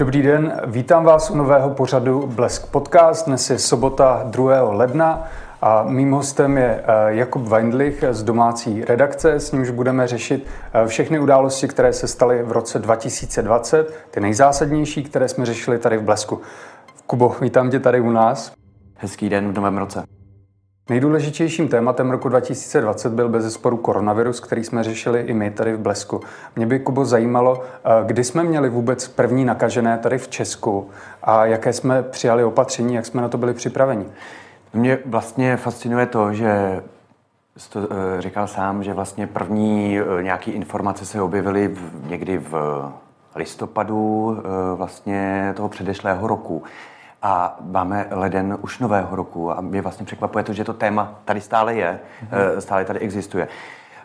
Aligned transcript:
Dobrý 0.00 0.22
den, 0.22 0.60
vítám 0.66 1.04
vás 1.04 1.30
u 1.30 1.36
nového 1.36 1.70
pořadu 1.70 2.26
Blesk 2.26 2.66
Podcast. 2.66 3.26
Dnes 3.26 3.50
je 3.50 3.58
sobota 3.58 4.22
2. 4.24 4.62
ledna 4.62 5.28
a 5.62 5.82
mým 5.82 6.12
hostem 6.12 6.56
je 6.56 6.84
eh, 6.84 6.84
Jakub 7.06 7.42
Weindlich 7.42 8.04
z 8.10 8.22
domácí 8.22 8.84
redakce, 8.84 9.32
s 9.32 9.52
nímž 9.52 9.70
budeme 9.70 10.06
řešit 10.06 10.46
eh, 10.72 10.86
všechny 10.86 11.18
události, 11.18 11.68
které 11.68 11.92
se 11.92 12.08
staly 12.08 12.42
v 12.42 12.52
roce 12.52 12.78
2020, 12.78 13.94
ty 14.10 14.20
nejzásadnější, 14.20 15.02
které 15.02 15.28
jsme 15.28 15.46
řešili 15.46 15.78
tady 15.78 15.96
v 15.96 16.02
Blesku. 16.02 16.40
Kubo, 17.06 17.36
vítám 17.40 17.70
tě 17.70 17.80
tady 17.80 18.00
u 18.00 18.10
nás. 18.10 18.52
Hezký 18.96 19.28
den 19.28 19.52
v 19.52 19.54
novém 19.54 19.78
roce. 19.78 20.19
Nejdůležitějším 20.90 21.68
tématem 21.68 22.10
roku 22.10 22.28
2020 22.28 23.12
byl 23.12 23.28
bez 23.28 23.44
zesporu 23.44 23.76
koronavirus, 23.76 24.40
který 24.40 24.64
jsme 24.64 24.84
řešili 24.84 25.20
i 25.20 25.34
my 25.34 25.50
tady 25.50 25.72
v 25.72 25.78
Blesku. 25.78 26.20
Mě 26.56 26.66
by, 26.66 26.78
Kubo, 26.78 27.04
zajímalo, 27.04 27.62
eh, 27.62 27.88
kdy 28.06 28.24
jsme 28.24 28.44
měli 28.44 28.68
vůbec 28.68 29.08
první 29.08 29.44
nakažené 29.44 29.98
tady 29.98 30.18
v 30.18 30.28
Česku 30.28 30.90
a 31.22 31.46
jaké 31.46 31.72
jsme 31.72 32.02
přijali 32.02 32.44
opatření, 32.44 32.94
jak 32.94 33.06
jsme 33.06 33.22
na 33.22 33.28
to 33.28 33.38
byli 33.38 33.54
připraveni. 33.54 34.06
Mě 34.72 34.98
vlastně 35.06 35.56
fascinuje 35.56 36.06
to, 36.06 36.32
že 36.32 36.82
jsi 37.56 37.70
to 37.70 37.80
eh, 37.82 38.22
říkal 38.22 38.46
sám, 38.46 38.84
že 38.84 38.94
vlastně 38.94 39.26
první 39.26 39.98
eh, 39.98 40.22
nějaké 40.22 40.50
informace 40.50 41.06
se 41.06 41.22
objevily 41.22 41.68
v, 41.68 42.10
někdy 42.10 42.38
v 42.38 42.82
listopadu 43.36 44.38
vlastně 44.76 45.52
toho 45.56 45.68
předešlého 45.68 46.26
roku 46.26 46.62
a 47.22 47.58
máme 47.60 48.06
leden 48.10 48.58
už 48.60 48.78
nového 48.78 49.16
roku 49.16 49.52
a 49.52 49.60
mě 49.60 49.82
vlastně 49.82 50.06
překvapuje 50.06 50.44
to, 50.44 50.52
že 50.52 50.64
to 50.64 50.74
téma 50.74 51.20
tady 51.24 51.40
stále 51.40 51.74
je, 51.74 52.00
mm-hmm. 52.30 52.58
stále 52.58 52.84
tady 52.84 52.98
existuje. 52.98 53.48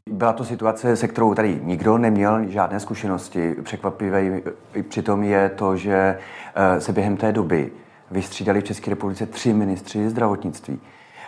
Byla 0.09 0.33
to 0.33 0.45
situace, 0.45 0.95
se 0.95 1.07
kterou 1.07 1.33
tady 1.33 1.59
nikdo 1.63 1.97
neměl 1.97 2.49
žádné 2.49 2.79
zkušenosti. 2.79 3.55
Překvapivé 3.63 4.41
přitom 4.89 5.23
je 5.23 5.49
to, 5.49 5.77
že 5.77 6.17
eh, 6.55 6.81
se 6.81 6.93
během 6.93 7.17
té 7.17 7.31
doby 7.31 7.71
vystřídali 8.11 8.61
v 8.61 8.63
České 8.63 8.89
republice 8.89 9.25
tři 9.25 9.53
ministři 9.53 10.09
zdravotnictví. 10.09 10.79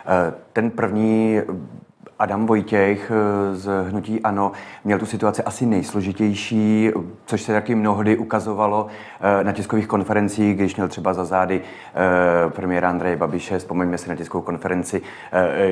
Eh, 0.06 0.34
ten 0.52 0.70
první 0.70 1.40
Adam 2.18 2.46
Vojtěch 2.46 3.10
eh, 3.10 3.56
z 3.56 3.84
Hnutí 3.90 4.20
Ano 4.20 4.52
měl 4.84 4.98
tu 4.98 5.06
situaci 5.06 5.42
asi 5.42 5.66
nejsložitější, 5.66 6.90
což 7.26 7.42
se 7.42 7.52
taky 7.52 7.74
mnohdy 7.74 8.16
ukazovalo 8.16 8.86
eh, 9.20 9.44
na 9.44 9.52
tiskových 9.52 9.86
konferencích, 9.86 10.56
když 10.56 10.76
měl 10.76 10.88
třeba 10.88 11.14
za 11.14 11.24
zády 11.24 11.62
eh, 11.94 12.50
premiéra 12.50 12.90
Andreje 12.90 13.16
Babiše. 13.16 13.58
Vzpomeňme 13.58 13.98
si 13.98 14.08
na 14.08 14.16
tiskovou 14.16 14.42
konferenci, 14.42 15.02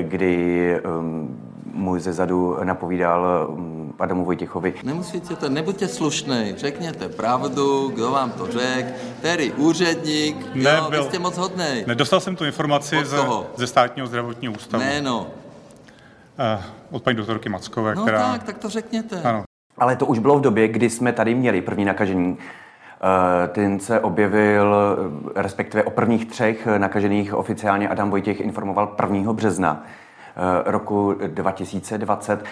kdy 0.02 0.74
ehm, 0.74 1.38
můj 1.74 2.00
ze 2.00 2.12
zadu 2.12 2.56
napovídal 2.64 3.48
mm, 3.50 3.94
Adamu 3.98 4.24
Vojtěchovi. 4.24 4.74
Nemusíte 4.84 5.36
to, 5.36 5.48
nebuďte 5.48 5.88
slušný, 5.88 6.54
řekněte 6.56 7.08
pravdu, 7.08 7.88
kdo 7.94 8.10
vám 8.10 8.30
to 8.30 8.46
řekl, 8.46 8.90
který 9.18 9.52
úředník, 9.52 10.54
ne, 10.54 10.70
jo, 10.70 10.90
byl, 10.90 11.02
vy 11.02 11.08
jste 11.08 11.18
moc 11.18 11.38
hodnej. 11.38 11.84
Nedostal 11.86 12.20
jsem 12.20 12.36
tu 12.36 12.44
informaci 12.44 13.04
ze, 13.04 13.16
ze 13.56 13.66
státního 13.66 14.06
zdravotního 14.06 14.54
ústavu. 14.54 14.82
Jméno. 14.82 15.20
Uh, 15.20 15.45
od 16.90 17.02
paní 17.02 17.16
doktorky 17.16 17.48
Mackové, 17.48 17.94
no 17.94 18.02
která... 18.02 18.32
tak, 18.32 18.42
tak 18.42 18.58
to 18.58 18.68
řekněte. 18.68 19.22
Ano. 19.22 19.44
Ale 19.78 19.96
to 19.96 20.06
už 20.06 20.18
bylo 20.18 20.38
v 20.38 20.40
době, 20.40 20.68
kdy 20.68 20.90
jsme 20.90 21.12
tady 21.12 21.34
měli 21.34 21.62
první 21.62 21.84
nakažení. 21.84 22.38
Eh, 23.44 23.48
ten 23.48 23.80
se 23.80 24.00
objevil, 24.00 24.76
eh, 25.36 25.42
respektive 25.42 25.82
o 25.82 25.90
prvních 25.90 26.26
třech 26.26 26.66
nakažených 26.78 27.34
oficiálně 27.34 27.88
Adam 27.88 28.10
Vojtěch 28.10 28.40
informoval 28.40 28.86
1. 28.86 29.32
března 29.32 29.84
roku 30.66 31.14
2020. 31.26 32.44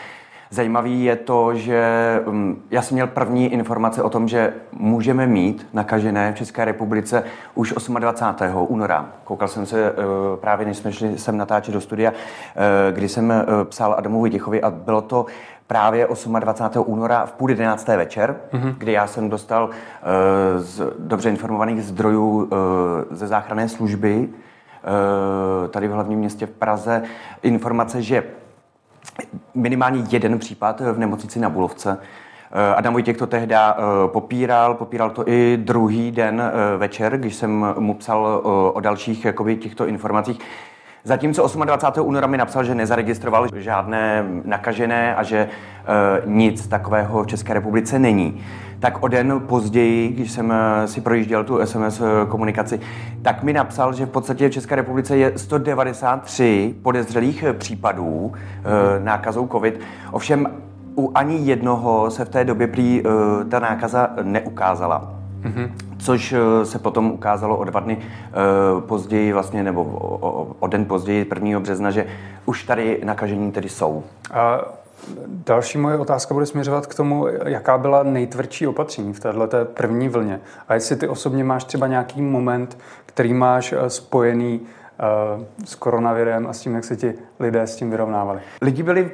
Zajímavý 0.50 1.04
je 1.04 1.16
to, 1.16 1.54
že 1.54 2.20
mm, 2.26 2.62
já 2.70 2.82
jsem 2.82 2.94
měl 2.94 3.06
první 3.06 3.52
informace 3.52 4.02
o 4.02 4.10
tom, 4.10 4.28
že 4.28 4.54
můžeme 4.72 5.26
mít 5.26 5.66
nakažené 5.72 6.32
v 6.32 6.36
České 6.36 6.64
republice 6.64 7.24
už 7.54 7.74
28. 7.98 8.66
února. 8.68 9.08
Koukal 9.24 9.48
jsem 9.48 9.66
se 9.66 9.88
eh, 9.88 9.92
právě, 10.36 10.66
než 10.66 10.76
jsme 10.76 10.92
šli 10.92 11.18
sem 11.18 11.36
natáčet 11.36 11.74
do 11.74 11.80
studia, 11.80 12.12
eh, 12.12 12.92
kdy 12.92 13.08
jsem 13.08 13.32
eh, 13.32 13.44
psal 13.64 13.94
Adamu 13.98 14.18
Vojtěchovi 14.18 14.62
a 14.62 14.70
bylo 14.70 15.00
to 15.00 15.26
právě 15.66 16.08
28. 16.40 16.84
února 16.86 17.26
v 17.26 17.32
půl 17.32 17.50
jedenácté 17.50 17.96
večer, 17.96 18.36
mm-hmm. 18.52 18.74
kdy 18.78 18.92
já 18.92 19.06
jsem 19.06 19.30
dostal 19.30 19.70
z 20.56 20.92
dobře 20.98 21.30
informovaných 21.30 21.82
zdrojů 21.84 22.50
ze 23.10 23.26
záchranné 23.26 23.68
služby 23.68 24.28
tady 25.70 25.88
v 25.88 25.90
hlavním 25.90 26.18
městě 26.18 26.46
v 26.46 26.50
Praze 26.50 27.02
informace, 27.42 28.02
že 28.02 28.24
minimálně 29.54 30.04
jeden 30.10 30.38
případ 30.38 30.80
v 30.80 30.98
nemocnici 30.98 31.40
na 31.40 31.48
Bulovce. 31.48 31.98
Eh, 32.52 32.74
Adam 32.74 32.92
Vojtěch 32.92 33.16
to 33.16 33.26
tehdy 33.26 33.54
eh, 33.54 33.72
popíral, 34.06 34.74
popíral 34.74 35.10
to 35.10 35.28
i 35.28 35.56
druhý 35.56 36.10
den 36.10 36.42
eh, 36.42 36.76
večer, 36.76 37.18
když 37.18 37.34
jsem 37.34 37.66
mu 37.78 37.94
psal 37.94 38.40
o 38.74 38.80
dalších 38.80 39.24
jakoby, 39.24 39.56
těchto 39.56 39.86
informacích. 39.86 40.38
Zatímco 41.06 41.48
28. 41.64 42.08
února 42.08 42.26
mi 42.26 42.36
napsal, 42.36 42.64
že 42.64 42.74
nezaregistroval 42.74 43.48
žádné 43.56 44.24
nakažené 44.44 45.14
a 45.16 45.22
že 45.22 45.38
e, 45.38 45.48
nic 46.26 46.66
takového 46.66 47.22
v 47.22 47.26
České 47.26 47.54
republice 47.54 47.98
není. 47.98 48.44
Tak 48.84 49.02
o 49.02 49.08
den 49.08 49.40
později, 49.46 50.08
když 50.08 50.32
jsem 50.32 50.54
si 50.86 51.00
projížděl 51.00 51.44
tu 51.44 51.66
SMS 51.66 52.02
komunikaci, 52.28 52.80
tak 53.22 53.42
mi 53.42 53.52
napsal, 53.52 53.92
že 53.92 54.06
v 54.06 54.10
podstatě 54.10 54.48
v 54.48 54.52
České 54.52 54.74
republice 54.74 55.16
je 55.16 55.32
193 55.36 56.74
podezřelých 56.82 57.44
případů 57.58 58.32
e, 58.32 59.04
nákazou 59.04 59.48
COVID. 59.48 59.80
Ovšem 60.12 60.46
u 60.96 61.12
ani 61.14 61.36
jednoho 61.36 62.10
se 62.10 62.24
v 62.24 62.28
té 62.28 62.44
době 62.44 62.66
prý 62.66 63.02
ta 63.50 63.58
nákaza 63.58 64.10
neukázala. 64.22 65.14
Mm-hmm. 65.44 65.70
Což 65.98 66.32
eh, 66.32 66.64
se 66.64 66.78
potom 66.78 67.10
ukázalo 67.10 67.56
o 67.56 67.64
dva 67.64 67.80
dny 67.80 67.98
eh, 67.98 68.32
později, 68.80 69.32
vlastně, 69.32 69.62
nebo 69.62 69.84
o, 69.84 70.56
o 70.60 70.66
den 70.66 70.84
později, 70.84 71.26
1. 71.34 71.60
března, 71.60 71.90
že 71.90 72.06
už 72.46 72.64
tady 72.64 73.00
nakažení 73.04 73.52
tedy 73.52 73.68
jsou. 73.68 74.04
A 74.32 74.60
další 75.26 75.78
moje 75.78 75.98
otázka 75.98 76.34
bude 76.34 76.46
směřovat 76.46 76.86
k 76.86 76.94
tomu, 76.94 77.26
jaká 77.44 77.78
byla 77.78 78.02
nejtvrdší 78.02 78.66
opatření 78.66 79.12
v 79.12 79.20
této 79.20 79.64
první 79.64 80.08
vlně. 80.08 80.40
A 80.68 80.74
jestli 80.74 80.96
ty 80.96 81.08
osobně 81.08 81.44
máš 81.44 81.64
třeba 81.64 81.86
nějaký 81.86 82.22
moment, 82.22 82.78
který 83.06 83.34
máš 83.34 83.72
eh, 83.72 83.90
spojený 83.90 84.60
s 85.64 85.74
koronavirem 85.74 86.46
a 86.46 86.52
s 86.52 86.60
tím, 86.60 86.74
jak 86.74 86.84
se 86.84 86.96
ti 86.96 87.14
lidé 87.40 87.62
s 87.62 87.76
tím 87.76 87.90
vyrovnávali. 87.90 88.40
Lidi 88.62 88.82
byli 88.82 89.10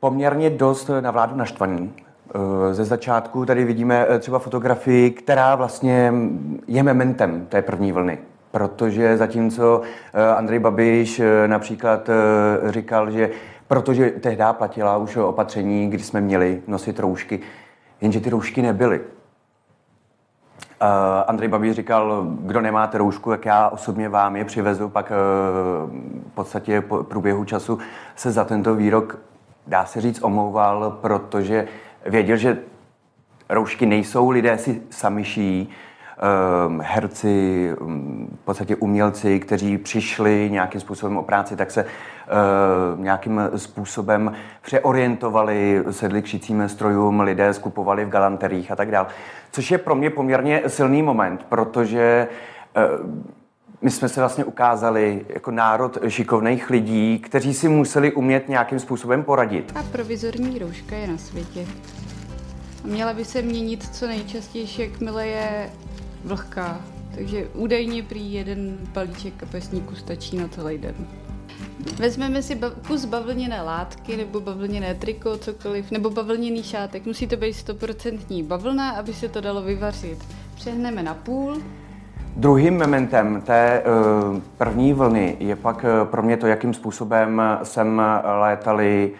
poměrně 0.00 0.50
dost 0.50 0.90
na 1.00 1.10
vládu 1.10 1.36
naštvaní. 1.36 1.94
Eh, 2.34 2.74
ze 2.74 2.84
začátku 2.84 3.46
tady 3.46 3.64
vidíme 3.64 4.06
eh, 4.08 4.18
třeba 4.18 4.38
fotografii, 4.38 5.10
která 5.10 5.54
vlastně 5.54 6.12
je 6.66 6.82
mementem 6.82 7.46
té 7.48 7.62
první 7.62 7.92
vlny. 7.92 8.18
Protože 8.50 9.16
zatímco 9.16 9.82
eh, 10.14 10.26
Andrej 10.26 10.58
Babiš 10.58 11.22
například 11.46 12.10
říkal, 12.66 13.10
že 13.10 13.30
protože 13.68 14.10
tehdy 14.10 14.44
platila 14.52 14.96
už 14.96 15.16
opatření, 15.16 15.90
kdy 15.90 16.02
jsme 16.02 16.20
měli 16.20 16.62
nosit 16.66 16.98
roušky, 16.98 17.40
jenže 18.00 18.20
ty 18.20 18.30
roušky 18.30 18.62
nebyly. 18.62 19.00
Andrej 21.26 21.48
Babiš 21.48 21.76
říkal, 21.76 22.26
kdo 22.40 22.60
nemáte 22.60 22.98
roušku, 22.98 23.30
jak 23.30 23.44
já 23.44 23.68
osobně 23.68 24.08
vám 24.08 24.36
je 24.36 24.44
přivezu, 24.44 24.88
pak 24.88 25.10
v 25.10 26.34
podstatě 26.34 26.80
po 26.80 27.04
průběhu 27.04 27.44
času 27.44 27.78
se 28.16 28.32
za 28.32 28.44
tento 28.44 28.74
výrok, 28.74 29.18
dá 29.66 29.84
se 29.84 30.00
říct, 30.00 30.22
omlouval, 30.22 30.98
protože 31.00 31.68
věděl, 32.06 32.36
že 32.36 32.58
roušky 33.48 33.86
nejsou, 33.86 34.30
lidé 34.30 34.58
si 34.58 34.82
sami 34.90 35.24
šijí, 35.24 35.68
um, 36.66 36.80
herci, 36.80 37.70
um, 37.80 38.28
v 38.42 38.44
podstatě 38.44 38.76
umělci, 38.76 39.40
kteří 39.40 39.78
přišli 39.78 40.48
nějakým 40.50 40.80
způsobem 40.80 41.16
o 41.16 41.22
práci, 41.22 41.56
tak 41.56 41.70
se 41.70 41.84
uh, 41.84 41.90
nějakým 42.96 43.40
způsobem 43.56 44.32
přeorientovali, 44.62 45.84
sedli 45.90 46.22
k 46.22 46.26
šicím 46.26 46.68
strojům, 46.68 47.20
lidé 47.20 47.54
skupovali 47.54 48.04
v 48.04 48.08
galanteriích 48.08 48.70
a 48.70 48.76
tak 48.76 48.90
dále. 48.90 49.06
Což 49.52 49.70
je 49.70 49.78
pro 49.78 49.94
mě 49.94 50.10
poměrně 50.10 50.62
silný 50.66 51.02
moment, 51.02 51.46
protože 51.48 52.28
uh, 53.00 53.10
my 53.82 53.90
jsme 53.90 54.08
se 54.08 54.20
vlastně 54.20 54.44
ukázali 54.44 55.26
jako 55.28 55.50
národ 55.50 55.98
šikovných 56.08 56.70
lidí, 56.70 57.18
kteří 57.18 57.54
si 57.54 57.68
museli 57.68 58.12
umět 58.12 58.48
nějakým 58.48 58.78
způsobem 58.78 59.24
poradit. 59.24 59.72
A 59.74 59.82
provizorní 59.82 60.58
rouška 60.58 60.96
je 60.96 61.06
na 61.06 61.18
světě. 61.18 61.66
A 62.84 62.86
měla 62.86 63.12
by 63.12 63.24
se 63.24 63.42
měnit 63.42 63.94
co 63.94 64.06
nejčastěji, 64.06 64.66
jakmile 64.78 65.26
je 65.26 65.70
vlhká. 66.24 66.80
Takže 67.14 67.48
údajně 67.54 68.02
prý 68.02 68.32
jeden 68.32 68.78
balíček 68.92 69.34
kapesníku 69.36 69.94
stačí 69.94 70.36
na 70.36 70.48
celý 70.48 70.78
den. 70.78 70.94
Vezmeme 71.98 72.42
si 72.42 72.54
ba- 72.54 72.70
kus 72.86 73.04
bavlněné 73.04 73.62
látky 73.62 74.16
nebo 74.16 74.40
bavlněné 74.40 74.94
triko, 74.94 75.36
cokoliv, 75.38 75.90
nebo 75.90 76.10
bavlněný 76.10 76.62
šátek. 76.62 77.06
Musí 77.06 77.26
to 77.26 77.36
být 77.36 77.52
stoprocentní 77.52 78.42
bavlna, 78.42 78.90
aby 78.90 79.14
se 79.14 79.28
to 79.28 79.40
dalo 79.40 79.62
vyvařit. 79.62 80.18
Přehneme 80.54 81.02
na 81.02 81.14
půl, 81.14 81.62
Druhým 82.36 82.78
momentem 82.78 83.42
té 83.46 83.82
uh, 83.82 84.40
první 84.58 84.92
vlny 84.92 85.36
je 85.40 85.56
pak 85.56 85.84
uh, 85.84 86.08
pro 86.08 86.22
mě 86.22 86.36
to, 86.36 86.46
jakým 86.46 86.74
způsobem 86.74 87.42
sem 87.62 88.02
létali 88.40 89.12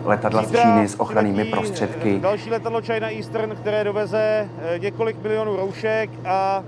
uh, 0.00 0.06
letadla 0.06 0.42
z 0.42 0.50
Číny 0.50 0.88
s 0.88 1.00
ochrannými 1.00 1.44
prostředky. 1.44 2.18
Další 2.18 2.50
letadlo 2.50 2.80
China 2.82 3.10
Eastern, 3.10 3.56
které 3.56 3.84
doveze 3.84 4.48
několik 4.78 5.22
milionů 5.22 5.56
roušek 5.56 6.10
a 6.24 6.64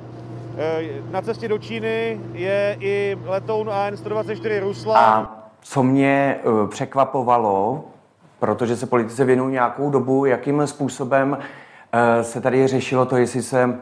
na 1.11 1.23
cestě 1.23 1.49
do 1.49 1.59
Číny 1.59 2.21
je 2.33 2.77
i 2.81 3.19
letoun 3.25 3.71
AN-124 3.71 4.61
Rusla. 4.61 4.99
A 4.99 5.37
co 5.61 5.83
mě 5.83 6.37
překvapovalo, 6.69 7.85
protože 8.39 8.77
se 8.77 8.87
politice 8.87 9.25
věnují 9.25 9.53
nějakou 9.53 9.91
dobu, 9.91 10.25
jakým 10.25 10.67
způsobem 10.67 11.39
se 12.23 12.41
tady 12.41 12.67
řešilo 12.67 13.07
to, 13.07 13.17
jestli 13.17 13.43
se 13.43 13.79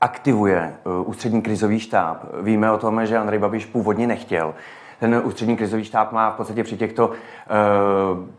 aktivuje 0.00 0.58
eh, 0.58 0.88
ústřední 1.04 1.42
krizový 1.42 1.80
štáb. 1.80 2.24
Víme 2.42 2.70
o 2.70 2.78
tom, 2.78 3.06
že 3.06 3.18
Andrej 3.18 3.38
Babiš 3.38 3.66
původně 3.66 4.06
nechtěl. 4.06 4.54
Ten 5.00 5.22
ústřední 5.24 5.56
krizový 5.56 5.84
štáb 5.84 6.12
má 6.12 6.30
v 6.30 6.34
podstatě 6.34 6.64
při 6.64 6.76
těchto 6.76 7.08
uh, 7.08 7.14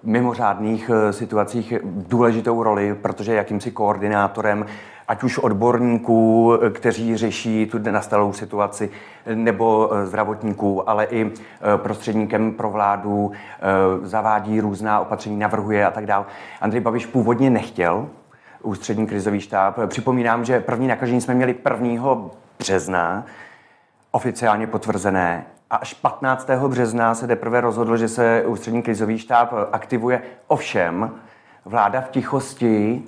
mimořádných 0.04 0.92
situacích 1.12 1.74
důležitou 1.84 2.64
roli, 2.64 2.96
protože 3.02 3.32
je 3.32 3.38
jakýmsi 3.38 3.72
koordinátorem 3.72 4.66
ať 5.08 5.24
už 5.24 5.38
odborníků, 5.38 6.54
kteří 6.74 7.18
řeší 7.18 7.66
tu 7.66 7.80
nastalou 7.92 8.34
situaci, 8.34 8.90
nebo 9.34 9.90
zdravotníků, 10.04 10.90
ale 10.90 11.06
i 11.06 11.32
prostředníkem 11.78 12.54
pro 12.54 12.70
vládu, 12.70 13.32
zavádí 14.04 14.62
různá 14.62 15.00
opatření, 15.00 15.40
navrhuje 15.40 15.86
a 15.86 15.92
tak 15.92 16.06
dále. 16.06 16.26
Andrej 16.62 16.82
Babiš 16.82 17.06
původně 17.06 17.50
nechtěl 17.50 18.08
ústřední 18.64 19.08
krizový 19.08 19.42
štáb. 19.42 19.80
Připomínám, 19.88 20.46
že 20.46 20.60
první 20.60 20.88
nakažení 20.88 21.22
jsme 21.22 21.34
měli 21.34 21.56
1. 21.82 22.18
března, 22.60 23.26
oficiálně 24.12 24.68
potvrzené, 24.68 25.46
a 25.70 25.76
až 25.76 25.94
15. 25.94 26.50
března 26.68 27.16
se 27.16 27.28
teprve 27.28 27.62
rozhodl, 27.62 27.98
že 27.98 28.08
se 28.08 28.44
ústřední 28.46 28.82
krizový 28.82 29.18
štáb 29.18 29.54
aktivuje. 29.72 30.22
Ovšem, 30.48 31.12
vláda 31.66 32.02
v 32.02 32.10
tichosti 32.10 33.04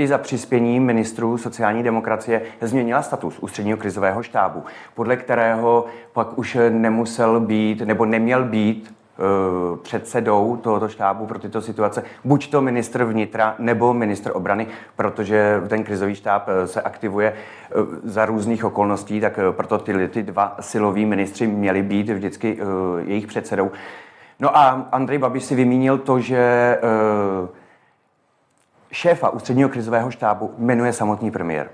i 0.00 0.06
za 0.06 0.18
přispění 0.18 0.80
ministrů 0.80 1.38
sociální 1.38 1.82
demokracie 1.82 2.42
změnila 2.60 3.02
status 3.02 3.38
ústředního 3.38 3.78
krizového 3.78 4.22
štábu, 4.22 4.64
podle 4.94 5.16
kterého 5.16 5.84
pak 6.12 6.38
už 6.38 6.58
nemusel 6.70 7.40
být 7.40 7.80
nebo 7.80 8.04
neměl 8.04 8.44
být 8.44 9.00
Eh, 9.20 9.76
předsedou 9.76 10.56
tohoto 10.56 10.88
štábu 10.88 11.26
pro 11.26 11.38
tyto 11.38 11.60
situace 11.60 12.02
buď 12.24 12.50
to 12.50 12.60
ministr 12.60 13.04
vnitra 13.04 13.54
nebo 13.58 13.94
ministr 13.94 14.30
obrany, 14.34 14.66
protože 14.96 15.62
ten 15.68 15.84
krizový 15.84 16.14
štáb 16.14 16.48
eh, 16.48 16.66
se 16.66 16.82
aktivuje 16.82 17.32
eh, 17.32 17.74
za 18.04 18.24
různých 18.24 18.64
okolností, 18.64 19.20
tak 19.20 19.38
proto 19.50 19.78
ty, 19.78 20.08
ty 20.08 20.22
dva 20.22 20.56
siloví 20.60 21.06
ministři 21.06 21.46
měli 21.46 21.82
být 21.82 22.08
vždycky 22.08 22.58
jejich 23.06 23.26
předsedou. 23.26 23.70
No 24.40 24.56
a 24.56 24.88
Andrej 24.92 25.18
Babiš 25.18 25.44
si 25.44 25.54
vymínil 25.54 25.98
to, 25.98 26.20
že 26.20 26.78
šéfa 28.92 29.30
ústředního 29.30 29.68
krizového 29.68 30.10
štábu 30.10 30.54
jmenuje 30.58 30.92
samotný 30.92 31.30
premiér. 31.30 31.70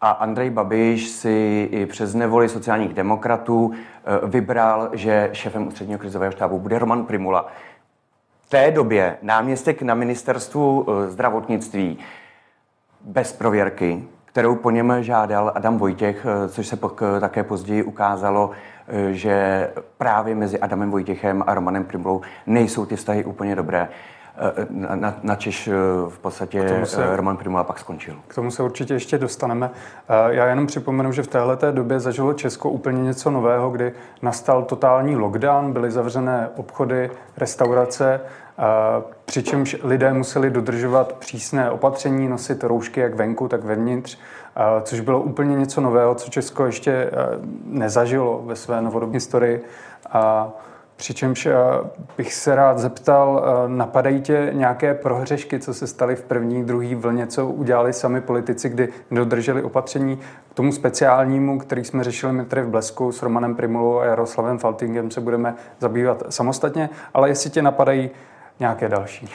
A 0.00 0.10
Andrej 0.10 0.50
Babiš 0.50 1.08
si 1.08 1.68
i 1.72 1.86
přes 1.86 2.14
nevoli 2.14 2.48
sociálních 2.48 2.94
demokratů 2.94 3.72
eh, 3.72 4.26
vybral, 4.26 4.90
že 4.92 5.28
šéfem 5.32 5.66
ústředního 5.66 5.98
krizového 5.98 6.32
štábu 6.32 6.58
bude 6.58 6.78
Roman 6.78 7.04
Primula. 7.04 7.48
V 8.40 8.50
té 8.50 8.70
době 8.70 9.16
náměstek 9.22 9.82
na 9.82 9.94
ministerstvu 9.94 10.86
eh, 10.88 11.10
zdravotnictví 11.10 11.98
bez 13.00 13.32
prověrky, 13.32 14.04
kterou 14.24 14.54
po 14.54 14.70
něm 14.70 14.96
žádal 15.00 15.52
Adam 15.54 15.78
Vojtěch, 15.78 16.26
eh, 16.26 16.48
což 16.48 16.66
se 16.66 16.76
pak 16.76 17.02
také 17.20 17.44
později 17.44 17.82
ukázalo, 17.82 18.50
že 19.10 19.68
právě 19.98 20.34
mezi 20.34 20.58
Adamem 20.58 20.90
Vojtěchem 20.90 21.44
a 21.46 21.54
Romanem 21.54 21.84
Primulou 21.84 22.20
nejsou 22.46 22.86
ty 22.86 22.96
vztahy 22.96 23.24
úplně 23.24 23.56
dobré 23.56 23.88
na, 24.70 25.14
na 25.22 25.36
Češ 25.36 25.68
eh, 25.68 25.72
v 26.08 26.18
podstatě 26.18 26.86
se, 26.86 27.04
eh, 27.04 27.16
Roman 27.16 27.36
Primula 27.36 27.64
pak 27.64 27.78
skončil. 27.78 28.14
K 28.28 28.34
tomu 28.34 28.50
se 28.50 28.62
určitě 28.62 28.94
ještě 28.94 29.18
dostaneme. 29.18 29.70
Eh, 30.08 30.34
já 30.34 30.46
jenom 30.46 30.66
připomenu, 30.66 31.12
že 31.12 31.22
v 31.22 31.26
této 31.26 31.72
době 31.72 32.00
zažilo 32.00 32.32
Česko 32.32 32.70
úplně 32.70 33.02
něco 33.02 33.30
nového, 33.30 33.70
kdy 33.70 33.92
nastal 34.22 34.62
totální 34.62 35.16
lockdown, 35.16 35.72
byly 35.72 35.90
zavřené 35.90 36.48
obchody, 36.56 37.10
restaurace, 37.36 38.20
přičemž 39.24 39.76
lidé 39.82 40.12
museli 40.12 40.50
dodržovat 40.50 41.12
přísné 41.12 41.70
opatření, 41.70 42.28
nosit 42.28 42.64
roušky 42.64 43.00
jak 43.00 43.14
venku, 43.14 43.48
tak 43.48 43.64
vevnitř, 43.64 44.18
což 44.82 45.00
bylo 45.00 45.20
úplně 45.20 45.56
něco 45.56 45.80
nového, 45.80 46.14
co 46.14 46.30
Česko 46.30 46.66
ještě 46.66 47.10
nezažilo 47.64 48.42
ve 48.44 48.56
své 48.56 48.80
novodobní 48.80 49.14
historii. 49.14 49.64
Přičemž 50.96 51.46
eh, 51.46 51.54
bych 52.16 52.34
se 52.34 52.54
rád 52.54 52.78
zeptal, 52.78 53.44
eh, 53.44 53.68
napadají 53.68 54.20
tě 54.20 54.50
nějaké 54.52 54.94
prohřešky, 54.94 55.60
co 55.60 55.74
se 55.74 55.86
staly 55.86 56.16
v 56.16 56.22
první, 56.22 56.64
druhé 56.64 56.94
vlně, 56.94 57.26
co 57.26 57.46
udělali 57.46 57.92
sami 57.92 58.20
politici, 58.20 58.68
kdy 58.68 58.88
dodrželi 59.10 59.62
opatření 59.62 60.16
k 60.50 60.54
tomu 60.54 60.72
speciálnímu, 60.72 61.58
který 61.58 61.84
jsme 61.84 62.04
řešili 62.04 62.32
my 62.32 62.44
tady 62.44 62.62
v 62.62 62.68
Blesku 62.68 63.12
s 63.12 63.22
Romanem 63.22 63.54
Primulou 63.54 63.98
a 63.98 64.04
Jaroslavem 64.04 64.58
Faltingem, 64.58 65.10
se 65.10 65.20
budeme 65.20 65.54
zabývat 65.78 66.22
samostatně, 66.28 66.90
ale 67.14 67.28
jestli 67.28 67.50
tě 67.50 67.62
napadají 67.62 68.10
nějaké 68.60 68.88
další. 68.88 69.28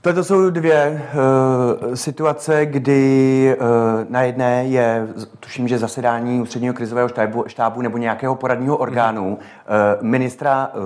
To 0.00 0.24
jsou 0.24 0.50
dvě 0.50 1.02
uh, 1.14 1.94
situace, 1.94 2.66
kdy 2.66 3.56
uh, 3.60 3.66
na 4.08 4.22
jedné 4.22 4.64
je, 4.64 5.08
tuším, 5.40 5.68
že 5.68 5.78
zasedání 5.78 6.40
ústředního 6.40 6.74
krizového 6.74 7.08
štábu, 7.08 7.44
štábu 7.46 7.82
nebo 7.82 7.98
nějakého 7.98 8.34
poradního 8.34 8.76
orgánu 8.76 9.32
uh, 9.32 9.38
ministra 10.00 10.70
uh, 10.74 10.82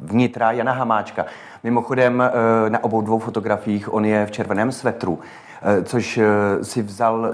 vnitra 0.00 0.52
Jana 0.52 0.72
Hamáčka. 0.72 1.26
Mimochodem 1.64 2.18
uh, 2.64 2.70
na 2.70 2.84
obou 2.84 3.00
dvou 3.00 3.18
fotografiích 3.18 3.94
on 3.94 4.04
je 4.04 4.26
v 4.26 4.30
červeném 4.30 4.72
svetru, 4.72 5.12
uh, 5.12 5.20
což 5.84 6.16
uh, 6.18 6.24
si 6.62 6.82
vzal 6.82 7.32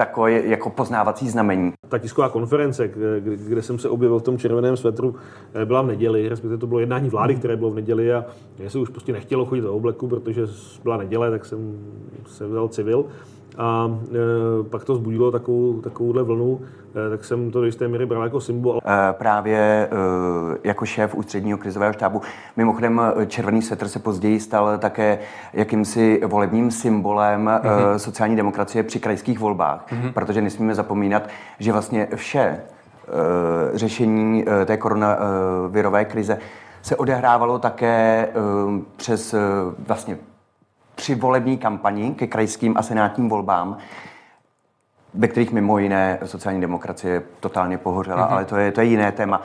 takové 0.00 0.32
jako 0.46 0.70
poznávací 0.70 1.28
znamení. 1.28 1.72
Ta 1.88 1.98
tisková 1.98 2.28
konference, 2.28 2.88
kde, 2.88 3.20
kde 3.36 3.62
jsem 3.62 3.78
se 3.78 3.88
objevil 3.88 4.18
v 4.18 4.22
tom 4.22 4.38
červeném 4.38 4.76
svetru, 4.76 5.14
eh, 5.54 5.64
byla 5.64 5.82
v 5.82 5.86
neděli, 5.86 6.28
respektive 6.28 6.58
to 6.58 6.66
bylo 6.66 6.80
jednání 6.80 7.08
vlády, 7.08 7.34
které 7.34 7.56
bylo 7.56 7.70
v 7.70 7.74
neděli 7.74 8.12
a 8.12 8.24
mě 8.58 8.70
se 8.70 8.78
už 8.78 8.88
prostě 8.88 9.12
nechtělo 9.12 9.46
chodit 9.46 9.60
do 9.60 9.74
obleku, 9.74 10.08
protože 10.08 10.42
byla 10.82 10.96
neděle, 10.96 11.30
tak 11.30 11.44
jsem 11.44 11.78
se 12.26 12.46
vzal 12.46 12.68
civil. 12.68 13.04
A 13.58 13.98
e, 14.12 14.62
pak 14.62 14.84
to 14.84 14.94
zbudilo 14.94 15.30
takovou, 15.30 15.80
takovouhle 15.80 16.22
vlnu, 16.22 16.60
tak 17.10 17.24
jsem 17.24 17.50
to 17.50 17.60
do 17.60 17.66
jisté 17.66 17.88
míry 17.88 18.06
bral 18.06 18.24
jako 18.24 18.40
symbol. 18.40 18.80
E, 18.84 19.12
právě 19.12 19.58
e, 19.58 19.88
jako 20.64 20.86
šéf 20.86 21.14
ústředního 21.14 21.58
krizového 21.58 21.92
štábu. 21.92 22.22
Mimochodem 22.56 23.02
červený 23.26 23.62
svetr 23.62 23.88
se 23.88 23.98
později 23.98 24.40
stal 24.40 24.78
také 24.78 25.18
jakýmsi 25.52 26.20
volebním 26.26 26.70
symbolem 26.70 27.46
mm-hmm. 27.46 27.96
sociální 27.96 28.36
demokracie 28.36 28.82
při 28.82 29.00
krajských 29.00 29.38
volbách, 29.38 29.86
mm-hmm. 29.92 30.12
protože 30.12 30.42
nesmíme 30.42 30.74
zapomínat, 30.74 31.28
že 31.58 31.72
vlastně 31.72 32.08
vše 32.14 32.60
řešení 33.74 34.44
té 34.64 34.76
koronavirové 34.76 36.04
krize 36.04 36.38
se 36.82 36.96
odehrávalo 36.96 37.58
také 37.58 38.28
přes 38.96 39.34
vlastně 39.78 40.18
při 40.94 41.14
volební 41.14 41.58
kampani 41.58 42.14
ke 42.14 42.26
krajským 42.26 42.74
a 42.76 42.82
senátním 42.82 43.28
volbám, 43.28 43.78
ve 45.14 45.28
kterých 45.28 45.52
mimo 45.52 45.78
jiné 45.78 46.18
sociální 46.24 46.60
demokracie 46.60 47.22
totálně 47.40 47.78
pohořela, 47.78 48.28
mm-hmm. 48.28 48.32
ale 48.32 48.44
to 48.44 48.56
je, 48.56 48.72
to 48.72 48.80
je 48.80 48.86
jiné 48.86 49.12
téma. 49.12 49.42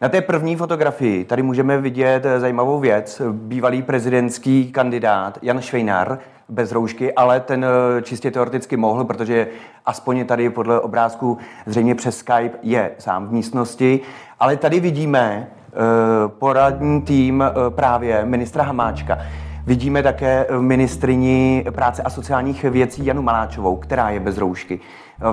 Na 0.00 0.08
té 0.08 0.20
první 0.20 0.56
fotografii 0.56 1.24
tady 1.24 1.42
můžeme 1.42 1.80
vidět 1.80 2.26
zajímavou 2.38 2.80
věc. 2.80 3.22
Bývalý 3.32 3.82
prezidentský 3.82 4.72
kandidát 4.72 5.38
Jan 5.42 5.60
Švejnar 5.60 6.18
bez 6.48 6.72
roušky, 6.72 7.12
ale 7.12 7.40
ten 7.40 7.64
eh, 7.64 8.02
čistě 8.02 8.30
teoreticky 8.30 8.76
mohl, 8.76 9.04
protože 9.04 9.46
aspoň 9.86 10.26
tady 10.26 10.50
podle 10.50 10.80
obrázku 10.80 11.38
zřejmě 11.66 11.94
přes 11.94 12.18
Skype 12.18 12.58
je 12.62 12.90
sám 12.98 13.26
v 13.26 13.32
místnosti. 13.32 14.00
Ale 14.40 14.56
tady 14.56 14.80
vidíme 14.80 15.46
uh, 15.72 15.80
poradní 16.28 17.02
tým 17.02 17.44
právě 17.68 18.24
ministra 18.24 18.64
Hamáčka. 18.64 19.18
Vidíme 19.66 20.02
také 20.02 20.46
ministrini 20.58 21.64
práce 21.70 22.02
a 22.02 22.10
sociálních 22.10 22.62
věcí 22.64 23.06
Janu 23.06 23.22
Maláčovou, 23.22 23.76
která 23.76 24.10
je 24.10 24.20
bez 24.20 24.38
roušky. 24.38 24.80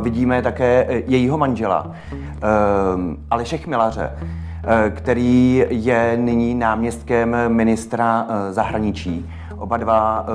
Vidíme 0.02 0.42
také 0.42 0.86
jejího 1.08 1.38
manžela, 1.38 1.92
Aleše 3.30 3.58
Chmilaře, 3.58 4.12
který 4.90 5.66
je 5.70 6.18
nyní 6.18 6.56
náměstkem 6.56 7.36
ministra 7.48 8.26
zahraničí. 8.50 9.30
Oba 9.58 9.78
dva 9.78 10.26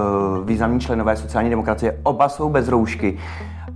významní 0.45 0.81
členové 0.81 1.17
sociální 1.17 1.51
demokracie, 1.51 1.99
oba 2.03 2.29
jsou 2.29 2.49
bez 2.49 2.69
roušky. 2.69 3.19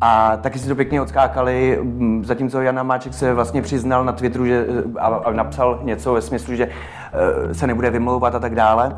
A 0.00 0.36
taky 0.36 0.58
si 0.58 0.68
to 0.68 0.74
pěkně 0.74 1.00
odskákali, 1.00 1.78
zatímco 2.22 2.60
Jan 2.60 2.86
Máček 2.86 3.14
se 3.14 3.34
vlastně 3.34 3.62
přiznal 3.62 4.04
na 4.04 4.12
Twitteru 4.12 4.46
že, 4.46 4.66
a, 4.98 5.06
a 5.06 5.32
napsal 5.32 5.80
něco 5.82 6.12
ve 6.12 6.20
smyslu, 6.20 6.54
že 6.54 6.68
se 7.52 7.66
nebude 7.66 7.90
vymlouvat 7.90 8.34
a 8.34 8.38
tak 8.38 8.54
dále 8.54 8.96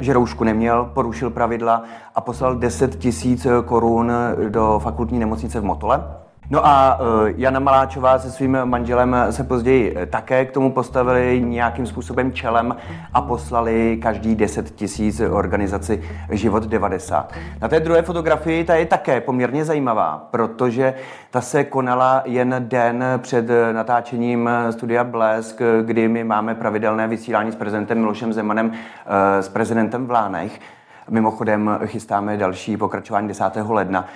že 0.00 0.12
roušku 0.12 0.44
neměl, 0.44 0.90
porušil 0.94 1.30
pravidla 1.30 1.82
a 2.14 2.20
poslal 2.20 2.56
10 2.56 2.96
tisíc 2.96 3.46
korun 3.64 4.12
do 4.48 4.80
fakultní 4.82 5.18
nemocnice 5.18 5.60
v 5.60 5.64
Motole. 5.64 6.04
No 6.50 6.66
a 6.66 6.98
uh, 7.00 7.06
Jana 7.36 7.60
Maláčová 7.60 8.18
se 8.18 8.30
svým 8.30 8.58
manželem 8.64 9.16
se 9.30 9.44
později 9.44 9.96
také 10.10 10.44
k 10.44 10.52
tomu 10.52 10.72
postavili 10.72 11.40
nějakým 11.40 11.86
způsobem 11.86 12.32
čelem 12.32 12.76
a 13.14 13.20
poslali 13.22 13.98
každý 14.02 14.34
10 14.34 14.70
tisíc 14.70 15.20
organizaci 15.20 16.02
Život 16.30 16.64
90. 16.64 17.32
Na 17.60 17.68
té 17.68 17.80
druhé 17.80 18.02
fotografii 18.02 18.64
ta 18.64 18.74
je 18.74 18.86
také 18.86 19.20
poměrně 19.20 19.64
zajímavá, 19.64 20.28
protože 20.30 20.94
ta 21.30 21.40
se 21.40 21.64
konala 21.64 22.22
jen 22.24 22.54
den 22.58 23.04
před 23.18 23.46
natáčením 23.72 24.50
studia 24.70 25.04
Blesk, 25.04 25.62
kdy 25.82 26.08
my 26.08 26.24
máme 26.24 26.54
pravidelné 26.54 27.08
vysílání 27.08 27.52
s 27.52 27.56
prezidentem 27.56 27.98
Milošem 27.98 28.32
Zemanem, 28.32 28.72
s 29.40 29.48
prezidentem 29.48 30.06
Vlánech. 30.06 30.60
Mimochodem 31.10 31.78
chystáme 31.86 32.36
další 32.36 32.76
pokračování 32.76 33.28
10. 33.28 33.44
ledna. 33.68 34.06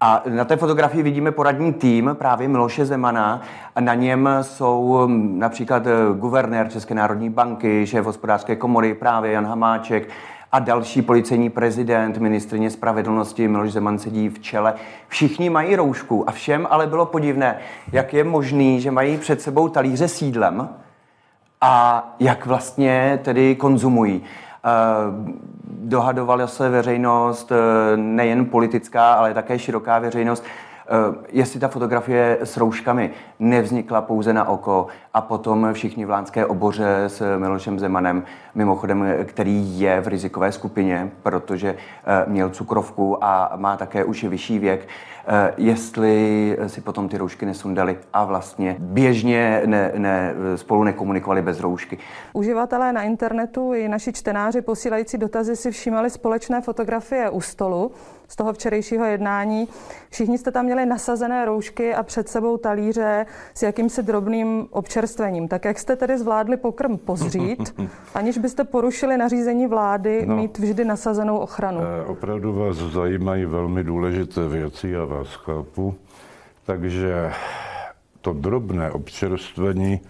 A 0.00 0.22
na 0.28 0.44
té 0.44 0.56
fotografii 0.56 1.02
vidíme 1.02 1.32
poradní 1.32 1.72
tým 1.72 2.16
právě 2.18 2.48
Miloše 2.48 2.86
Zemana 2.86 3.42
a 3.76 3.80
na 3.80 3.94
něm 3.94 4.28
jsou 4.42 5.06
hm, 5.06 5.38
například 5.38 5.86
eh, 5.86 5.90
guvernér 6.14 6.68
České 6.68 6.94
národní 6.94 7.30
banky, 7.30 7.86
šéf 7.86 8.06
hospodářské 8.06 8.56
komory, 8.56 8.94
právě 8.94 9.32
Jan 9.32 9.46
Hamáček, 9.46 10.08
a 10.52 10.58
další 10.58 11.02
policejní 11.02 11.50
prezident, 11.50 12.18
ministrině 12.18 12.70
spravedlnosti 12.70 13.48
Miloš 13.48 13.72
Zeman 13.72 13.98
sedí 13.98 14.28
v 14.28 14.38
čele. 14.38 14.74
Všichni 15.08 15.50
mají 15.50 15.76
roušku 15.76 16.28
a 16.28 16.32
všem 16.32 16.66
ale 16.70 16.86
bylo 16.86 17.06
podivné, 17.06 17.58
jak 17.92 18.14
je 18.14 18.24
možný, 18.24 18.80
že 18.80 18.90
mají 18.90 19.18
před 19.18 19.40
sebou 19.40 19.68
talíře 19.68 20.08
sídlem 20.08 20.68
a 21.60 22.04
jak 22.20 22.46
vlastně 22.46 23.20
tedy 23.22 23.56
konzumují. 23.56 24.22
Dohadovala 25.82 26.46
se 26.46 26.68
veřejnost, 26.68 27.52
eh, 27.52 27.96
nejen 27.96 28.46
politická, 28.46 29.12
ale 29.12 29.34
také 29.34 29.58
široká 29.58 29.98
veřejnost, 29.98 30.44
Eh, 30.92 31.14
jestli 31.32 31.60
ta 31.60 31.68
fotografie 31.68 32.38
s 32.40 32.56
rouškami 32.56 33.10
nevznikla 33.38 34.02
pouze 34.02 34.32
na 34.32 34.48
oko 34.48 34.86
a 35.14 35.20
potom 35.20 35.68
všichni 35.72 36.04
v 36.06 36.10
Lánské 36.10 36.46
oboře 36.46 37.04
s 37.06 37.38
Milošem 37.38 37.78
Zemanem, 37.78 38.22
mimochodem, 38.54 39.04
který 39.24 39.80
je 39.80 40.00
v 40.00 40.08
rizikové 40.08 40.52
skupině, 40.52 41.10
protože 41.22 41.76
eh, 41.76 42.24
měl 42.26 42.50
cukrovku 42.50 43.24
a 43.24 43.52
má 43.56 43.76
také 43.76 44.04
už 44.04 44.24
vyšší 44.24 44.58
věk, 44.58 44.88
eh, 45.26 45.54
jestli 45.56 46.56
si 46.66 46.80
potom 46.80 47.08
ty 47.08 47.18
roušky 47.18 47.46
nesundali 47.46 47.98
a 48.12 48.24
vlastně 48.24 48.76
běžně 48.78 49.62
ne, 49.66 49.92
ne, 49.96 50.34
spolu 50.56 50.84
nekomunikovali 50.84 51.42
bez 51.42 51.60
roušky. 51.60 51.98
Uživatelé 52.32 52.92
na 52.92 53.02
internetu 53.02 53.74
i 53.74 53.88
naši 53.88 54.12
čtenáři 54.12 54.62
posílající 54.62 55.18
dotazy 55.18 55.56
si 55.56 55.70
všímali 55.70 56.10
společné 56.10 56.60
fotografie 56.60 57.30
u 57.30 57.40
stolu 57.40 57.92
z 58.28 58.36
toho 58.36 58.52
včerejšího 58.52 59.04
jednání. 59.04 59.68
Všichni 60.10 60.38
jste 60.38 60.50
tam 60.50 60.64
měli 60.64 60.86
nasazené 60.86 61.44
roušky 61.44 61.94
a 61.94 62.02
před 62.02 62.28
sebou 62.28 62.56
talíře 62.56 63.26
s 63.54 63.62
jakýmsi 63.62 64.02
drobným 64.02 64.66
občerstvením. 64.70 64.99
Tak 65.48 65.64
jak 65.64 65.78
jste 65.78 65.96
tedy 65.96 66.18
zvládli 66.18 66.56
pokrm 66.56 66.98
pozřít, 66.98 67.74
aniž 68.14 68.38
byste 68.38 68.64
porušili 68.64 69.16
nařízení 69.16 69.66
vlády 69.66 70.26
no, 70.26 70.36
mít 70.36 70.58
vždy 70.58 70.84
nasazenou 70.84 71.38
ochranu? 71.38 71.80
Eh, 71.80 72.04
opravdu 72.04 72.52
vás 72.52 72.76
zajímají 72.76 73.44
velmi 73.44 73.84
důležité 73.84 74.48
věci, 74.48 74.88
já 74.88 75.04
vás 75.04 75.34
chápu. 75.34 75.94
Takže 76.66 77.32
to 78.20 78.32
drobné 78.32 78.90
občerstvení 78.90 80.00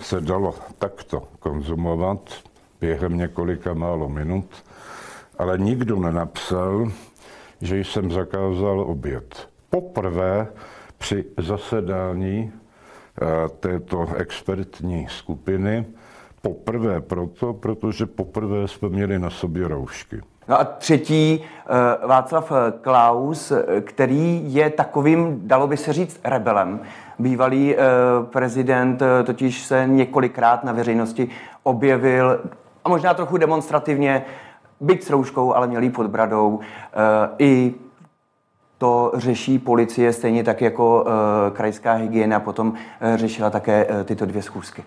se 0.00 0.20
dalo 0.20 0.54
takto 0.78 1.28
konzumovat 1.40 2.18
během 2.80 3.16
několika 3.16 3.74
málo 3.74 4.08
minut, 4.08 4.46
ale 5.38 5.58
nikdo 5.58 5.96
nenapsal, 5.96 6.92
že 7.60 7.78
jsem 7.78 8.10
zakázal 8.10 8.80
oběd. 8.80 9.48
Poprvé 9.70 10.46
při 10.98 11.24
zasedání 11.38 12.52
této 13.60 14.06
expertní 14.16 15.06
skupiny, 15.10 15.86
poprvé 16.42 17.00
proto, 17.00 17.52
protože 17.52 18.06
poprvé 18.06 18.68
jsme 18.68 18.88
měli 18.88 19.18
na 19.18 19.30
sobě 19.30 19.68
roušky. 19.68 20.20
No 20.48 20.60
a 20.60 20.64
třetí, 20.64 21.40
eh, 21.42 22.06
Václav 22.06 22.52
Klaus, 22.80 23.52
který 23.80 24.54
je 24.54 24.70
takovým, 24.70 25.40
dalo 25.48 25.66
by 25.66 25.76
se 25.76 25.92
říct, 25.92 26.20
rebelem. 26.24 26.80
Bývalý 27.18 27.76
eh, 27.76 27.78
prezident 28.24 29.02
totiž 29.24 29.62
se 29.62 29.84
několikrát 29.86 30.64
na 30.64 30.72
veřejnosti 30.72 31.28
objevil, 31.62 32.40
a 32.84 32.88
možná 32.88 33.14
trochu 33.14 33.36
demonstrativně, 33.36 34.24
byť 34.80 35.02
s 35.02 35.10
rouškou, 35.10 35.54
ale 35.54 35.66
měl 35.66 35.90
pod 35.90 36.06
bradou. 36.06 36.60
Eh, 36.60 37.28
I 37.38 37.74
to 38.84 39.12
řeší 39.14 39.58
policie 39.58 40.12
stejně 40.12 40.44
tak 40.44 40.62
jako 40.62 41.04
eh, 41.06 41.50
krajská 41.50 41.92
hygiena 41.92 42.40
potom 42.40 42.72
eh, 43.00 43.16
řešila 43.16 43.50
také 43.50 43.86
tyto 44.04 44.26
dvě 44.26 44.42
schůzky. 44.42 44.84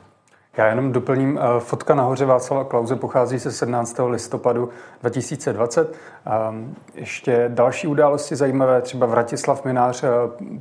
Já 0.58 0.68
jenom 0.68 0.92
doplním, 0.92 1.40
fotka 1.60 1.96
nahoře 1.96 2.26
Václava 2.26 2.64
Klauze 2.64 2.96
pochází 2.96 3.40
se 3.40 3.52
17. 3.52 4.00
listopadu 4.08 4.70
2020. 5.02 5.96
Ehm, 6.26 6.76
ještě 6.96 7.46
další 7.48 7.88
události 7.88 8.36
zajímavé, 8.36 8.82
třeba 8.82 9.06
Vratislav 9.06 9.66
Minář 9.66 10.04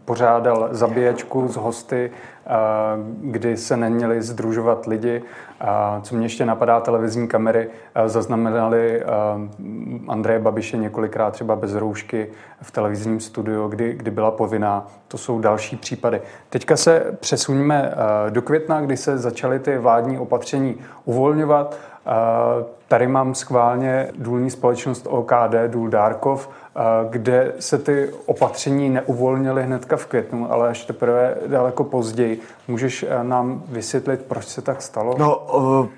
pořádal 0.05 0.69
zabíječku 0.71 1.49
z 1.49 1.57
hosty, 1.57 2.11
kdy 3.21 3.57
se 3.57 3.77
neměli 3.77 4.23
združovat 4.23 4.87
lidi 4.87 5.23
co 6.03 6.17
mě 6.17 6.25
ještě 6.25 6.47
napadá, 6.47 6.81
televizní 6.81 7.29
kamery 7.29 7.69
zaznamenaly 8.07 9.03
Andreje 10.09 10.39
Babiše 10.39 10.77
několikrát 10.77 11.31
třeba 11.31 11.57
bez 11.57 11.75
roušky 11.75 12.29
v 12.63 12.71
televizním 12.71 13.21
studiu, 13.21 13.69
kdy, 13.69 13.95
kdy 13.95 14.11
byla 14.11 14.31
povinná. 14.31 14.87
To 15.09 15.19
jsou 15.19 15.41
další 15.41 15.77
případy. 15.77 16.23
Teďka 16.51 16.77
se 16.77 17.17
přesuníme 17.21 17.95
do 18.31 18.43
května, 18.43 18.81
kdy 18.81 18.97
se 18.97 19.19
začaly 19.19 19.59
ty 19.59 19.79
vládní 19.79 20.19
opatření 20.19 20.77
uvolňovat. 21.05 21.77
Tady 22.89 23.07
mám 23.07 23.35
schválně 23.35 24.09
důlní 24.19 24.51
společnost 24.51 25.07
OKD, 25.11 25.55
Důl 25.67 25.89
Dárkov, 25.89 26.49
kde 27.11 27.53
se 27.59 27.79
ty 27.79 28.11
opatření 28.27 28.89
neuvolnily 28.89 29.63
hnedka 29.63 29.97
v 29.97 30.07
květnu, 30.07 30.53
ale 30.53 30.69
až 30.69 30.85
teprve 30.85 31.35
daleko 31.47 31.85
později. 31.85 32.41
Můžeš 32.69 33.03
e, 33.03 33.25
nám 33.25 33.63
vysvětlit, 33.69 34.23
proč 34.29 34.45
se 34.45 34.63
tak 34.63 34.83
stalo? 34.83 35.15
No, 35.19 35.47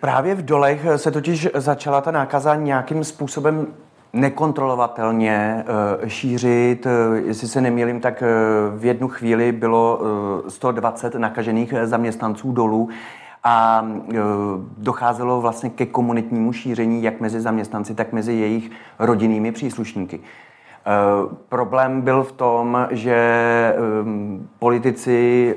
právě 0.00 0.35
v 0.35 0.44
dolech 0.44 0.87
se 0.97 1.11
totiž 1.11 1.49
začala 1.54 2.00
ta 2.00 2.11
nákaza 2.11 2.54
nějakým 2.54 3.04
způsobem 3.04 3.66
nekontrolovatelně 4.12 5.64
e, 6.04 6.11
šířit. 6.11 6.87
Jestli 7.25 7.49
se 7.49 7.61
nemýlím, 7.61 8.00
tak 8.00 8.23
v 8.76 8.85
jednu 8.85 9.08
chvíli 9.08 9.52
bylo 9.52 10.00
120 10.49 11.14
nakažených 11.14 11.75
zaměstnanců 11.85 12.52
dolů 12.52 12.88
a 13.44 13.87
docházelo 14.78 15.40
vlastně 15.40 15.70
ke 15.70 15.87
komunitnímu 15.87 16.52
šíření 16.52 17.02
jak 17.02 17.20
mezi 17.20 17.40
zaměstnanci, 17.40 17.94
tak 17.94 18.12
mezi 18.12 18.32
jejich 18.32 18.70
rodinnými 18.99 19.52
příslušníky. 19.52 20.20
Eh, 20.88 21.35
problém 21.49 22.00
byl 22.00 22.23
v 22.23 22.33
tom, 22.33 22.87
že 22.90 23.14
ehm, 23.76 24.49
politici 24.59 25.57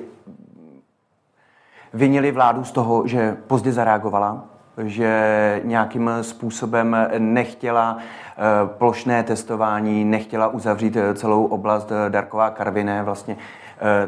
vinili 1.93 2.31
vládu 2.31 2.63
z 2.63 2.71
toho, 2.71 3.07
že 3.07 3.37
pozdě 3.47 3.71
zareagovala, 3.71 4.43
že 4.77 5.61
nějakým 5.63 6.11
způsobem 6.21 6.97
nechtěla 7.17 7.97
eh, 7.97 8.41
plošné 8.77 9.23
testování, 9.23 10.05
nechtěla 10.05 10.47
uzavřít 10.47 10.97
eh, 10.97 11.13
celou 11.13 11.45
oblast 11.45 11.91
Darková 12.09 12.49
Karviné 12.49 13.03
vlastně 13.03 13.37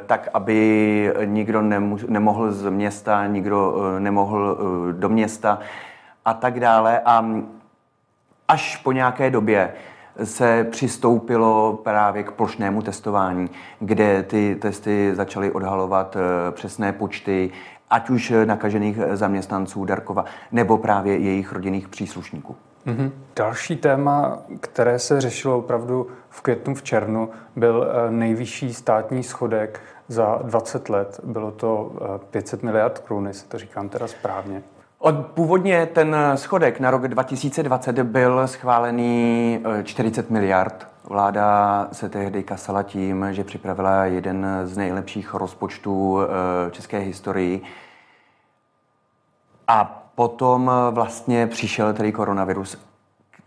tak, 0.05 0.29
aby 0.33 1.13
nikdo 1.25 1.61
nemohl 2.07 2.51
z 2.51 2.69
města, 2.69 3.27
nikdo 3.27 3.75
nemohl 3.99 4.57
do 4.91 5.09
města 5.09 5.59
a 6.25 6.33
tak 6.33 6.59
dále. 6.59 7.01
A 7.05 7.25
až 8.47 8.77
po 8.77 8.91
nějaké 8.91 9.29
době 9.29 9.73
se 10.23 10.67
přistoupilo 10.71 11.79
právě 11.83 12.23
k 12.23 12.31
plošnému 12.31 12.81
testování, 12.81 13.49
kde 13.79 14.23
ty 14.23 14.55
testy 14.61 15.15
začaly 15.15 15.51
odhalovat 15.51 16.15
eh, 16.15 16.51
přesné 16.51 16.93
počty, 16.93 17.51
ať 17.89 18.09
už 18.09 18.33
nakažených 18.45 18.97
zaměstnanců 19.11 19.85
Darkova, 19.85 20.25
nebo 20.51 20.77
právě 20.77 21.17
jejich 21.17 21.53
rodinných 21.53 21.87
příslušníků. 21.87 22.55
Mm-hmm. 22.87 23.11
Další 23.35 23.75
téma, 23.75 24.39
které 24.59 24.99
se 24.99 25.21
řešilo 25.21 25.57
opravdu 25.57 26.07
v 26.29 26.41
květnu, 26.41 26.75
v 26.75 26.83
červnu, 26.83 27.29
byl 27.55 27.87
eh, 27.87 28.11
nejvyšší 28.11 28.73
státní 28.73 29.23
schodek 29.23 29.81
za 30.07 30.39
20 30.43 30.89
let. 30.89 31.19
Bylo 31.23 31.51
to 31.51 31.91
500 32.31 32.63
eh, 32.63 32.65
miliard 32.65 32.99
korun, 32.99 33.27
jestli 33.27 33.47
to 33.47 33.57
říkám 33.57 33.89
teda 33.89 34.07
správně. 34.07 34.63
Od 35.05 35.15
původně 35.25 35.85
ten 35.85 36.15
schodek 36.35 36.79
na 36.79 36.91
rok 36.91 37.07
2020 37.07 37.99
byl 37.99 38.47
schválený 38.47 39.59
40 39.83 40.25
eh, 40.29 40.33
miliard. 40.33 40.87
Vláda 41.03 41.87
se 41.91 42.09
tehdy 42.09 42.43
kasala 42.43 42.83
tím, 42.83 43.27
že 43.31 43.43
připravila 43.43 44.05
jeden 44.05 44.47
z 44.63 44.77
nejlepších 44.77 45.33
rozpočtů 45.33 46.19
eh, 46.21 46.71
české 46.71 46.99
historii. 46.99 47.61
A 49.67 50.09
potom 50.15 50.71
vlastně 50.91 51.47
přišel 51.47 51.93
tedy 51.93 52.11
koronavirus, 52.11 52.77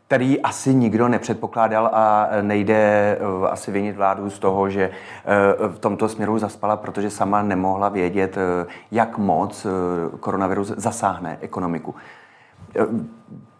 který 0.06 0.40
asi 0.40 0.74
nikdo 0.74 1.08
nepředpokládal 1.08 1.90
a 1.92 2.28
nejde 2.42 3.18
asi 3.50 3.70
vinit 3.70 3.96
vládu 3.96 4.30
z 4.30 4.38
toho, 4.38 4.70
že 4.70 4.90
v 5.68 5.78
tomto 5.78 6.08
směru 6.08 6.38
zaspala, 6.38 6.76
protože 6.76 7.10
sama 7.10 7.42
nemohla 7.42 7.88
vědět, 7.88 8.36
jak 8.90 9.18
moc 9.18 9.66
koronavirus 10.20 10.68
zasáhne 10.68 11.38
ekonomiku. 11.40 11.94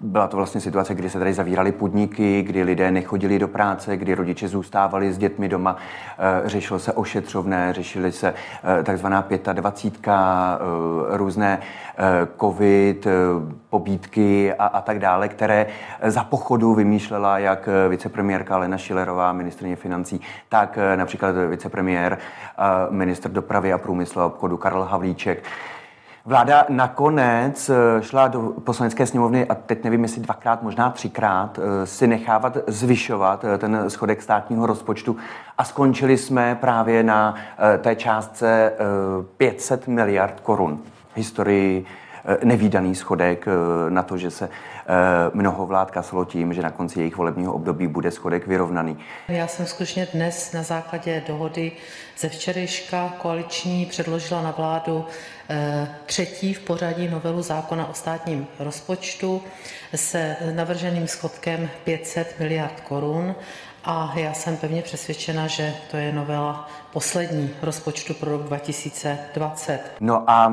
Byla 0.01 0.29
to 0.29 0.37
vlastně 0.37 0.61
situace, 0.61 0.95
kdy 0.95 1.11
se 1.11 1.19
tady 1.19 1.33
zavíraly 1.33 1.73
podniky, 1.73 2.43
kdy 2.43 2.63
lidé 2.63 2.91
nechodili 2.91 3.39
do 3.39 3.49
práce, 3.49 3.97
kdy 3.97 4.15
rodiče 4.15 4.49
zůstávali 4.49 5.13
s 5.13 5.19
dětmi 5.19 5.49
doma, 5.49 5.77
eh, 6.19 6.49
řešilo 6.49 6.79
se 6.79 6.93
ošetřovné, 6.93 7.73
řešily 7.73 8.13
se 8.13 8.35
eh, 8.81 8.83
takzvaná 8.83 9.27
25, 9.53 10.61
eh, 11.13 11.17
různé 11.17 11.59
covid, 12.41 13.07
pobídky 13.71 14.55
a, 14.55 14.67
a 14.67 14.81
tak 14.81 14.99
dále, 14.99 15.29
které 15.29 15.67
za 16.03 16.25
pochodu 16.25 16.75
vymýšlela 16.75 17.39
jak 17.39 17.69
vicepremiérka 17.89 18.59
Lena 18.59 18.79
Šilerová, 18.79 19.33
ministrině 19.33 19.77
financí, 19.77 20.21
tak 20.49 20.79
například 20.97 21.35
vicepremiér, 21.49 22.19
ministr 22.91 23.31
dopravy 23.31 23.73
a 23.73 23.79
průmyslu 23.79 24.21
a 24.21 24.27
obchodu 24.27 24.57
Karel 24.57 24.83
Havlíček. 24.83 25.43
Vláda 26.27 26.67
nakonec 26.69 27.71
eh, 27.71 28.03
šla 28.03 28.29
do 28.29 28.41
poslanecké 28.41 29.07
sněmovny 29.07 29.47
a 29.47 29.55
teď 29.55 29.85
nevím, 29.85 30.03
jestli 30.03 30.23
dvakrát, 30.23 30.63
možná 30.63 30.91
třikrát, 30.91 31.59
eh, 31.59 31.87
si 31.87 32.07
nechávat 32.07 32.57
zvyšovat 32.67 33.45
eh, 33.45 33.59
ten 33.59 33.91
schodek 33.91 34.23
státního 34.23 34.67
rozpočtu 34.67 35.17
a 35.59 35.65
skončili 35.65 36.19
jsme 36.19 36.55
právě 36.61 37.03
na 37.03 37.35
té 37.79 37.97
částce 37.97 38.73
500 39.37 39.89
miliard 39.89 40.41
korun. 40.41 40.83
Historii 41.15 41.85
nevýdaný 42.45 42.95
schodek 42.95 43.47
na 43.89 44.03
to, 44.03 44.17
že 44.17 44.31
se 44.31 44.49
mnoho 45.35 45.67
vlád 45.67 45.91
kaslo 45.91 46.25
tím, 46.25 46.55
že 46.55 46.63
na 46.63 46.71
konci 46.71 47.01
jejich 47.01 47.17
volebního 47.17 47.53
období 47.53 47.87
bude 47.87 48.11
schodek 48.11 48.47
vyrovnaný. 48.47 48.99
Já 49.29 49.47
jsem 49.47 49.67
skutečně 49.67 50.09
dnes 50.15 50.53
na 50.53 50.63
základě 50.63 51.23
dohody 51.27 51.73
ze 52.19 52.29
včerejška 52.29 53.13
koaliční 53.19 53.87
předložila 53.87 54.43
na 54.43 54.51
vládu 54.51 55.05
třetí 56.07 56.55
v 56.55 56.61
pořadí 56.61 57.09
novelu 57.09 57.43
zákona 57.43 57.91
o 57.91 57.95
státním 57.95 58.47
rozpočtu 58.59 59.43
se 59.95 60.37
navrženým 60.55 61.09
schodkem 61.09 61.69
500 61.85 62.41
miliard 62.41 62.81
korun 62.81 63.35
a 63.85 64.13
já 64.17 64.33
jsem 64.33 64.57
pevně 64.57 64.83
přesvědčena, 64.83 65.47
že 65.47 65.75
to 65.91 65.97
je 65.97 66.13
novela 66.13 66.69
poslední 66.93 67.51
rozpočtu 67.63 68.15
pro 68.15 68.31
rok 68.31 68.43
2020. 68.43 69.81
No 70.01 70.31
a 70.31 70.53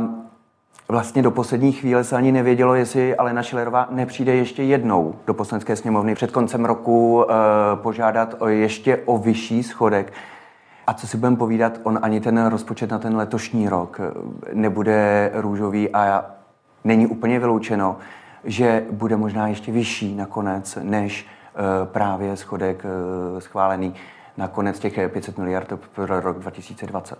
Vlastně 0.88 1.22
do 1.22 1.32
poslední 1.32 1.72
chvíle 1.72 2.04
se 2.04 2.16
ani 2.16 2.32
nevědělo, 2.32 2.76
jestli 2.76 3.16
Alena 3.16 3.44
Šilerová 3.44 3.88
nepřijde 3.92 4.36
ještě 4.36 4.64
jednou 4.64 5.16
do 5.28 5.34
poslanecké 5.34 5.76
sněmovny 5.76 6.16
před 6.16 6.32
koncem 6.32 6.66
roku 6.66 7.26
e, 7.26 7.34
požádat 7.76 8.36
o 8.40 8.48
ještě 8.48 8.98
o 9.06 9.18
vyšší 9.18 9.64
schodek. 9.64 10.14
A 10.88 10.94
co 10.94 11.08
si 11.08 11.18
budeme 11.18 11.38
povídat, 11.38 11.80
on 11.84 12.00
ani 12.02 12.22
ten 12.22 12.46
rozpočet 12.46 12.92
na 12.92 13.00
ten 13.00 13.16
letošní 13.16 13.70
rok 13.70 14.02
nebude 14.54 15.32
růžový 15.34 15.90
a 15.90 16.26
není 16.84 17.08
úplně 17.08 17.40
vyloučeno, 17.40 17.98
že 18.44 18.86
bude 18.92 19.18
možná 19.18 19.48
ještě 19.48 19.72
vyšší 19.72 20.16
nakonec, 20.16 20.78
než 20.82 21.26
eh, 21.26 21.86
právě 21.86 22.38
schodek 22.38 22.86
eh, 22.86 23.42
schválený 23.42 23.94
na 24.38 24.48
konec 24.48 24.80
těch 24.80 25.12
500 25.12 25.38
miliard 25.38 25.74
pro 25.96 26.20
rok 26.20 26.40
2020. 26.40 27.18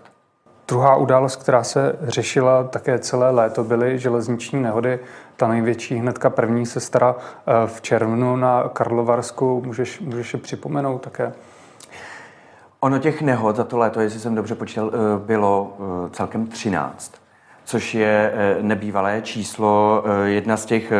Druhá 0.68 0.96
událost, 0.96 1.36
která 1.36 1.64
se 1.64 1.96
řešila 2.02 2.64
také 2.64 2.98
celé 2.98 3.30
léto, 3.30 3.64
byly 3.64 3.98
železniční 3.98 4.62
nehody. 4.62 4.98
Ta 5.36 5.48
největší 5.48 5.96
hnedka 5.96 6.30
první 6.30 6.66
se 6.66 6.80
stara 6.80 7.16
eh, 7.18 7.52
v 7.66 7.80
červnu 7.80 8.36
na 8.36 8.68
Karlovarsku. 8.68 9.62
Můžeš, 9.66 10.00
můžeš 10.00 10.32
je 10.32 10.38
připomenout 10.38 10.98
také? 10.98 11.32
Ono 12.84 12.98
těch 12.98 13.22
nehod 13.22 13.56
za 13.56 13.64
to 13.64 13.78
léto, 13.78 14.00
jestli 14.00 14.20
jsem 14.20 14.34
dobře 14.34 14.54
počítal, 14.54 14.90
eh, 14.94 15.26
bylo 15.26 15.76
eh, 15.78 16.10
celkem 16.10 16.46
13, 16.46 17.14
což 17.64 17.94
je 17.94 18.32
eh, 18.34 18.62
nebývalé 18.62 19.22
číslo. 19.22 20.04
Jedna 20.24 20.56
z 20.56 20.64
těch 20.64 20.92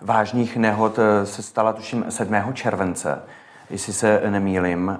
vážných 0.00 0.56
nehod 0.56 0.98
se 1.24 1.42
stala 1.42 1.72
tuším 1.72 2.04
7. 2.08 2.52
července, 2.52 3.22
jestli 3.70 3.92
se 3.92 4.22
nemýlim. 4.30 4.98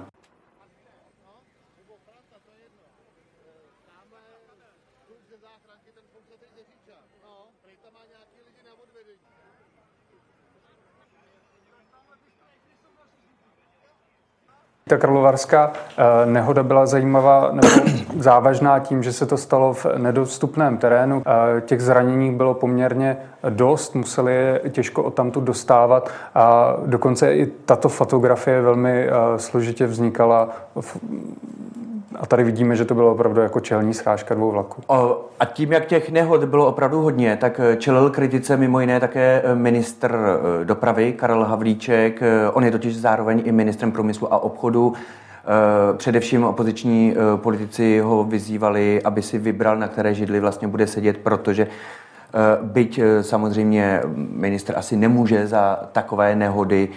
Ta 14.93 14.97
karlovarská 14.97 15.71
eh, 15.97 16.25
nehoda 16.25 16.63
byla 16.63 16.85
zajímavá 16.85 17.49
nebo 17.51 17.67
závažná 18.19 18.79
tím, 18.79 19.03
že 19.03 19.13
se 19.13 19.25
to 19.25 19.37
stalo 19.37 19.73
v 19.73 19.85
nedostupném 19.97 20.77
terénu. 20.77 21.23
Eh, 21.25 21.61
těch 21.61 21.81
zranění 21.81 22.31
bylo 22.31 22.53
poměrně 22.53 23.17
dost, 23.49 23.95
museli 23.95 24.33
je 24.35 24.61
těžko 24.69 25.03
odtamtu 25.03 25.41
dostávat 25.41 26.09
a 26.35 26.75
dokonce 26.85 27.35
i 27.35 27.45
tato 27.45 27.89
fotografie 27.89 28.61
velmi 28.61 29.07
eh, 29.07 29.39
složitě 29.39 29.87
vznikala 29.87 30.49
a 32.19 32.25
tady 32.25 32.43
vidíme, 32.43 32.75
že 32.75 32.85
to 32.85 32.95
bylo 32.95 33.11
opravdu 33.11 33.41
jako 33.41 33.59
čelní 33.59 33.93
srážka 33.93 34.35
dvou 34.35 34.51
vlaků. 34.51 34.83
A 35.39 35.45
tím, 35.45 35.71
jak 35.71 35.85
těch 35.85 36.09
nehod 36.09 36.43
bylo 36.43 36.67
opravdu 36.67 37.01
hodně, 37.01 37.37
tak 37.37 37.59
eh, 37.63 37.75
čelil 37.75 38.09
kritice 38.09 38.57
mimo 38.57 38.79
jiné 38.79 38.99
také 38.99 39.41
eh, 39.45 39.55
ministr 39.55 40.15
eh, 40.15 40.65
dopravy 40.65 41.13
Karel 41.13 41.43
Havlíček. 41.43 42.21
On 42.53 42.63
je 42.63 42.71
totiž 42.71 42.97
zároveň 42.97 43.41
i 43.45 43.51
ministrem 43.51 43.91
průmyslu 43.91 44.33
a 44.33 44.43
obchodu. 44.43 44.93
Především 45.97 46.43
opoziční 46.43 47.15
politici 47.35 47.99
ho 47.99 48.23
vyzývali, 48.23 49.01
aby 49.03 49.21
si 49.21 49.37
vybral, 49.37 49.77
na 49.77 49.87
které 49.87 50.13
židli 50.13 50.39
vlastně 50.39 50.67
bude 50.67 50.87
sedět, 50.87 51.17
protože 51.17 51.67
byť 52.61 52.99
samozřejmě 53.21 54.01
ministr 54.15 54.73
asi 54.77 54.95
nemůže 54.95 55.47
za 55.47 55.79
takové 55.91 56.35
nehody 56.35 56.89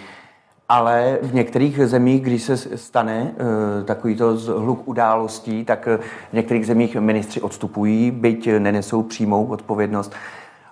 ale 0.69 1.17
v 1.21 1.33
některých 1.33 1.87
zemích, 1.87 2.21
když 2.21 2.43
se 2.43 2.57
stane 2.57 3.31
uh, 3.31 3.85
takovýto 3.85 4.37
hluk 4.57 4.81
událostí, 4.85 5.65
tak 5.65 5.87
eh, 5.87 5.97
v 6.29 6.33
některých 6.33 6.67
zemích 6.67 6.95
ministři 6.95 7.41
odstupují, 7.41 8.11
byť 8.11 8.49
nenesou 8.59 9.03
přímou 9.03 9.45
odpovědnost. 9.45 10.13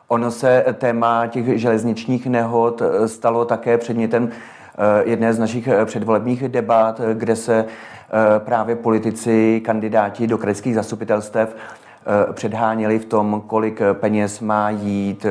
Ono 0.08 0.32
se 0.32 0.66
téma 0.74 1.28
těch 1.28 1.60
železničních 1.60 2.28
nehod 2.28 2.82
eh, 2.82 3.08
stalo 3.08 3.46
také 3.46 3.78
předmětem 3.78 4.30
jedné 5.06 5.34
z 5.34 5.40
našich 5.40 5.70
předvolebních 5.86 6.50
debat, 6.50 7.02
kde 7.14 7.36
se 7.36 7.66
právě 8.40 8.76
politici, 8.76 9.62
kandidáti 9.66 10.28
do 10.28 10.38
krajských 10.38 10.76
zastupitelstev 10.76 11.56
předháněli 12.34 13.00
v 13.00 13.06
tom, 13.06 13.44
kolik 13.48 13.82
peněz 13.94 14.40
má 14.40 14.70
jít 14.70 15.26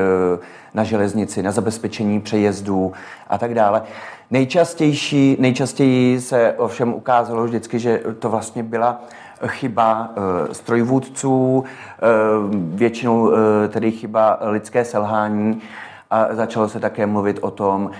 na 0.74 0.84
železnici, 0.84 1.42
na 1.42 1.52
zabezpečení 1.52 2.20
přejezdů 2.20 2.92
a 3.28 3.38
tak 3.38 3.54
dále. 3.54 3.82
Nejčastější, 4.30 5.36
nejčastěji 5.40 6.20
se 6.20 6.54
ovšem 6.56 6.94
ukázalo 6.94 7.44
vždycky, 7.44 7.78
že 7.78 8.00
to 8.18 8.28
vlastně 8.28 8.62
byla 8.62 9.02
chyba 9.46 10.12
e, 10.50 10.54
strojvůdců, 10.54 11.64
e, 11.64 12.06
většinou 12.76 13.32
e, 13.32 13.68
tedy 13.68 13.92
chyba 13.92 14.38
lidské 14.40 14.84
selhání 14.84 15.60
a 16.10 16.26
začalo 16.30 16.68
se 16.68 16.80
také 16.80 17.06
mluvit 17.06 17.38
o 17.40 17.50
tom, 17.50 17.90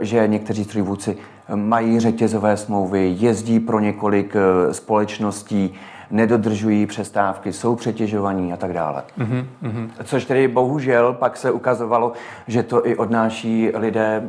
že 0.00 0.28
někteří 0.28 0.64
strojvůdci 0.64 1.18
mají 1.54 2.00
řetězové 2.00 2.56
smlouvy, 2.56 3.16
jezdí 3.18 3.60
pro 3.60 3.80
několik 3.80 4.34
společností, 4.72 5.74
nedodržují 6.10 6.86
přestávky, 6.86 7.52
jsou 7.52 7.76
přetěžovaní 7.76 8.52
a 8.52 8.56
tak 8.56 8.72
dále. 8.72 9.02
Mm-hmm. 9.18 9.90
Což 10.04 10.24
tedy 10.24 10.48
bohužel 10.48 11.12
pak 11.12 11.36
se 11.36 11.50
ukazovalo, 11.50 12.12
že 12.46 12.62
to 12.62 12.86
i 12.86 12.96
odnáší 12.96 13.70
lidé 13.74 14.22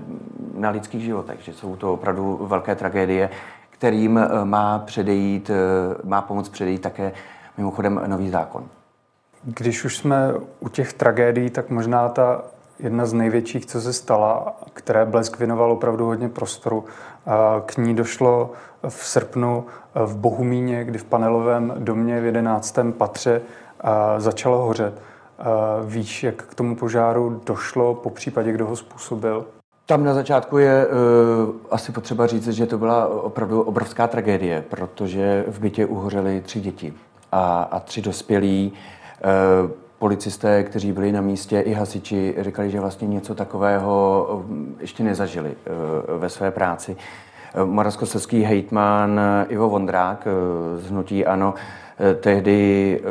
na 0.57 0.69
lidských 0.69 1.01
životech, 1.03 1.39
že 1.41 1.53
jsou 1.53 1.75
to 1.75 1.93
opravdu 1.93 2.39
velké 2.41 2.75
tragédie, 2.75 3.29
kterým 3.69 4.17
eh, 4.17 4.45
má 4.45 4.79
předejít, 4.79 5.49
eh, 5.49 5.53
má 6.03 6.21
pomoct 6.21 6.49
předejít 6.49 6.81
také 6.81 7.11
mimochodem 7.57 8.01
nový 8.07 8.29
zákon. 8.29 8.63
Když 9.43 9.85
už 9.85 9.97
jsme 9.97 10.33
u 10.59 10.69
těch 10.69 10.93
tragédií, 10.93 11.49
tak 11.49 11.69
možná 11.69 12.09
ta 12.09 12.41
jedna 12.81 13.05
z 13.05 13.13
největších, 13.13 13.65
co 13.65 13.81
se 13.81 13.93
stala, 13.93 14.55
které 14.73 15.05
Blesk 15.05 15.39
věnoval 15.39 15.71
opravdu 15.71 16.05
hodně 16.05 16.29
prostoru. 16.29 16.85
K 17.65 17.77
ní 17.77 17.95
došlo 17.95 18.51
v 18.89 19.05
srpnu 19.05 19.65
v 19.95 20.15
Bohumíně, 20.15 20.83
kdy 20.83 20.97
v 20.97 21.03
panelovém 21.03 21.73
domě 21.77 22.21
v 22.21 22.25
11. 22.25 22.79
patře 22.97 23.41
začalo 24.17 24.65
hořet. 24.65 25.01
Víš, 25.85 26.23
jak 26.23 26.43
k 26.43 26.55
tomu 26.55 26.75
požáru 26.75 27.41
došlo, 27.45 27.95
po 27.95 28.09
případě, 28.09 28.51
kdo 28.51 28.65
ho 28.65 28.75
způsobil? 28.75 29.45
Tam 29.85 30.03
na 30.03 30.13
začátku 30.13 30.57
je 30.57 30.87
uh, 30.87 31.55
asi 31.71 31.91
potřeba 31.91 32.27
říct, 32.27 32.47
že 32.47 32.65
to 32.65 32.77
byla 32.77 33.07
opravdu 33.07 33.61
obrovská 33.61 34.07
tragédie, 34.07 34.63
protože 34.69 35.45
v 35.47 35.59
bytě 35.59 35.85
uhořely 35.85 36.41
tři 36.41 36.59
děti 36.61 36.93
a, 37.31 37.63
a 37.63 37.79
tři 37.79 38.01
dospělí. 38.01 38.73
Uh, 39.63 39.71
policisté, 40.01 40.63
kteří 40.63 40.91
byli 40.91 41.11
na 41.11 41.21
místě, 41.21 41.59
i 41.59 41.73
hasiči, 41.73 42.35
říkali, 42.39 42.71
že 42.71 42.79
vlastně 42.79 43.07
něco 43.07 43.35
takového 43.35 44.45
ještě 44.79 45.03
nezažili 45.03 45.53
ve 46.17 46.29
své 46.29 46.51
práci. 46.51 46.97
Moravskoslezský 47.65 48.41
hejtman 48.41 49.21
Ivo 49.49 49.69
Vondrák 49.69 50.27
z 50.77 50.89
Hnutí 50.89 51.25
Ano 51.25 51.53
tehdy 52.19 53.01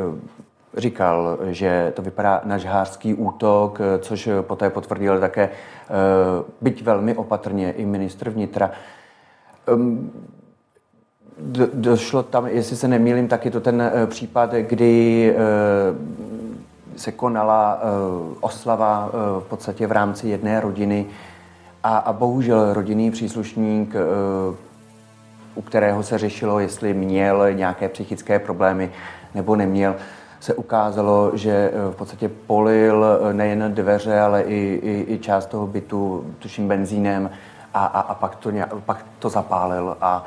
říkal, 0.76 1.38
že 1.50 1.92
to 1.96 2.02
vypadá 2.02 2.40
na 2.44 2.58
žhářský 2.58 3.14
útok, 3.14 3.78
což 3.98 4.28
poté 4.40 4.70
potvrdil 4.70 5.20
také, 5.20 5.50
byť 6.60 6.82
velmi 6.82 7.14
opatrně, 7.14 7.72
i 7.72 7.86
ministr 7.86 8.30
vnitra. 8.30 8.70
Ehm, 9.66 10.10
do, 11.38 11.68
došlo 11.74 12.22
tam, 12.22 12.46
jestli 12.46 12.76
se 12.76 12.88
nemýlím, 12.88 13.28
taky 13.28 13.50
to 13.50 13.60
ten 13.60 13.92
případ, 14.06 14.52
kdy 14.52 15.34
se 17.00 17.12
konala 17.12 17.80
uh, 17.82 18.36
oslava 18.40 19.06
uh, 19.06 19.42
v 19.42 19.46
podstatě 19.48 19.86
v 19.86 19.92
rámci 19.92 20.28
jedné 20.28 20.60
rodiny 20.60 21.06
a, 21.82 21.98
a 21.98 22.12
bohužel 22.12 22.72
rodinný 22.72 23.10
příslušník, 23.10 23.94
uh, 23.94 24.54
u 25.54 25.62
kterého 25.62 26.02
se 26.02 26.18
řešilo, 26.18 26.60
jestli 26.60 26.94
měl 26.94 27.52
nějaké 27.52 27.88
psychické 27.88 28.38
problémy 28.38 28.90
nebo 29.34 29.56
neměl, 29.56 29.94
se 30.40 30.54
ukázalo, 30.54 31.30
že 31.34 31.72
v 31.90 31.96
podstatě 31.96 32.28
polil 32.28 33.06
nejen 33.32 33.74
dveře, 33.74 34.20
ale 34.20 34.42
i, 34.42 34.80
i, 34.82 35.14
i 35.14 35.18
část 35.18 35.46
toho 35.46 35.66
bytu, 35.66 36.24
tuším 36.38 36.68
benzínem, 36.68 37.30
a, 37.74 37.84
a, 37.84 38.00
a 38.00 38.14
pak, 38.14 38.36
to 38.36 38.50
pak 38.86 39.06
to 39.18 39.28
zapálil 39.28 39.96
a, 40.00 40.24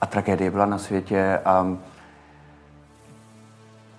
a 0.00 0.06
tragédie 0.06 0.50
byla 0.50 0.66
na 0.66 0.78
světě. 0.78 1.40
A 1.44 1.76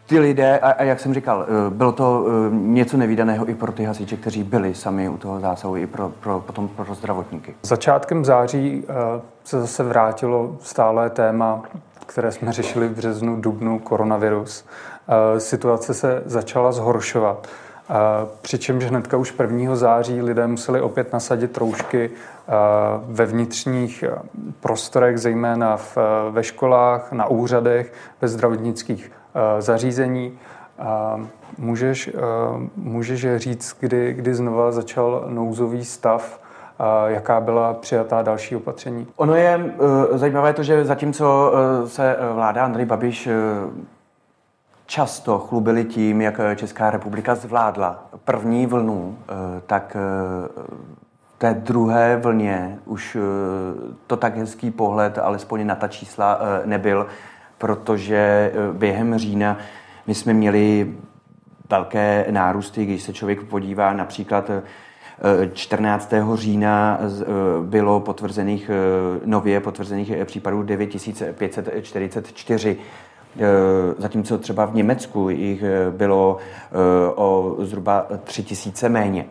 ty 0.06 0.20
lidé, 0.20 0.60
a, 0.60 0.72
a 0.72 0.84
jak 0.84 1.00
jsem 1.00 1.14
říkal, 1.14 1.46
eh, 1.48 1.70
bylo 1.70 1.92
to 1.92 2.26
eh, 2.28 2.56
něco 2.56 2.98
nevýdaného 2.98 3.50
i 3.50 3.56
pro 3.56 3.72
ty 3.72 3.84
hasiče, 3.84 4.18
kteří 4.18 4.44
byli 4.44 4.76
sami 4.76 5.10
u 5.10 5.18
toho 5.18 5.40
zásahu, 5.40 5.78
i 5.78 5.88
pro, 5.88 6.10
pro, 6.20 6.40
potom 6.40 6.68
pro 6.68 6.96
zdravotníky. 6.96 7.56
Začátkem 7.62 8.26
září 8.26 8.84
eh, 8.90 8.94
se 9.44 9.62
zase 9.62 9.84
vrátilo 9.84 10.58
stále 10.62 11.10
téma, 11.10 11.64
které 12.06 12.32
jsme 12.32 12.54
řešili 12.54 12.88
v 12.88 12.96
březnu, 12.96 13.42
dubnu, 13.42 13.80
koronavirus. 13.80 14.66
Situace 15.38 15.94
se 15.94 16.24
začala 16.26 16.72
zhoršovat. 16.72 17.48
Přičemž 18.42 18.84
hnedka 18.84 19.18
už 19.18 19.34
1. 19.42 19.76
září 19.76 20.22
lidé 20.22 20.48
museli 20.48 20.82
opět 20.82 21.14
nasadit 21.14 21.58
roušky 21.58 22.12
ve 23.08 23.26
vnitřních 23.26 24.04
prostorech, 24.60 25.18
zejména 25.18 25.78
v, 25.78 25.98
ve 26.30 26.44
školách, 26.44 27.12
na 27.12 27.28
úřadech, 27.28 27.94
ve 28.22 28.28
zdravotnických 28.28 29.12
zařízení. 29.60 30.40
Můžeš, 31.58 32.10
můžeš 32.76 33.28
říct, 33.36 33.78
kdy, 33.80 34.14
kdy 34.14 34.36
znova 34.36 34.72
začal 34.72 35.26
nouzový 35.28 35.86
stav, 35.86 36.40
jaká 37.08 37.42
byla 37.42 37.74
přijatá 37.74 38.22
další 38.22 38.56
opatření? 38.56 39.08
Ono 39.16 39.36
je 39.36 39.58
uh, 39.58 40.18
zajímavé 40.18 40.54
to, 40.54 40.64
že 40.64 40.86
zatímco 40.86 41.54
se 41.86 42.18
vláda 42.34 42.66
Andrej 42.66 42.86
Babiš 42.86 43.30
často 44.86 45.40
chlubili 45.40 45.84
tím, 45.84 46.22
jak 46.22 46.40
Česká 46.56 46.92
republika 46.92 47.36
zvládla 47.36 48.04
první 48.26 48.66
vlnu, 48.66 49.18
tak 49.68 49.98
té 51.38 51.54
druhé 51.54 52.18
vlně 52.18 52.80
už 52.86 53.18
to 54.08 54.18
tak 54.18 54.38
hezký 54.38 54.72
pohled, 54.72 55.18
alespoň 55.18 55.66
na 55.66 55.76
ta 55.76 55.88
čísla, 55.88 56.40
nebyl, 56.66 57.08
protože 57.58 58.52
během 58.74 59.18
října 59.18 59.58
my 60.08 60.16
jsme 60.16 60.34
měli 60.34 60.94
velké 61.70 62.26
nárůsty, 62.30 62.86
když 62.86 63.04
se 63.04 63.14
člověk 63.14 63.44
podívá 63.44 63.94
například 63.94 64.52
14. 65.54 66.14
října 66.34 67.00
bylo 67.62 68.00
potvrzených, 68.00 68.72
nově 69.26 69.60
potvrzených 69.60 70.12
případů 70.26 70.64
9544 70.64 72.78
Eh, 73.40 73.96
zatímco 73.98 74.38
třeba 74.38 74.66
v 74.66 74.76
Německu 74.76 75.30
jich 75.30 75.64
eh, 75.64 75.92
bylo 75.92 76.38
eh, 76.38 76.76
o 77.16 77.56
zhruba 77.60 78.08
tři 78.24 78.44
tisíce 78.44 78.90
méně. 78.90 79.26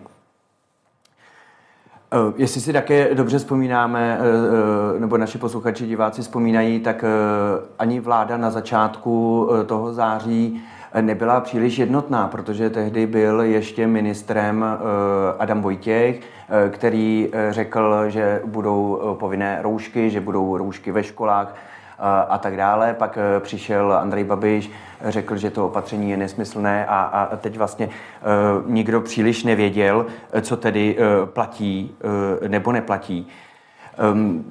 Jestli 2.37 2.61
si 2.61 2.72
také 2.72 3.14
dobře 3.14 3.38
vzpomínáme, 3.38 4.18
nebo 4.98 5.16
naši 5.18 5.38
posluchači, 5.38 5.87
diváci 5.87 6.22
vzpomínají, 6.22 6.81
tak 6.81 7.05
ani 7.79 8.00
vláda 8.00 8.37
na 8.37 8.50
začátku 8.50 9.48
toho 9.66 9.92
září 9.92 10.62
nebyla 11.00 11.40
příliš 11.40 11.79
jednotná, 11.79 12.29
protože 12.29 12.70
tehdy 12.70 13.07
byl 13.07 13.40
ještě 13.40 13.87
ministrem 13.87 14.64
Adam 15.38 15.62
Vojtěch, 15.62 16.20
který 16.70 17.31
řekl, 17.50 18.05
že 18.09 18.42
budou 18.44 19.16
povinné 19.20 19.59
roušky, 19.62 20.11
že 20.11 20.20
budou 20.20 20.57
roušky 20.57 20.92
ve 20.92 21.03
školách, 21.03 21.55
a 22.28 22.38
tak 22.38 22.57
dále. 22.57 22.94
Pak 22.94 23.18
eh, 23.18 23.40
přišel 23.40 23.92
Andrej 23.92 24.24
Babiš, 24.24 24.70
řekl, 25.04 25.37
že 25.37 25.50
to 25.50 25.66
opatření 25.66 26.11
je 26.11 26.16
nesmyslné 26.16 26.87
a, 26.87 27.00
a 27.00 27.37
teď 27.37 27.57
vlastně 27.59 27.87
uh, 27.87 28.70
nikdo 28.70 29.00
příliš 29.00 29.44
nevěděl, 29.44 30.07
co 30.40 30.57
tedy 30.57 30.96
platí 31.24 31.96
nebo 32.48 32.72
neplatí. 32.72 33.28
Um, 34.12 34.44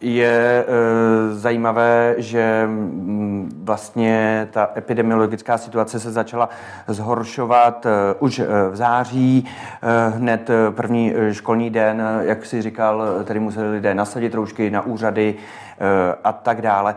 je 0.00 0.64
e, 0.68 1.34
zajímavé, 1.34 2.14
že 2.18 2.62
m, 2.64 3.48
vlastně 3.62 4.48
ta 4.50 4.70
epidemiologická 4.76 5.58
situace 5.58 6.00
se 6.00 6.12
začala 6.12 6.48
zhoršovat 6.86 7.86
e, 7.86 7.90
už 8.18 8.38
e, 8.38 8.46
v 8.70 8.76
září. 8.76 9.48
E, 9.82 10.08
hned 10.10 10.50
první 10.70 11.12
školní 11.32 11.70
den, 11.70 12.02
jak 12.20 12.46
si 12.46 12.62
říkal, 12.62 13.02
tedy 13.24 13.40
museli 13.40 13.70
lidé 13.70 13.94
nasadit 13.94 14.34
roušky 14.34 14.70
na 14.70 14.82
úřady 14.82 15.34
e, 15.34 16.16
a 16.24 16.32
tak 16.32 16.62
dále. 16.62 16.94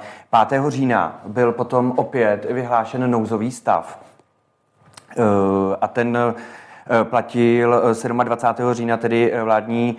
5. 0.48 0.62
října 0.68 1.22
byl 1.28 1.52
potom 1.52 1.94
opět 1.96 2.46
vyhlášen 2.50 3.12
nouzový 3.12 3.52
stav. 3.52 4.00
E, 5.18 5.24
a 5.82 5.88
ten 5.88 6.18
platil 7.04 7.82
27. 8.24 8.74
října, 8.74 8.98
tedy 8.98 9.34
vládní 9.44 9.98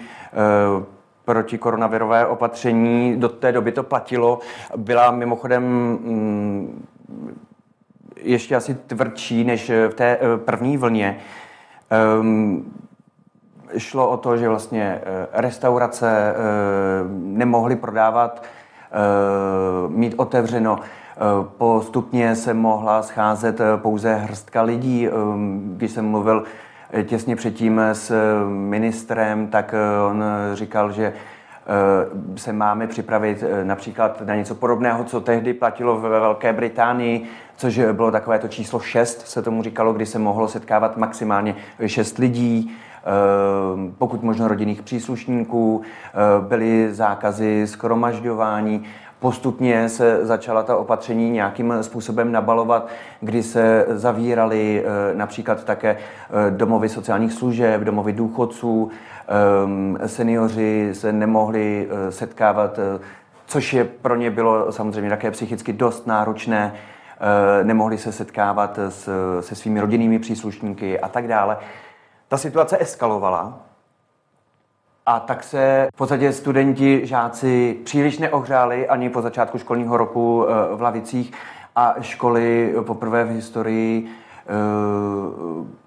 protikoronavirové 1.24 2.26
opatření, 2.26 3.16
do 3.16 3.28
té 3.28 3.52
doby 3.52 3.72
to 3.72 3.82
platilo, 3.82 4.38
byla 4.76 5.10
mimochodem 5.10 5.62
mm, 5.62 6.86
ještě 8.16 8.56
asi 8.56 8.74
tvrdší 8.74 9.44
než 9.44 9.70
v 9.70 9.94
té 9.94 10.18
eh, 10.20 10.38
první 10.38 10.76
vlně. 10.76 11.18
Um, 12.20 12.72
šlo 13.78 14.08
o 14.08 14.16
to, 14.16 14.36
že 14.36 14.48
vlastně 14.48 15.00
eh, 15.04 15.26
restaurace 15.32 16.34
uh, 16.34 17.10
nemohly 17.12 17.76
prodávat, 17.76 18.42
mít 19.88 20.14
otevřeno. 20.16 20.78
Postupně 21.58 22.36
se 22.36 22.54
mohla 22.54 23.02
scházet 23.02 23.60
pouze 23.76 24.14
hrstka 24.14 24.62
lidí. 24.62 25.08
Ehm, 25.08 25.74
když 25.76 25.90
jsem 25.90 26.08
mluvil 26.08 26.44
těsně 27.02 27.36
předtím 27.36 27.80
s 27.92 28.12
ministrem, 28.48 29.46
tak 29.46 29.74
eh, 29.74 30.02
on 30.10 30.24
říkal, 30.52 30.92
že 30.92 31.04
eh, 31.06 32.38
se 32.38 32.52
máme 32.52 32.86
připravit 32.86 33.42
eh, 33.42 33.64
například 33.64 34.20
na 34.20 34.34
něco 34.34 34.54
podobného, 34.54 35.04
co 35.04 35.20
tehdy 35.20 35.54
platilo 35.54 36.00
ve 36.00 36.08
Velké 36.08 36.52
Británii, 36.52 37.24
což 37.56 37.80
bylo 37.92 38.10
takové 38.10 38.38
to 38.38 38.48
číslo 38.48 38.80
6, 38.80 39.28
se 39.28 39.42
tomu 39.42 39.62
říkalo, 39.62 39.92
kdy 39.92 40.06
se 40.06 40.18
mohlo 40.18 40.48
setkávat 40.48 40.96
maximálně 40.96 41.56
6 41.86 42.18
lidí, 42.18 42.76
pokud 43.98 44.22
možno 44.22 44.48
rodinných 44.48 44.82
příslušníků, 44.82 45.82
byly 46.48 46.94
zákazy 46.94 47.66
skromažďování, 47.66 48.84
Postupně 49.20 49.88
se 49.88 50.26
začala 50.26 50.62
ta 50.62 50.76
opatření 50.76 51.30
nějakým 51.30 51.74
způsobem 51.80 52.32
nabalovat, 52.32 52.88
kdy 53.20 53.42
se 53.42 53.86
zavíraly 53.88 54.84
eh, 54.84 55.14
například 55.14 55.64
také 55.64 55.96
eh, 55.96 56.50
domovy 56.50 56.88
sociálních 56.88 57.32
služeb, 57.32 57.80
domovy 57.80 58.12
důchodců, 58.12 58.90
ehm, 59.28 59.98
seniori 60.06 60.90
se 60.92 61.12
nemohli 61.12 61.88
eh, 61.90 62.12
setkávat, 62.12 62.78
což 63.46 63.72
je 63.72 63.84
pro 63.84 64.16
ně 64.16 64.30
bylo 64.30 64.72
samozřejmě 64.72 65.10
také 65.10 65.30
psychicky 65.30 65.72
dost 65.72 66.06
náročné, 66.06 66.74
nemohli 67.62 67.98
se 67.98 68.12
setkávat 68.12 68.78
se 69.40 69.54
svými 69.54 69.80
rodinnými 69.80 70.18
příslušníky 70.18 71.00
a 71.00 71.08
tak 71.08 71.28
dále. 71.28 71.56
Ta 72.28 72.36
situace 72.36 72.76
eskalovala 72.80 73.60
a 75.06 75.20
tak 75.20 75.44
se 75.44 75.88
v 75.94 75.96
podstatě 75.96 76.32
studenti, 76.32 77.06
žáci 77.06 77.76
příliš 77.84 78.18
neohřáli 78.18 78.88
ani 78.88 79.10
po 79.10 79.22
začátku 79.22 79.58
školního 79.58 79.96
roku 79.96 80.46
eh, 80.48 80.76
v 80.76 80.82
lavicích 80.82 81.32
a 81.76 81.94
školy 82.00 82.74
poprvé 82.86 83.24
v 83.24 83.30
historii 83.30 84.06
eh, 84.06 84.50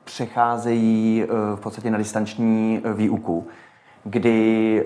přecházejí 0.04 1.24
eh, 1.24 1.56
v 1.56 1.60
podstatě 1.60 1.92
na 1.92 1.98
distanční 1.98 2.82
výuku, 2.94 3.48
kdy 4.04 4.86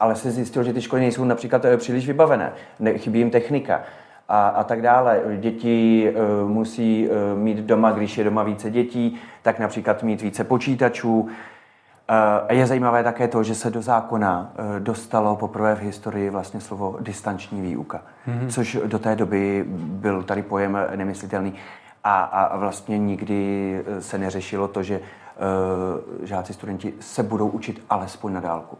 ale 0.00 0.16
se 0.16 0.30
zjistilo, 0.30 0.64
že 0.64 0.72
ty 0.72 0.82
školy 0.82 1.02
nejsou 1.02 1.24
například 1.24 1.62
příliš 1.76 2.06
vybavené, 2.06 2.52
chybí 2.96 3.18
jim 3.18 3.30
technika. 3.30 3.80
a, 4.28 4.48
a 4.48 4.64
tak 4.64 4.82
dále. 4.82 5.22
Děti 5.36 6.12
musí 6.46 7.08
mít 7.34 7.58
doma, 7.58 7.92
když 7.92 8.18
je 8.18 8.24
doma 8.24 8.42
více 8.42 8.70
dětí, 8.70 9.20
tak 9.42 9.58
například 9.58 10.02
mít 10.02 10.22
více 10.22 10.44
počítačů. 10.44 11.28
Uh, 12.10 12.56
je 12.56 12.66
zajímavé 12.66 13.04
také 13.04 13.28
to, 13.28 13.42
že 13.42 13.54
se 13.54 13.70
do 13.70 13.82
zákona 13.82 14.52
uh, 14.58 14.80
dostalo 14.80 15.36
poprvé 15.36 15.74
v 15.74 15.80
historii 15.80 16.30
vlastně 16.30 16.60
slovo 16.60 16.96
distanční 17.00 17.60
výuka, 17.60 18.02
mm-hmm. 18.28 18.48
což 18.48 18.78
do 18.86 18.98
té 18.98 19.16
doby 19.16 19.64
byl 19.68 20.22
tady 20.22 20.42
pojem 20.42 20.78
nemyslitelný. 20.96 21.54
A, 22.04 22.20
a 22.20 22.56
vlastně 22.56 22.98
nikdy 22.98 23.84
se 23.98 24.18
neřešilo 24.18 24.68
to, 24.68 24.82
že 24.82 25.00
žáci, 26.22 26.54
studenti 26.54 26.94
se 27.00 27.22
budou 27.22 27.48
učit 27.48 27.82
alespoň 27.90 28.32
na 28.32 28.40
dálku. 28.40 28.78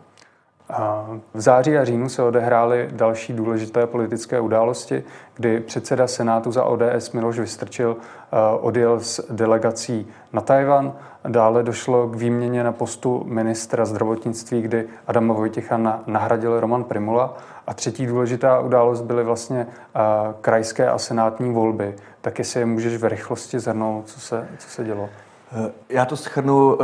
V 1.34 1.40
září 1.40 1.78
a 1.78 1.84
říjnu 1.84 2.08
se 2.08 2.22
odehrály 2.22 2.88
další 2.92 3.32
důležité 3.32 3.86
politické 3.86 4.40
události, 4.40 5.04
kdy 5.34 5.60
předseda 5.60 6.06
Senátu 6.06 6.52
za 6.52 6.64
ODS 6.64 7.12
Miloš 7.12 7.38
Vystrčil 7.38 7.96
eh, 7.96 8.36
odjel 8.60 9.00
s 9.00 9.26
delegací 9.30 10.06
na 10.32 10.40
Tajvan. 10.40 10.92
Dále 11.28 11.62
došlo 11.62 12.08
k 12.08 12.14
výměně 12.14 12.64
na 12.64 12.72
postu 12.72 13.22
ministra 13.26 13.84
zdravotnictví, 13.84 14.62
kdy 14.62 14.88
Adama 15.06 15.34
Vojtěcha 15.34 16.02
nahradil 16.06 16.60
Roman 16.60 16.84
Primula. 16.84 17.36
A 17.66 17.74
třetí 17.74 18.06
důležitá 18.06 18.60
událost 18.60 19.02
byly 19.02 19.24
vlastně 19.24 19.66
eh, 19.66 20.00
krajské 20.40 20.90
a 20.90 20.98
senátní 20.98 21.52
volby. 21.52 21.94
Tak 22.20 22.38
jestli 22.38 22.60
je 22.60 22.66
můžeš 22.66 22.96
v 22.96 23.04
rychlosti 23.04 23.60
zhrnout, 23.60 24.08
co 24.08 24.20
se, 24.20 24.48
co 24.58 24.68
se 24.68 24.84
dělo? 24.84 25.08
Eh, 25.52 25.72
já 25.88 26.04
to 26.04 26.16
schrnu 26.16 26.78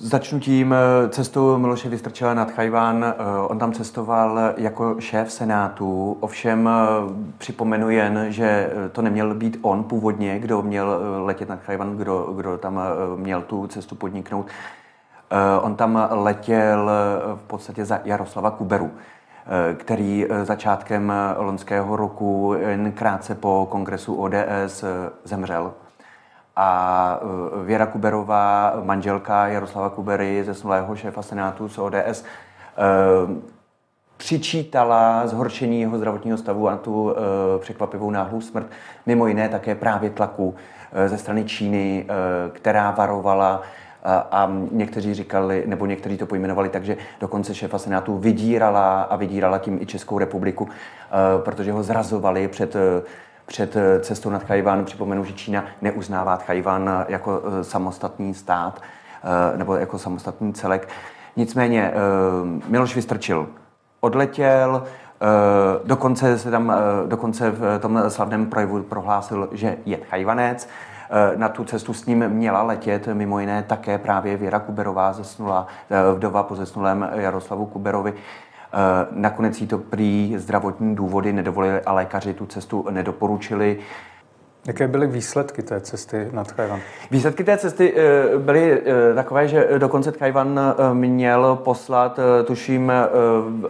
Začnu 0.00 0.40
tím 0.40 0.72
eh, 0.74 1.08
cestou 1.08 1.58
Miloše 1.58 1.88
Vystrčela 1.88 2.34
nad 2.34 2.50
Chajván. 2.50 3.04
Eh, 3.04 3.14
on 3.48 3.58
tam 3.58 3.72
cestoval 3.72 4.38
jako 4.56 4.96
šéf 4.98 5.32
Senátu, 5.32 6.16
ovšem 6.20 6.68
eh, 6.68 6.78
připomenu 7.38 7.90
jen, 7.90 8.26
že 8.28 8.70
to 8.92 9.02
neměl 9.02 9.34
být 9.34 9.58
on 9.62 9.84
původně, 9.84 10.38
kdo 10.38 10.62
měl 10.62 11.00
letět 11.24 11.48
nad 11.48 11.60
Chajván, 11.60 11.96
kdo, 11.96 12.32
kdo 12.36 12.58
tam 12.58 12.80
měl 13.16 13.42
tu 13.42 13.66
cestu 13.66 13.94
podniknout. 13.94 14.46
On 15.62 15.76
tam 15.76 16.08
letěl 16.10 16.90
v 17.34 17.42
podstatě 17.46 17.84
za 17.84 18.00
Jaroslava 18.04 18.50
Kuberu, 18.50 18.90
který 19.74 20.26
začátkem 20.42 21.12
loňského 21.36 21.96
roku, 21.96 22.54
jen 22.58 22.92
krátce 22.92 23.34
po 23.34 23.66
kongresu 23.70 24.14
ODS, 24.14 24.84
zemřel 25.24 25.72
a 26.58 27.20
e, 27.60 27.64
Věra 27.64 27.86
Kuberová, 27.86 28.74
manželka 28.84 29.46
Jaroslava 29.46 29.90
Kubery, 29.90 30.44
zesnulého 30.44 30.96
šéfa 30.96 31.22
Senátu 31.22 31.68
z 31.68 31.78
ODS, 31.78 31.96
e, 31.96 32.24
přičítala 34.16 35.26
zhoršení 35.26 35.80
jeho 35.80 35.96
zdravotního 35.96 36.38
stavu 36.38 36.68
a 36.68 36.76
tu 36.76 37.10
e, 37.10 37.14
překvapivou 37.58 38.10
náhlou 38.10 38.40
smrt, 38.40 38.66
mimo 39.06 39.26
jiné 39.26 39.48
také 39.48 39.74
právě 39.74 40.10
tlaku 40.10 40.54
ze 41.06 41.18
strany 41.18 41.44
Číny, 41.44 42.06
která 42.52 42.90
varovala 42.90 43.62
a 44.04 44.52
někteří 44.70 45.14
říkali, 45.14 45.64
nebo 45.66 45.86
někteří 45.86 46.16
to 46.16 46.26
pojmenovali 46.26 46.68
tak, 46.68 46.84
že 46.84 46.96
dokonce 47.20 47.54
šéfa 47.54 47.78
Senátu 47.78 48.18
vydírala 48.18 49.02
a 49.02 49.16
vydírala 49.16 49.58
tím 49.58 49.78
i 49.82 49.86
Českou 49.86 50.18
republiku, 50.18 50.68
protože 51.44 51.72
ho 51.72 51.82
zrazovali 51.82 52.48
před 52.48 52.76
před 53.48 53.76
eh, 53.76 54.00
cestou 54.00 54.30
nad 54.30 54.44
Chajván. 54.44 54.84
Připomenu, 54.84 55.24
že 55.24 55.32
Čína 55.32 55.64
neuznává 55.82 56.36
Chajván 56.36 57.04
jako 57.08 57.42
eh, 57.44 57.64
samostatný 57.64 58.34
stát 58.34 58.82
eh, 59.52 59.58
nebo 59.58 59.76
jako 59.76 59.98
samostatný 59.98 60.52
celek. 60.52 60.88
Nicméně 61.36 61.92
Miloš 62.68 62.94
Vystrčil 62.94 63.48
odletěl, 64.00 64.82
dokonce 65.84 66.38
se 66.38 66.50
tam, 66.50 66.72
dokonce 67.06 67.50
v 67.50 67.78
tom 67.78 68.02
slavném 68.08 68.46
projevu 68.46 68.82
prohlásil, 68.82 69.48
že 69.52 69.76
je 69.86 69.96
Chajvanec. 69.96 70.68
Na 71.36 71.48
tu 71.48 71.64
cestu 71.64 71.94
s 71.94 72.06
ním 72.06 72.28
měla 72.28 72.62
letět 72.62 73.08
mimo 73.12 73.40
jiné 73.40 73.62
také 73.62 73.98
právě 73.98 74.36
Věra 74.36 74.58
Kuberová, 74.58 75.12
zesnula, 75.12 75.66
vdova 76.14 76.42
po 76.42 76.56
zesnulém 76.56 77.10
Jaroslavu 77.14 77.66
Kuberovi. 77.66 78.14
Eh, 78.72 79.06
nakonec 79.10 79.60
jí 79.60 79.66
to 79.66 79.78
prý 79.78 80.34
zdravotní 80.38 80.96
důvody 80.96 81.32
nedovolili 81.32 81.80
a 81.80 81.92
lékaři 81.92 82.34
tu 82.34 82.46
cestu 82.46 82.86
nedoporučili. 82.90 83.78
Jaké 84.66 84.88
byly 84.88 85.06
výsledky 85.06 85.62
té 85.62 85.80
cesty 85.80 86.28
na 86.32 86.44
Tchajvan? 86.44 86.80
Výsledky 87.10 87.44
té 87.44 87.58
cesty 87.58 87.94
eh, 87.96 88.38
byly 88.38 88.80
eh, 88.80 89.14
takové, 89.14 89.48
že 89.48 89.68
dokonce 89.78 90.12
Tchajvan 90.12 90.60
měl 90.92 91.58
poslat, 91.64 92.20
tuším, 92.44 92.92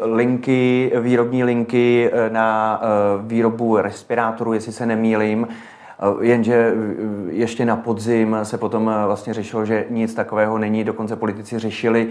linky, 0.02 0.92
výrobní 1.00 1.44
linky 1.44 2.10
na 2.28 2.80
výrobu 3.22 3.76
respirátorů, 3.76 4.52
jestli 4.52 4.72
se 4.72 4.86
nemýlím. 4.86 5.48
Jenže 6.20 6.74
ještě 7.28 7.64
na 7.64 7.76
podzim 7.76 8.36
se 8.42 8.58
potom 8.58 8.94
vlastně 9.06 9.34
řešilo, 9.34 9.64
že 9.64 9.84
nic 9.90 10.14
takového 10.14 10.58
není. 10.58 10.84
Dokonce 10.84 11.16
politici 11.16 11.58
řešili, 11.58 12.08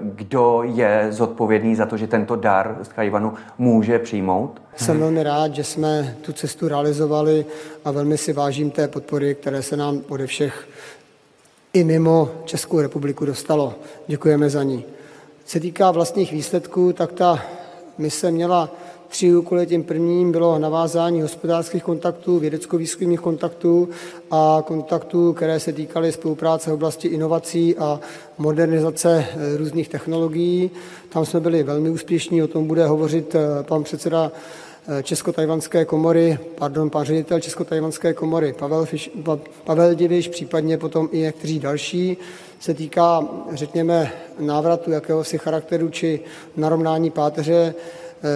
kdo 0.00 0.62
je 0.64 1.06
zodpovědný 1.10 1.76
za 1.76 1.86
to, 1.86 1.96
že 1.96 2.06
tento 2.06 2.36
dar 2.36 2.78
z 2.82 2.88
Tajvanu 2.88 3.34
může 3.58 3.98
přijmout? 3.98 4.62
Jsem 4.76 5.00
velmi 5.00 5.22
rád, 5.22 5.54
že 5.54 5.64
jsme 5.64 6.16
tu 6.22 6.32
cestu 6.32 6.68
realizovali 6.68 7.46
a 7.84 7.90
velmi 7.90 8.18
si 8.18 8.32
vážím 8.32 8.70
té 8.70 8.88
podpory, 8.88 9.34
které 9.34 9.62
se 9.62 9.76
nám 9.76 10.00
ode 10.08 10.26
všech 10.26 10.68
i 11.72 11.84
mimo 11.84 12.30
Českou 12.44 12.80
republiku 12.80 13.24
dostalo. 13.24 13.74
Děkujeme 14.06 14.50
za 14.50 14.62
ní. 14.62 14.84
Co 15.44 15.50
se 15.50 15.60
týká 15.60 15.90
vlastních 15.90 16.32
výsledků, 16.32 16.92
tak 16.92 17.12
ta 17.12 17.42
mise 17.98 18.30
měla 18.30 18.70
tři 19.14 19.36
úkoly. 19.36 19.66
Tím 19.66 19.84
prvním 19.84 20.32
bylo 20.32 20.58
navázání 20.58 21.22
hospodářských 21.22 21.82
kontaktů, 21.82 22.38
vědecko-výzkumných 22.38 23.20
kontaktů 23.20 23.88
a 24.30 24.62
kontaktů, 24.66 25.32
které 25.32 25.60
se 25.60 25.72
týkaly 25.72 26.12
spolupráce 26.12 26.70
v 26.70 26.74
oblasti 26.74 27.08
inovací 27.08 27.76
a 27.76 28.00
modernizace 28.38 29.26
eh, 29.30 29.56
různých 29.56 29.88
technologií. 29.88 30.70
Tam 31.08 31.26
jsme 31.26 31.40
byli 31.40 31.62
velmi 31.62 31.90
úspěšní, 31.90 32.42
o 32.42 32.46
tom 32.46 32.66
bude 32.66 32.86
hovořit 32.86 33.34
eh, 33.34 33.62
pan 33.62 33.84
předseda 33.84 34.32
eh, 34.88 35.02
Česko-tajvanské 35.02 35.84
komory, 35.84 36.38
pardon, 36.54 36.90
pan 36.90 37.04
ředitel 37.04 37.40
Česko-tajvanské 37.40 38.12
komory 38.12 38.52
Pavel, 38.52 38.84
Fiš, 38.84 39.10
Pavel 39.64 39.94
Diviš, 39.94 40.28
případně 40.28 40.78
potom 40.78 41.08
i 41.12 41.18
někteří 41.18 41.58
další. 41.58 42.16
Se 42.60 42.74
týká, 42.74 43.28
řekněme, 43.52 44.12
návratu 44.38 44.90
jakéhosi 44.90 45.38
charakteru 45.38 45.88
či 45.88 46.20
narovnání 46.56 47.10
páteře 47.10 47.74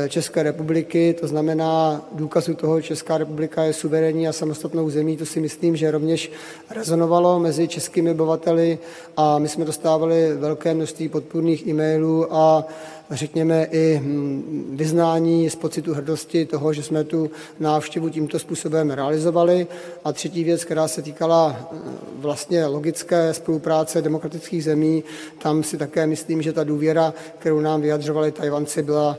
České 0.09 0.43
republiky, 0.43 1.17
to 1.21 1.27
znamená 1.29 2.03
důkazu 2.13 2.55
toho, 2.55 2.81
že 2.81 2.87
Česká 2.87 3.19
republika 3.19 3.63
je 3.63 3.73
suverénní 3.73 4.29
a 4.29 4.33
samostatnou 4.33 4.91
zemí, 4.91 5.17
to 5.17 5.27
si 5.27 5.41
myslím, 5.41 5.77
že 5.77 5.91
rovněž 5.91 6.33
rezonovalo 6.71 7.41
mezi 7.41 7.69
českými 7.69 8.11
obyvateli 8.11 8.79
a 9.17 9.39
my 9.39 9.49
jsme 9.49 9.65
dostávali 9.65 10.37
velké 10.37 10.75
množství 10.75 11.09
podpůrných 11.09 11.67
e-mailů 11.67 12.35
a 12.35 12.67
řekněme 13.11 13.65
i 13.65 14.01
hm, 14.03 14.75
vyznání 14.77 15.51
z 15.51 15.57
pocitu 15.57 15.95
hrdosti 15.95 16.47
toho, 16.47 16.73
že 16.73 16.83
jsme 16.83 17.05
tu 17.05 17.31
návštěvu 17.61 18.09
tímto 18.09 18.39
způsobem 18.39 18.91
realizovali. 18.91 19.67
A 20.05 20.13
třetí 20.13 20.45
věc, 20.45 20.65
která 20.65 20.89
se 20.89 21.03
týkala 21.03 21.57
eh, 21.61 21.77
vlastně 22.17 22.67
logické 22.67 23.35
spolupráce 23.35 24.03
demokratických 24.03 24.65
zemí, 24.65 25.05
tam 25.39 25.63
si 25.63 25.77
také 25.77 26.07
myslím, 26.07 26.43
že 26.43 26.53
ta 26.53 26.65
důvěra, 26.65 27.15
kterou 27.39 27.61
nám 27.61 27.81
vyjadřovali 27.81 28.33
Tajvanci, 28.33 28.83
byla 28.83 29.19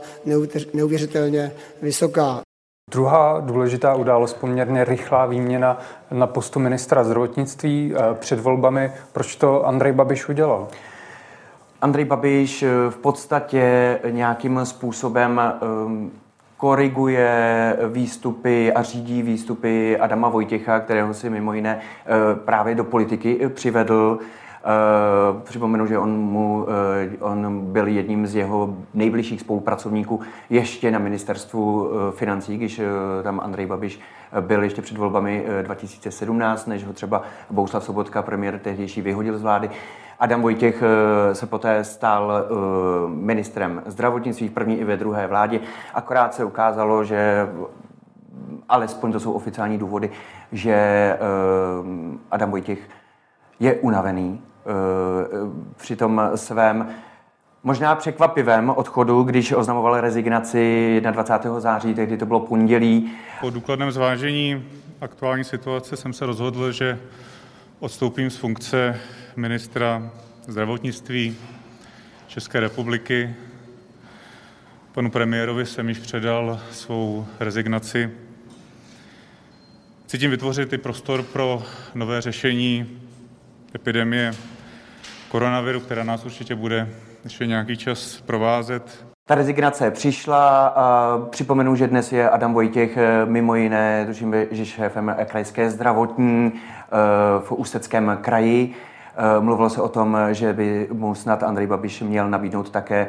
neuvěřitelně 0.72 1.52
vysoká. 1.82 2.40
Druhá 2.90 3.40
důležitá 3.40 3.94
událost, 3.94 4.34
poměrně 4.34 4.84
rychlá 4.84 5.26
výměna 5.26 5.80
na 6.10 6.26
postu 6.26 6.60
ministra 6.60 7.04
zdravotnictví 7.04 7.94
eh, 7.94 8.14
před 8.14 8.40
volbami. 8.40 8.92
Proč 9.12 9.36
to 9.36 9.66
Andrej 9.66 9.92
Babiš 9.92 10.28
udělal? 10.28 10.68
Andrej 11.82 12.04
Babiš 12.04 12.62
eh, 12.62 12.68
v 12.90 12.96
podstatě 12.96 13.98
nějakým 14.10 14.60
způsobem 14.64 15.40
ehm, 15.40 16.10
koriguje 16.56 17.76
výstupy 17.88 18.72
a 18.72 18.82
řídí 18.82 19.22
výstupy 19.22 19.98
Adama 19.98 20.28
Vojtěcha, 20.28 20.80
kterého 20.80 21.14
si 21.14 21.30
mimo 21.30 21.52
jiné 21.52 21.78
eh, 21.80 22.10
právě 22.34 22.74
do 22.74 22.84
politiky 22.84 23.48
přivedl. 23.54 24.18
Uh, 25.32 25.40
připomenu, 25.40 25.86
že 25.86 25.98
on, 25.98 26.10
mu, 26.10 26.66
on 27.20 27.60
byl 27.72 27.88
jedním 27.88 28.26
z 28.26 28.34
jeho 28.34 28.76
nejbližších 28.94 29.40
spolupracovníků 29.40 30.20
ještě 30.50 30.90
na 30.90 30.98
ministerstvu 30.98 31.90
financí, 32.10 32.56
když 32.56 32.80
tam 33.22 33.40
Andrej 33.40 33.66
Babiš 33.66 34.00
byl 34.40 34.62
ještě 34.62 34.82
před 34.82 34.98
volbami 34.98 35.44
uh, 35.58 35.62
2017, 35.62 36.66
než 36.66 36.84
ho 36.84 36.92
třeba 36.92 37.22
Bouslav 37.50 37.84
Sobotka, 37.84 38.22
premiér 38.22 38.58
tehdejší, 38.58 39.02
vyhodil 39.02 39.38
z 39.38 39.42
vlády. 39.42 39.70
Adam 40.20 40.42
Vojtěch 40.42 40.82
uh, 40.82 41.32
se 41.32 41.46
poté 41.46 41.84
stal 41.84 42.32
uh, 42.50 43.10
ministrem 43.10 43.82
zdravotnictví 43.86 44.48
v 44.48 44.52
první 44.52 44.76
i 44.76 44.84
ve 44.84 44.96
druhé 44.96 45.26
vládě. 45.26 45.60
Akorát 45.94 46.34
se 46.34 46.44
ukázalo, 46.44 47.04
že 47.04 47.48
alespoň 48.68 49.12
to 49.12 49.20
jsou 49.20 49.32
oficiální 49.32 49.78
důvody, 49.78 50.10
že 50.52 51.18
uh, 51.80 52.16
Adam 52.30 52.50
Vojtěch 52.50 52.78
je 53.60 53.74
unavený, 53.74 54.42
Eh, 54.66 55.50
při 55.76 55.96
tom 55.96 56.30
svém 56.34 56.88
možná 57.62 57.94
překvapivém 57.94 58.70
odchodu, 58.70 59.22
když 59.22 59.52
oznamoval 59.52 60.00
rezignaci 60.00 61.00
21. 61.10 61.60
září, 61.60 61.94
tehdy 61.94 62.16
to 62.16 62.26
bylo 62.26 62.40
pondělí. 62.40 63.12
Po 63.40 63.50
důkladném 63.50 63.92
zvážení 63.92 64.64
aktuální 65.00 65.44
situace 65.44 65.96
jsem 65.96 66.12
se 66.12 66.26
rozhodl, 66.26 66.72
že 66.72 66.98
odstoupím 67.80 68.30
z 68.30 68.36
funkce 68.36 69.00
ministra 69.36 70.10
zdravotnictví 70.46 71.36
České 72.26 72.60
republiky. 72.60 73.34
Panu 74.92 75.10
premiérovi 75.10 75.66
jsem 75.66 75.88
již 75.88 75.98
předal 75.98 76.60
svou 76.72 77.26
rezignaci. 77.40 78.10
Chci 80.04 80.18
tím 80.18 80.30
vytvořit 80.30 80.72
i 80.72 80.78
prostor 80.78 81.22
pro 81.22 81.62
nové 81.94 82.20
řešení 82.20 83.00
epidemie 83.74 84.34
koronaviru, 85.28 85.80
která 85.80 86.04
nás 86.04 86.24
určitě 86.24 86.54
bude 86.54 86.88
ještě 87.24 87.46
nějaký 87.46 87.76
čas 87.76 88.20
provázet. 88.20 89.09
Ta 89.30 89.36
rezignace 89.36 89.90
přišla 89.90 90.66
a 90.66 91.18
připomenu, 91.30 91.76
že 91.76 91.86
dnes 91.86 92.12
je 92.12 92.30
Adam 92.30 92.54
Vojtěch 92.54 92.96
eh, 92.96 93.26
mimo 93.26 93.54
jiné, 93.54 94.06
tuším, 94.06 94.34
že 94.50 94.66
šéfem 94.66 95.16
krajské 95.24 95.70
zdravotní 95.70 96.52
eh, 96.54 96.88
v 97.40 97.52
Ústeckém 97.52 98.18
kraji. 98.20 98.74
Eh, 99.16 99.40
mluvilo 99.40 99.70
se 99.70 99.82
o 99.82 99.88
tom, 99.88 100.18
že 100.30 100.52
by 100.52 100.88
mu 100.92 101.14
snad 101.14 101.42
Andrej 101.42 101.66
Babiš 101.66 102.00
měl 102.00 102.30
nabídnout 102.30 102.70
také 102.70 103.08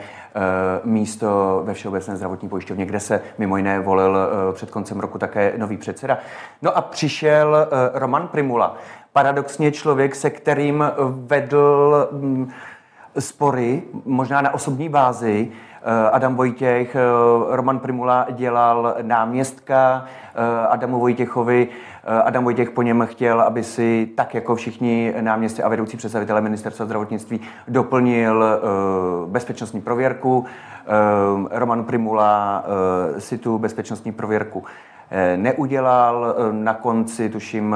místo 0.84 1.62
ve 1.66 1.74
Všeobecné 1.74 2.16
zdravotní 2.16 2.50
pojišťovně, 2.50 2.86
kde 2.86 3.00
se 3.00 3.22
mimo 3.38 3.58
jiné 3.58 3.80
volil 3.80 4.18
před 4.54 4.72
koncem 4.72 5.00
roku 5.00 5.18
také 5.18 5.54
nový 5.58 5.78
předseda. 5.78 6.18
No 6.62 6.78
a 6.78 6.82
přišel 6.82 7.68
Roman 7.94 8.28
Primula, 8.28 8.76
paradoxně 9.14 9.72
člověk, 9.72 10.16
se 10.16 10.30
kterým 10.30 10.84
vedl 11.26 12.10
mm, 12.12 12.52
spory, 13.20 13.84
možná 14.06 14.42
na 14.42 14.54
osobní 14.54 14.90
bázi. 14.90 15.52
Eh, 15.84 16.10
Adam 16.12 16.36
Vojtěch, 16.36 16.96
eh, 16.96 17.00
Roman 17.50 17.80
Primula 17.80 18.28
dělal 18.32 18.96
náměstka 19.02 20.06
eh, 20.36 20.68
Adamu 20.68 21.00
Vojtěchovi. 21.00 21.68
Adam 22.24 22.44
Vojtěch 22.44 22.70
po 22.70 22.82
něm 22.82 23.08
chtěl, 23.12 23.42
aby 23.42 23.64
si 23.64 24.10
tak 24.16 24.34
jako 24.34 24.56
všichni 24.56 25.14
náměstci 25.22 25.64
a 25.64 25.70
vedoucí 25.70 25.98
představitelé 25.98 26.42
ministerstva 26.42 26.86
zdravotnictví 26.86 27.42
doplnil 27.68 28.46
bezpečnostní 29.28 29.82
prověrku. 29.82 30.46
Roman 31.52 31.84
Primula 31.84 32.64
si 33.18 33.38
tu 33.38 33.58
bezpečnostní 33.58 34.12
prověrku 34.12 34.64
neudělal. 35.36 36.36
Na 36.52 36.74
konci, 36.74 37.30
tuším, 37.30 37.76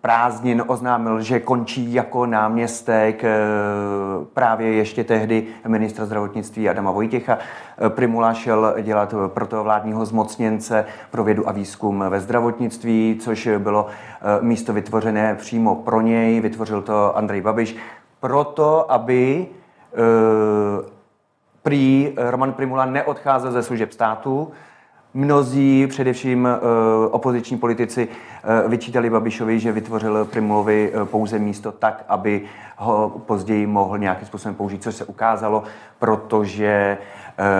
prázdnin 0.00 0.64
oznámil, 0.66 1.20
že 1.20 1.40
končí 1.40 1.94
jako 1.94 2.26
náměstek 2.26 3.24
eh, 3.24 3.36
právě 4.34 4.72
ještě 4.72 5.04
tehdy 5.04 5.46
ministra 5.66 6.06
zdravotnictví 6.06 6.68
Adama 6.68 6.90
Vojtěcha. 6.90 7.38
Eh, 7.38 7.90
Primula 7.90 8.34
šel 8.34 8.74
dělat 8.82 9.14
proto 9.26 9.64
vládního 9.64 10.06
zmocněnce 10.06 10.86
pro 11.10 11.24
vědu 11.24 11.48
a 11.48 11.52
výzkum 11.52 12.04
ve 12.08 12.20
zdravotnictví, 12.20 13.18
což 13.20 13.48
bylo 13.58 13.86
eh, 13.86 14.24
místo 14.40 14.72
vytvořené 14.72 15.34
přímo 15.34 15.74
pro 15.74 16.00
něj, 16.00 16.40
vytvořil 16.40 16.82
to 16.82 17.16
Andrej 17.16 17.40
Babiš, 17.40 17.76
proto, 18.20 18.92
aby 18.92 19.46
prý 21.62 22.12
Roman 22.16 22.52
Primula 22.52 22.84
neodcházel 22.84 23.52
ze 23.52 23.62
služeb 23.62 23.92
státu, 23.92 24.52
Mnozí, 25.16 25.86
především 25.86 26.44
uh, 26.44 27.14
opoziční 27.14 27.56
politici, 27.56 28.08
uh, 28.08 28.70
vyčítali 28.70 29.10
Babišovi, 29.10 29.60
že 29.60 29.72
vytvořil 29.72 30.24
Primulovi 30.24 30.92
uh, 30.94 31.04
pouze 31.04 31.38
místo 31.38 31.72
tak, 31.72 32.04
aby 32.08 32.42
ho 32.76 33.22
později 33.26 33.66
mohl 33.66 33.98
nějakým 33.98 34.26
způsobem 34.26 34.54
použít, 34.54 34.82
což 34.82 34.94
se 34.94 35.04
ukázalo, 35.04 35.62
protože 35.98 36.98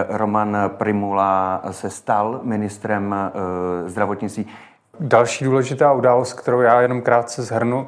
Roman 0.09 0.57
Primula 0.69 1.63
se 1.71 1.91
stal 1.91 2.41
ministrem 2.43 3.15
zdravotnictví. 3.87 4.47
Další 5.01 5.45
důležitá 5.45 5.93
událost, 5.93 6.33
kterou 6.33 6.61
já 6.61 6.81
jenom 6.81 7.03
krátce 7.03 7.43
zhrnu, 7.43 7.87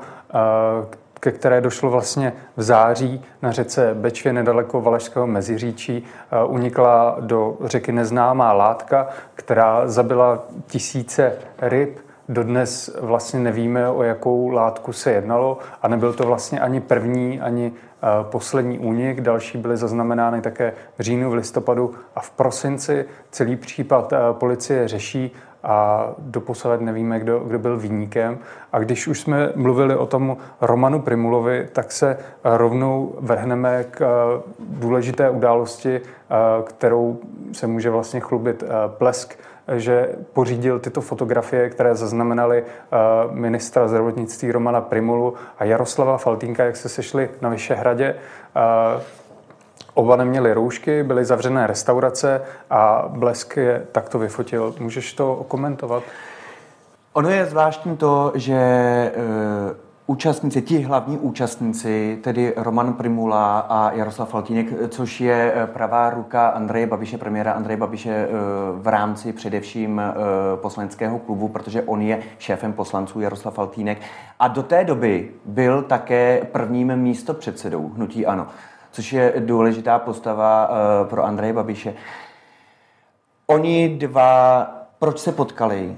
ke 1.21 1.33
které 1.33 1.61
došlo 1.61 1.91
vlastně 1.91 2.33
v 2.57 2.63
září 2.63 3.25
na 3.43 3.53
řece 3.53 3.95
Bečvě 3.95 4.33
nedaleko 4.33 4.81
Valašského 4.81 5.27
Meziříčí, 5.27 6.05
eh, 6.05 6.45
unikla 6.45 7.17
do 7.21 7.57
řeky 7.65 7.93
neznámá 7.93 8.53
látka, 8.53 9.09
která 9.35 9.89
zabila 9.89 10.45
tisíce 10.67 11.33
ryb. 11.61 11.99
Dodnes 12.29 12.97
vlastně 13.01 13.41
nevíme, 13.41 13.89
o 13.89 14.03
jakou 14.03 14.49
látku 14.49 14.93
se 14.93 15.11
jednalo 15.11 15.59
a 15.83 15.89
nebyl 15.89 16.13
to 16.13 16.27
vlastně 16.27 16.61
ani 16.61 16.81
první, 16.81 17.41
ani 17.41 17.73
eh, 17.73 18.07
poslední 18.23 18.79
únik. 18.79 19.21
Další 19.21 19.59
byly 19.59 19.77
zaznamenány 19.77 20.41
také 20.41 20.73
v 20.99 21.03
říjnu, 21.03 21.31
v 21.31 21.35
listopadu 21.35 21.95
a 22.15 22.21
v 22.21 22.31
prosinci. 22.31 23.05
Celý 23.31 23.57
případ 23.57 24.13
eh, 24.13 24.19
policie 24.33 24.89
řeší 24.89 25.33
a 25.67 26.09
doposavat 26.19 26.81
nevíme, 26.81 27.21
kdo, 27.21 27.39
kdo 27.39 27.59
byl 27.59 27.79
výnikem. 27.79 28.39
A 28.73 28.79
když 28.79 29.07
už 29.07 29.21
jsme 29.21 29.53
mluvili 29.55 29.97
o 29.97 30.07
tom 30.07 30.37
Romanu 30.61 31.03
Primulovi, 31.03 31.69
tak 31.73 31.93
se 31.93 32.19
rovnou 32.45 33.15
vrhneme 33.19 33.85
k 33.91 34.01
eh, 34.01 34.43
důležité 34.59 35.31
události, 35.31 36.01
eh, 36.01 36.35
kterou 36.65 37.19
se 37.53 37.67
může 37.67 37.91
vlastně 37.91 38.21
chlubit 38.21 38.63
eh, 38.63 38.69
Plesk, 38.89 39.39
že 39.77 40.09
pořídil 40.33 40.79
tyto 40.79 41.01
fotografie, 41.01 41.71
které 41.71 41.95
zaznamenaly 41.95 42.65
ministra 43.31 43.89
zdravotnictví 43.89 44.53
Romana 44.53 44.81
Primulu 44.81 45.35
a 45.59 45.65
Jaroslava 45.65 46.19
Faltínka, 46.19 46.65
jak 46.65 46.77
se 46.77 46.89
sešli 46.89 47.31
na 47.41 47.49
Vyšehradě. 47.49 48.15
Oba 49.99 50.17
neměli 50.17 50.53
roušky, 50.53 51.03
byly 51.03 51.25
zavřené 51.25 51.67
restaurace 51.67 52.43
a 52.71 53.05
Blesk 53.09 53.57
je 53.57 53.87
takto 53.93 54.19
vyfotil. 54.19 54.75
Můžeš 54.81 55.13
to 55.13 55.45
komentovat? 55.49 56.03
Ono 57.13 57.31
je 57.31 57.47
zvláštní 57.47 57.97
to, 57.97 58.33
že 58.35 58.55
e, 58.55 59.13
účastníci, 60.07 60.63
ti 60.63 60.81
hlavní 60.81 61.19
účastníci, 61.19 62.19
tedy 62.23 62.53
Roman 62.57 62.93
Primula 62.93 63.59
a 63.59 63.93
Jaroslav 63.93 64.29
Faltínek, 64.29 64.67
což 64.89 65.21
je 65.21 65.53
e, 65.55 65.67
pravá 65.67 66.11
ruka 66.11 66.49
Andreje 66.49 66.87
Babiše, 66.87 67.19
premiéra 67.19 67.53
Andreje 67.53 67.77
Babiše 67.77 68.11
e, 68.11 68.29
v 68.73 68.87
rámci 68.87 69.33
především 69.33 70.03
poslaneckého 70.57 71.19
klubu, 71.19 71.49
protože 71.49 71.83
on 71.83 72.03
je 72.03 72.23
šéfem 72.39 72.73
poslanců 72.73 73.21
Jaroslav 73.21 73.55
Faltínek 73.55 73.99
a 74.39 74.49
do 74.49 74.63
té 74.63 74.85
doby 74.85 75.31
byl 75.45 75.83
také 75.83 76.47
prvním 76.53 76.97
místopředsedou 76.97 77.89
hnutí 77.89 78.27
ANO 78.27 78.47
což 78.97 79.13
je 79.13 79.33
důležitá 79.39 79.99
postava 79.99 80.69
uh, 80.69 81.09
pro 81.09 81.25
Andreje 81.25 81.53
Babiše. 81.53 81.95
Oni 83.47 83.89
dva, 83.89 84.67
proč 84.99 85.19
se 85.19 85.33
potkali, 85.33 85.97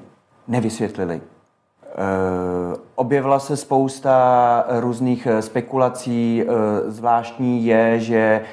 nevysvětlili. 0.48 1.20
Uh, 1.20 2.80
objevila 2.94 3.38
se 3.38 3.56
spousta 3.56 4.64
různých 4.68 5.26
eh, 5.26 5.42
spekulací. 5.42 6.44
Zvláštní 6.86 7.66
je, 7.66 8.00
že 8.00 8.44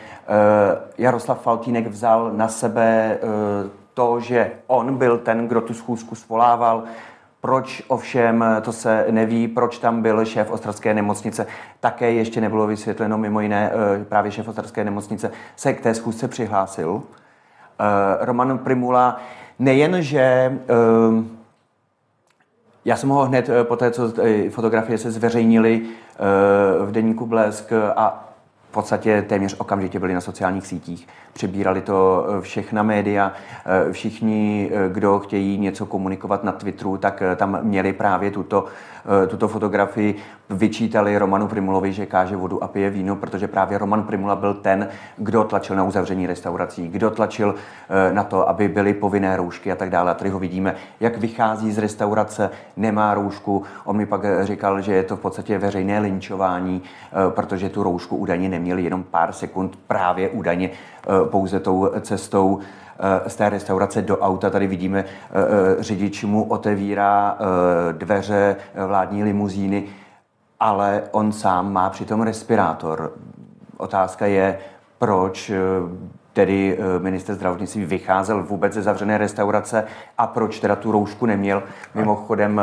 Jaroslav 0.97 1.41
Faltínek 1.41 1.87
vzal 1.87 2.31
na 2.33 2.47
sebe 2.47 3.19
to, 3.93 4.19
že 4.19 4.51
on 4.67 4.97
byl 4.97 5.17
ten, 5.17 5.47
kdo 5.47 5.61
tu 5.61 5.73
schůzku 5.73 6.15
svolával, 6.15 6.83
proč 7.45 7.83
ovšem, 7.87 8.45
to 8.61 8.71
se 8.71 9.05
neví, 9.11 9.47
proč 9.47 9.77
tam 9.77 10.01
byl 10.01 10.25
šéf 10.25 10.51
Ostravské 10.51 10.93
nemocnice, 10.93 11.47
také 11.79 12.11
ještě 12.11 12.41
nebylo 12.41 12.67
vysvětleno, 12.67 13.17
mimo 13.17 13.41
jiné 13.41 13.71
eh, 13.73 14.05
právě 14.05 14.31
šéf 14.31 14.47
Ostravské 14.47 14.83
nemocnice 14.83 15.31
se 15.55 15.73
k 15.73 15.81
té 15.81 15.93
schůzce 15.93 16.27
přihlásil. 16.27 17.03
Eh, 17.79 18.25
Roman 18.25 18.57
Primula 18.57 19.21
nejenže 19.59 20.19
eh, 20.19 21.23
já 22.85 22.95
jsem 22.95 23.09
ho 23.09 23.25
hned 23.25 23.49
po 23.63 23.75
té, 23.75 23.91
co 23.91 24.13
fotografie 24.49 24.97
se 24.97 25.11
zveřejnily 25.11 25.81
v 26.85 26.91
deníku 26.91 27.25
Blesk 27.25 27.71
a 27.95 28.24
podstatě 28.75 29.21
téměř 29.21 29.55
okamžitě 29.57 29.99
byli 29.99 30.13
na 30.13 30.21
sociálních 30.21 30.67
sítích. 30.67 31.07
Přebírali 31.33 31.81
to 31.81 32.27
eh, 32.27 32.41
všechna 32.41 32.83
média, 32.83 33.33
eh, 33.65 33.91
všichni, 33.91 34.71
eh, 34.73 34.89
kdo 34.89 35.19
chtějí 35.19 35.57
něco 35.57 35.85
komunikovat 35.85 36.43
na 36.43 36.51
Twitteru, 36.51 36.97
tak 36.97 37.23
tam 37.35 37.59
měli 37.63 37.93
právě 37.93 38.31
tuto, 38.31 38.65
tuto 39.27 39.47
fotografii, 39.47 40.15
vyčítali 40.49 41.17
Romanu 41.17 41.47
Primulovi, 41.47 41.93
že 41.93 42.05
káže 42.05 42.35
vodu 42.35 42.63
a 42.63 42.67
pije 42.67 42.89
víno, 42.89 43.15
protože 43.15 43.47
právě 43.47 43.77
Roman 43.77 44.03
Primula 44.03 44.35
byl 44.35 44.53
ten, 44.53 44.87
kdo 45.17 45.43
tlačil 45.43 45.75
na 45.75 45.83
uzavření 45.83 46.27
restaurací, 46.27 46.87
kdo 46.87 47.11
tlačil 47.11 47.55
na 48.11 48.23
to, 48.23 48.49
aby 48.49 48.67
byly 48.67 48.93
povinné 48.93 49.37
roušky 49.37 49.71
a 49.71 49.75
tak 49.75 49.89
dále. 49.89 50.11
A 50.11 50.13
tady 50.13 50.29
ho 50.29 50.39
vidíme, 50.39 50.75
jak 50.99 51.17
vychází 51.17 51.71
z 51.71 51.77
restaurace, 51.77 52.49
nemá 52.77 53.13
roušku. 53.13 53.63
On 53.85 53.97
mi 53.97 54.05
pak 54.05 54.21
říkal, 54.41 54.81
že 54.81 54.93
je 54.93 55.03
to 55.03 55.15
v 55.15 55.19
podstatě 55.19 55.57
veřejné 55.57 55.99
linčování, 55.99 56.81
protože 57.29 57.69
tu 57.69 57.83
roušku 57.83 58.17
údajně 58.17 58.49
neměli 58.49 58.83
jenom 58.83 59.03
pár 59.03 59.33
sekund 59.33 59.79
právě 59.87 60.29
údajně 60.29 60.69
Eh, 61.07 61.29
pouze 61.29 61.59
tou 61.59 61.89
cestou 62.01 62.59
eh, 62.59 62.65
z 63.27 63.35
té 63.35 63.49
restaurace 63.49 64.01
do 64.01 64.17
auta. 64.17 64.49
Tady 64.49 64.67
vidíme, 64.67 65.05
eh, 65.05 65.83
řidič 65.83 66.23
mu 66.23 66.43
otevírá 66.43 67.37
dveře 67.91 68.55
vládní 68.87 69.23
limuzíny, 69.23 69.83
ale 70.59 71.03
on 71.11 71.31
sám 71.31 71.73
má 71.73 71.89
přitom 71.89 72.21
respirátor. 72.21 73.13
Otázka 73.77 74.25
je, 74.25 74.59
proč 74.97 75.51
tedy 76.33 76.77
minister 76.99 77.35
zdravotnictví 77.35 77.85
vycházel 77.85 78.43
vůbec 78.43 78.73
ze 78.73 78.81
zavřené 78.81 79.17
restaurace 79.17 79.83
a 80.17 80.27
proč 80.27 80.59
teda 80.59 80.75
tu 80.75 80.91
roušku 80.91 81.25
neměl. 81.25 81.63
Mimochodem, 81.95 82.61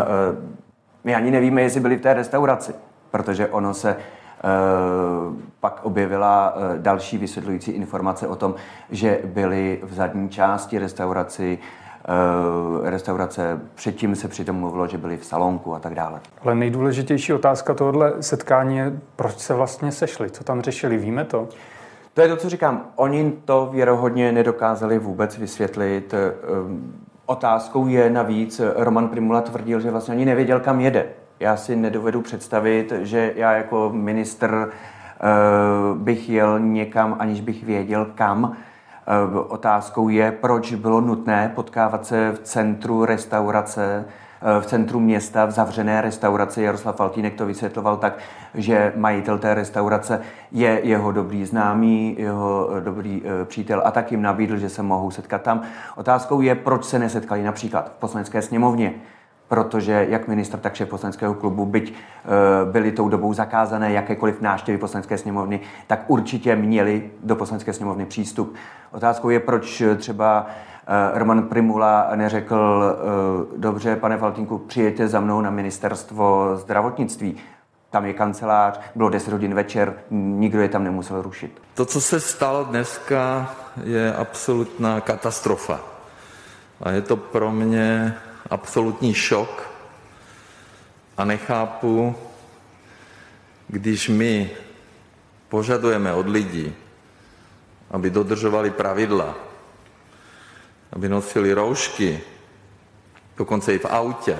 my 1.05 1.14
ani 1.14 1.30
nevíme, 1.30 1.62
jestli 1.62 1.80
byli 1.80 1.97
v 1.97 2.01
té 2.01 2.14
restauraci, 2.14 2.74
protože 3.11 3.49
ono 3.49 3.74
se 3.74 3.97
pak 5.61 5.80
objevila 5.82 6.55
další 6.76 7.18
vysvětlující 7.18 7.70
informace 7.70 8.28
o 8.28 8.36
tom, 8.36 8.55
že 8.90 9.20
byli 9.24 9.80
v 9.82 9.95
zadní 9.95 10.28
části 10.28 10.78
restauraci 10.78 11.59
Eh, 12.09 12.90
restaurace. 12.90 13.61
Předtím 13.74 14.16
se 14.16 14.28
přitom 14.28 14.57
mluvilo, 14.57 14.86
že 14.86 14.99
byli 14.99 15.16
v 15.16 15.24
salonku 15.24 15.74
a 15.74 15.78
tak 15.78 15.95
dále. 15.95 16.20
Ale 16.43 16.55
nejdůležitější 16.55 17.32
otázka 17.32 17.74
tohohle 17.74 18.12
setkání 18.20 18.76
je, 18.76 18.93
proč 19.16 19.38
se 19.38 19.55
vlastně 19.55 19.93
sešli, 19.93 20.30
co 20.30 20.45
tam 20.45 20.62
řešili, 20.62 20.97
víme 20.97 21.24
to? 21.24 21.49
To 22.14 22.20
je 22.20 22.28
to, 22.28 22.36
co 22.36 22.49
říkám. 22.49 22.86
Oni 22.97 23.32
to 23.45 23.68
věrohodně 23.72 24.32
nedokázali 24.32 24.99
vůbec 24.99 25.38
vysvětlit. 25.38 26.14
Eh, 26.14 26.32
otázkou 27.26 27.86
je 27.86 28.11
navíc, 28.11 28.61
Roman 28.76 29.09
Primula 29.09 29.40
tvrdil, 29.40 29.80
že 29.80 29.90
vlastně 29.90 30.14
ani 30.14 30.24
nevěděl, 30.24 30.61
kam 30.61 30.80
jede. 30.80 31.07
Já 31.43 31.57
si 31.57 31.76
nedovedu 31.76 32.20
představit, 32.20 32.93
že 33.01 33.32
já 33.36 33.53
jako 33.53 33.90
minister 33.95 34.68
eh, 34.68 35.24
bych 35.95 36.28
jel 36.28 36.61
někam, 36.61 37.16
aniž 37.18 37.40
bych 37.40 37.64
věděl, 37.64 38.07
kam. 38.14 38.57
Eh, 39.07 39.38
otázkou 39.38 40.09
je, 40.09 40.32
proč 40.32 40.74
bylo 40.74 41.01
nutné 41.01 41.53
potkávat 41.55 42.07
se 42.07 42.32
v 42.32 42.38
centru 42.38 43.05
restaurace, 43.05 44.05
eh, 44.05 44.61
v 44.61 44.66
centru 44.66 45.01
města, 45.01 45.45
v 45.45 45.51
zavřené 45.51 46.01
restauraci. 46.01 46.62
Jaroslav 46.62 46.97
Faltínek 46.97 47.34
to 47.34 47.47
vysvětloval 47.47 47.97
tak, 47.97 48.18
že 48.55 48.93
majitel 48.97 49.38
té 49.38 49.55
restaurace 49.55 50.20
je 50.53 50.80
jeho 50.82 51.12
dobrý 51.12 51.45
známý, 51.45 52.16
jeho 52.18 52.68
eh, 52.76 52.80
dobrý 52.80 53.22
přítel 53.45 53.82
a 53.84 53.90
tak 53.90 54.12
jim 54.12 54.22
nabídl, 54.22 54.57
že 54.57 54.68
se 54.68 54.82
mohou 54.82 55.11
setkat 55.11 55.43
tam. 55.43 55.62
Otázkou 55.97 56.40
je, 56.40 56.55
proč 56.55 56.84
se 56.84 56.99
nesetkali 56.99 57.43
například 57.43 57.88
v 57.88 58.01
poslanecké 58.01 58.43
sněmovně 58.43 58.95
protože 59.53 60.07
jak 60.11 60.28
ministr, 60.28 60.59
tak 60.59 60.74
šéf 60.74 60.88
poslaneckého 60.88 61.34
klubu, 61.34 61.66
byť 61.66 61.92
e, 61.92 62.72
byly 62.72 62.92
tou 62.92 63.09
dobou 63.09 63.32
zakázané 63.32 63.92
jakékoliv 63.92 64.40
návštěvy 64.40 64.78
poslanecké 64.78 65.18
sněmovny, 65.18 65.61
tak 65.86 66.05
určitě 66.07 66.57
měli 66.57 67.11
do 67.22 67.36
poslanecké 67.36 67.72
sněmovny 67.72 68.07
přístup. 68.07 68.55
Otázkou 68.92 69.30
je, 69.30 69.40
proč 69.40 69.82
třeba 69.96 70.46
e, 70.86 71.18
Roman 71.18 71.42
Primula 71.42 72.11
neřekl, 72.14 72.84
e, 73.55 73.59
dobře, 73.59 73.96
pane 73.96 74.18
Faltínku, 74.18 74.59
přijďte 74.59 75.09
za 75.09 75.20
mnou 75.20 75.40
na 75.40 75.50
ministerstvo 75.50 76.57
zdravotnictví. 76.57 77.36
Tam 77.90 78.07
je 78.07 78.12
kancelář, 78.12 78.80
bylo 78.94 79.11
10 79.11 79.32
hodin 79.32 79.55
večer, 79.55 79.94
nikdo 80.11 80.61
je 80.61 80.68
tam 80.68 80.84
nemusel 80.84 81.22
rušit. 81.22 81.62
To, 81.74 81.84
co 81.84 82.00
se 82.00 82.20
stalo 82.20 82.64
dneska, 82.64 83.50
je 83.84 84.14
absolutná 84.14 85.00
katastrofa. 85.00 85.80
A 86.82 86.90
je 86.90 87.03
to 87.03 87.16
pro 87.16 87.53
mě 87.53 88.14
absolutní 88.53 89.14
šok 89.14 89.70
a 91.16 91.24
nechápu, 91.24 92.14
když 93.68 94.09
my 94.09 94.50
požadujeme 95.48 96.12
od 96.12 96.28
lidí, 96.28 96.68
aby 97.90 98.11
dodržovali 98.11 98.70
pravidla, 98.70 99.34
aby 100.92 101.09
nosili 101.09 101.53
roušky, 101.53 102.20
dokonce 103.36 103.74
i 103.74 103.78
v 103.78 103.88
autě, 103.88 104.36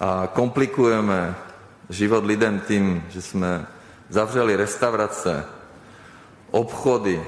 a 0.00 0.26
komplikujeme 0.26 1.34
život 1.90 2.24
lidem 2.26 2.60
tím, 2.66 3.06
že 3.08 3.22
jsme 3.22 3.66
zavřeli 4.08 4.56
restaurace, 4.56 5.46
obchody, 6.50 7.22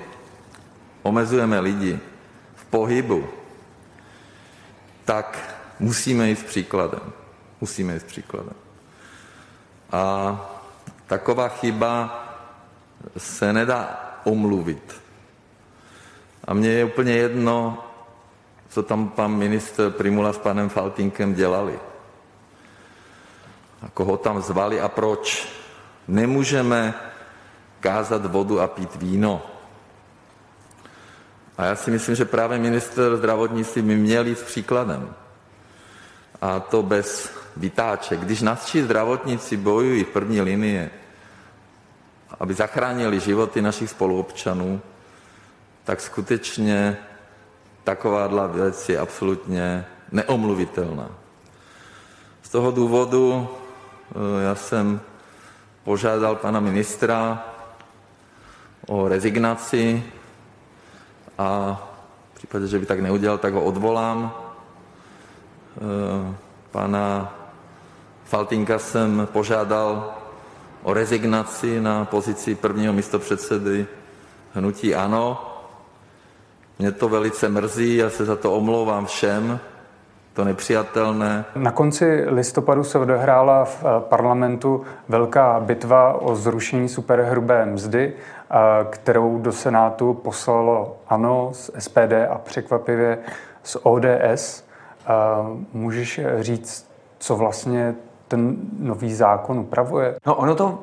omezujeme 1.03 1.61
lidi 1.61 1.99
v 2.55 2.65
pohybu, 2.65 3.36
tak 5.07 5.57
musíme 5.79 6.29
jít 6.29 6.47
příkladem. 6.47 7.13
Musíme 7.61 7.95
jít 7.95 8.03
příkladem. 8.03 8.55
A 9.93 10.41
taková 11.07 11.49
chyba 11.49 12.23
se 13.17 13.53
nedá 13.53 14.01
omluvit. 14.25 15.01
A 16.45 16.55
mně 16.55 16.69
je 16.69 16.85
úplně 16.85 17.13
jedno, 17.13 17.85
co 18.69 18.83
tam 18.83 19.09
pan 19.09 19.31
ministr 19.31 19.91
Primula 19.91 20.33
s 20.33 20.39
panem 20.39 20.69
Faltinkem 20.69 21.35
dělali. 21.35 21.79
A 23.83 23.89
koho 23.95 24.17
tam 24.17 24.43
zvali 24.43 24.81
a 24.81 24.89
proč. 24.89 25.49
Nemůžeme 26.09 26.95
kázat 27.81 28.27
vodu 28.27 28.61
a 28.61 28.67
pít 28.67 28.97
víno. 28.97 29.56
A 31.59 31.65
já 31.65 31.77
si 31.77 31.91
myslím, 31.91 32.15
že 32.15 32.25
právě 32.25 32.59
minister 32.59 33.17
zdravotnictví 33.17 33.83
by 33.83 33.97
měl 33.97 34.27
jít 34.27 34.43
příkladem. 34.43 35.15
A 36.41 36.61
to 36.61 36.83
bez 36.83 37.31
vytáček. 37.57 38.21
Když 38.21 38.43
naši 38.43 38.85
zdravotníci 38.85 39.57
bojují 39.57 40.05
v 40.05 40.09
první 40.09 40.41
linii, 40.41 40.91
aby 42.41 42.55
zachránili 42.55 43.21
životy 43.21 43.63
našich 43.63 43.91
spoluobčanů, 43.91 44.81
tak 45.85 46.01
skutečně 46.01 46.97
takováhle 47.85 48.49
věc 48.49 48.89
je 48.89 48.99
absolutně 48.99 49.87
neomluvitelná. 50.13 51.11
Z 52.43 52.49
toho 52.49 52.71
důvodu 52.71 53.49
eh, 53.49 54.43
já 54.43 54.55
jsem 54.55 55.01
požádal 55.85 56.37
pana 56.37 56.61
ministra 56.61 57.45
o 58.87 59.09
rezignaci 59.09 60.03
a 61.39 61.81
v 62.33 62.35
případě, 62.35 62.67
že 62.67 62.79
by 62.79 62.87
tak 62.87 63.01
neudělal, 63.01 63.39
tak 63.39 63.55
ho 63.55 63.65
odvolám. 63.65 64.33
Eh, 65.77 66.35
pana 66.71 67.35
Faltinka 68.25 68.79
jsem 68.79 69.29
požádal 69.33 70.15
o 70.83 70.95
rezignaci 70.95 71.81
na 71.81 72.05
pozici 72.05 72.55
prvního 72.55 72.93
místopředsedy 72.93 73.87
hnutí 74.55 74.95
ANO. 74.95 75.53
Mě 76.79 76.93
to 76.93 77.09
velice 77.09 77.49
mrzí, 77.49 77.97
já 77.97 78.11
se 78.11 78.25
za 78.25 78.37
to 78.37 78.53
omlouvám 78.53 79.07
všem, 79.07 79.61
to 80.33 80.45
nepřijatelné. 80.45 81.45
Na 81.57 81.71
konci 81.71 82.25
listopadu 82.29 82.85
se 82.85 82.99
odehrála 82.99 83.65
v 83.65 83.85
eh, 83.85 84.01
parlamentu 84.01 84.85
velká 85.09 85.61
bitva 85.61 86.13
o 86.13 86.37
zrušení 86.37 86.89
superhrubé 86.89 87.67
mzdy 87.67 88.13
kterou 88.91 89.39
do 89.39 89.53
Senátu 89.53 90.15
poslalo 90.15 90.97
ANO 91.09 91.51
z 91.53 91.71
SPD 91.79 92.13
a 92.31 92.39
překvapivě 92.39 93.19
z 93.63 93.77
ODS. 93.83 94.65
Můžeš 95.73 96.21
říct, 96.41 96.91
co 97.19 97.37
vlastně 97.37 97.95
ten 98.29 98.57
nový 98.79 99.15
zákon 99.15 99.59
upravuje? 99.59 100.17
No 100.27 100.35
ono 100.35 100.55
to 100.55 100.79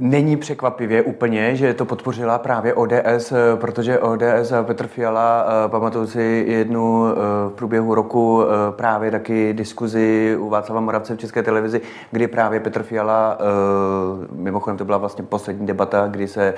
Není 0.00 0.36
překvapivě 0.36 1.02
úplně, 1.02 1.56
že 1.56 1.74
to 1.74 1.84
podpořila 1.84 2.38
právě 2.38 2.74
ODS, 2.74 3.32
protože 3.54 3.98
ODS 3.98 4.52
a 4.58 4.62
Petr 4.62 4.86
Fiala, 4.86 5.46
eh, 5.46 5.68
pamatuju 5.68 6.06
si 6.06 6.44
jednu 6.48 7.06
eh, 7.06 7.14
v 7.48 7.52
průběhu 7.54 7.94
roku 7.94 8.42
eh, 8.42 8.46
právě 8.72 9.10
taky 9.10 9.54
diskuzi 9.54 10.36
u 10.40 10.48
Václava 10.48 10.80
Moravce 10.80 11.14
v 11.14 11.18
České 11.18 11.42
televizi, 11.42 11.80
kdy 12.10 12.26
právě 12.26 12.60
Petr 12.60 12.82
Fiala, 12.82 13.38
mimochodem 14.32 14.76
to 14.76 14.84
byla 14.84 14.98
vlastně 14.98 15.24
poslední 15.24 15.66
debata, 15.66 16.06
kdy 16.06 16.28
se 16.28 16.54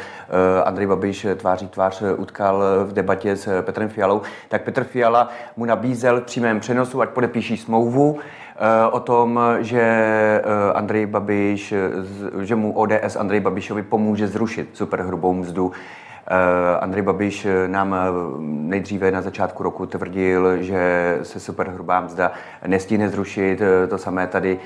Andrej 0.65 0.87
Babiš 0.87 1.27
tváří 1.37 1.69
tvář 1.69 2.03
utkal 2.17 2.63
v 2.85 2.93
debatě 2.93 3.37
s 3.37 3.63
Petrem 3.63 3.89
Fialou, 3.89 4.23
tak 4.49 4.63
Petr 4.63 4.85
Fiala 4.85 5.29
mu 5.57 5.65
nabízel 5.65 6.21
v 6.21 6.25
přímém 6.25 6.61
přenosu, 6.61 7.03
ať 7.03 7.09
podepíší 7.09 7.57
smlouvu, 7.57 8.19
Eh, 8.50 8.50
o 8.91 9.01
tom, 9.01 9.41
že 9.61 9.81
eh, 9.81 10.43
Andrej 10.75 11.07
Babiš, 11.07 11.75
že 12.41 12.55
mu 12.55 12.73
ODS 12.73 13.17
Andrej 13.17 13.41
Babišovi 13.41 13.83
pomůže 13.83 14.29
zrušit 14.29 14.69
superhrubou 14.73 15.33
mzdu. 15.33 15.73
Eh, 16.27 16.79
Andrej 16.81 17.03
Babiš 17.03 17.47
nám 17.67 17.97
nejdříve 18.39 19.11
na 19.11 19.23
začátku 19.23 19.63
roku 19.63 19.87
tvrdil, 19.87 20.63
že 20.63 21.19
se 21.23 21.41
superhrubá 21.41 22.01
mzda 22.01 22.33
nestihne 22.67 23.09
zrušit. 23.09 23.63
To 23.89 23.99
samé 23.99 24.27
tady 24.27 24.59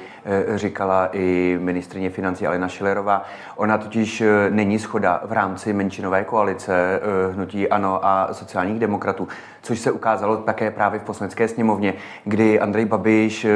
říkala 0.54 1.08
i 1.12 1.58
ministrině 1.60 2.10
financí 2.10 2.46
Alena 2.46 2.68
Šilerová. 2.68 3.24
Ona 3.56 3.78
totiž 3.78 4.22
není 4.50 4.78
schoda 4.78 5.20
v 5.24 5.32
rámci 5.32 5.72
menšinové 5.72 6.24
koalice 6.24 7.00
hnutí 7.32 7.68
ANO 7.68 8.00
a 8.02 8.28
sociálních 8.32 8.78
demokratů 8.78 9.28
což 9.64 9.78
se 9.78 9.90
ukázalo 9.90 10.36
také 10.36 10.70
právě 10.70 11.00
v 11.00 11.02
poslanecké 11.02 11.48
sněmovně, 11.48 11.94
kdy 12.24 12.60
Andrej 12.60 12.84
Babiš 12.84 13.44
eh, 13.44 13.50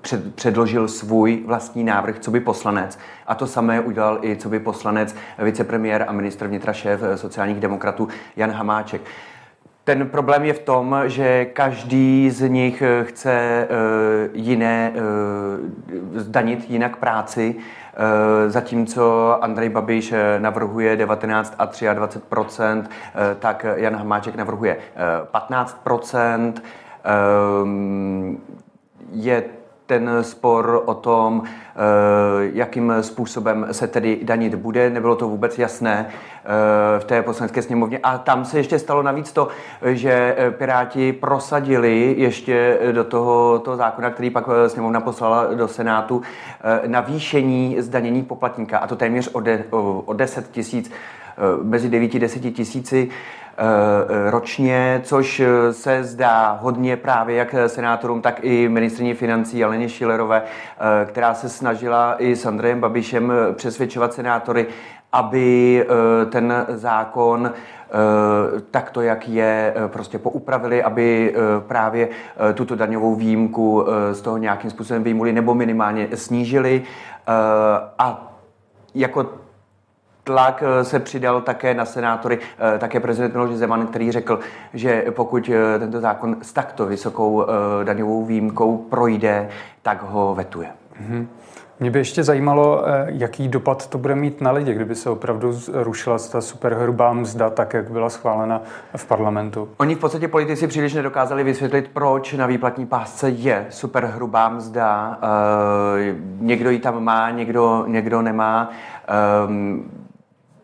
před, 0.00 0.34
předložil 0.34 0.88
svůj 0.88 1.42
vlastní 1.46 1.84
návrh, 1.84 2.18
co 2.18 2.30
by 2.30 2.40
poslanec. 2.40 2.98
A 3.26 3.34
to 3.34 3.46
samé 3.46 3.80
udělal 3.80 4.18
i 4.22 4.36
co 4.36 4.48
by 4.48 4.60
poslanec, 4.60 5.16
vicepremiér 5.38 6.04
a 6.08 6.12
ministr 6.12 6.46
vnitra 6.46 6.72
šéf 6.72 7.00
sociálních 7.14 7.60
demokratů 7.60 8.08
Jan 8.36 8.50
Hamáček. 8.50 9.00
Ten 9.84 10.08
problém 10.08 10.44
je 10.44 10.52
v 10.52 10.58
tom, 10.58 10.96
že 11.06 11.44
každý 11.44 12.30
z 12.30 12.48
nich 12.48 12.82
chce 13.02 13.68
jiné, 14.32 14.92
zdanit 16.14 16.70
jinak 16.70 16.96
práci, 16.96 17.54
zatímco 18.46 19.38
Andrej 19.44 19.68
Babiš 19.68 20.14
navrhuje 20.38 20.96
19 20.96 21.54
a 21.58 21.64
23 21.94 22.90
tak 23.38 23.66
Jan 23.74 23.96
Hamáček 23.96 24.34
navrhuje 24.34 24.76
15% 25.32 26.52
Je 29.12 29.44
ten 29.86 30.10
spor 30.22 30.82
o 30.84 30.94
tom, 30.94 31.42
eh, 31.44 31.80
jakým 32.52 32.92
způsobem 33.00 33.66
se 33.72 33.86
tedy 33.86 34.18
danit 34.22 34.54
bude. 34.54 34.90
Nebylo 34.90 35.16
to 35.16 35.28
vůbec 35.28 35.58
jasné 35.58 36.06
eh, 36.08 37.00
v 37.00 37.04
té 37.04 37.22
poslanecké 37.22 37.62
sněmovně. 37.62 37.98
A 38.02 38.18
tam 38.18 38.44
se 38.44 38.58
ještě 38.58 38.78
stalo 38.78 39.02
navíc 39.02 39.32
to, 39.32 39.48
že 39.84 40.34
eh, 40.38 40.50
Piráti 40.50 41.12
prosadili 41.12 42.14
ještě 42.18 42.78
do 42.92 43.04
toho, 43.04 43.58
toho 43.58 43.76
zákona, 43.76 44.10
který 44.10 44.30
pak 44.30 44.44
sněmovna 44.66 45.00
poslala 45.00 45.54
do 45.54 45.68
Senátu, 45.68 46.22
navýšení 46.86 47.76
zdanění 47.78 48.22
poplatníka, 48.22 48.78
a 48.78 48.86
to 48.86 48.96
téměř 48.96 49.30
o, 49.32 49.40
de, 49.40 49.64
o 49.70 50.12
10 50.12 50.50
tisíc, 50.50 50.90
mezi 51.62 51.88
9 51.88 52.14
a 52.14 52.18
10 52.18 52.40
tisíci 52.40 53.08
Eh, 53.58 54.30
ročně, 54.30 55.00
což 55.04 55.40
eh, 55.40 55.72
se 55.72 56.04
zdá 56.04 56.58
hodně 56.62 56.96
právě 56.96 57.36
jak 57.36 57.54
senátorům, 57.66 58.22
tak 58.22 58.38
i 58.42 58.68
ministrině 58.68 59.14
financí 59.14 59.64
Aleně 59.64 59.88
Šilerové, 59.88 60.42
eh, 60.42 61.04
která 61.04 61.34
se 61.34 61.48
snažila 61.48 62.16
i 62.18 62.36
s 62.36 62.46
Andrejem 62.46 62.80
Babišem 62.80 63.32
přesvědčovat 63.52 64.14
senátory, 64.14 64.66
aby 65.12 65.86
ten 66.30 66.66
zákon 66.68 67.52
takto, 68.70 69.00
jak 69.00 69.28
je, 69.28 69.74
prostě 69.86 70.18
poupravili, 70.18 70.82
aby 70.82 71.34
právě 71.68 72.08
tuto 72.54 72.76
daňovou 72.76 73.14
výjimku 73.14 73.86
z 74.12 74.20
toho 74.20 74.36
nějakým 74.36 74.70
způsobem 74.70 75.02
vyjmuli 75.02 75.32
nebo 75.32 75.54
minimálně 75.54 76.08
snížili. 76.14 76.82
A 77.98 78.32
jako 78.94 79.26
tlak 80.26 80.62
eh, 80.66 80.84
se 80.84 81.00
přidal 81.00 81.40
také 81.40 81.74
na 81.74 81.84
senátory, 81.84 82.38
eh, 82.74 82.78
také 82.78 83.00
prezident 83.00 83.32
Miloš 83.32 83.50
Zeman, 83.50 83.86
který 83.86 84.12
řekl, 84.12 84.38
že 84.74 85.04
pokud 85.10 85.50
eh, 85.52 85.78
tento 85.78 86.00
zákon 86.00 86.36
s 86.42 86.52
takto 86.52 86.86
vysokou 86.86 87.46
daňovou 87.84 88.24
výjimkou 88.24 88.76
projde, 88.76 89.48
tak 89.82 90.02
ho 90.02 90.34
vetuje. 90.34 90.68
Mm-hmm. 91.02 91.26
Mě 91.80 91.90
by 91.90 91.98
ještě 91.98 92.24
zajímalo, 92.24 92.84
jaký 93.06 93.48
dopad 93.48 93.86
to 93.86 93.98
bude 93.98 94.14
mít 94.14 94.40
na 94.40 94.50
lidi, 94.50 94.74
kdyby 94.74 94.94
se 94.94 95.10
opravdu 95.10 95.58
rušila 95.72 96.18
ta 96.32 96.40
superhrubá 96.40 97.12
mzda, 97.12 97.50
tak 97.50 97.74
jak 97.74 97.90
byla 97.90 98.10
schválena 98.10 98.62
v 98.96 99.06
parlamentu. 99.06 99.68
Oni 99.76 99.94
v 99.94 99.98
podstatě 99.98 100.28
politici 100.28 100.66
příliš 100.66 100.94
nedokázali 100.94 101.44
vysvětlit, 101.44 101.90
proč 101.92 102.32
na 102.32 102.46
výplatní 102.46 102.86
pásce 102.86 103.30
je 103.30 103.66
superhrubá 103.70 104.48
mzda. 104.48 105.18
někdo 106.40 106.70
ji 106.70 106.78
tam 106.78 107.04
má, 107.04 107.30
někdo, 107.30 107.84
někdo 107.86 108.22
nemá. 108.22 108.70
Ehm, 109.08 109.90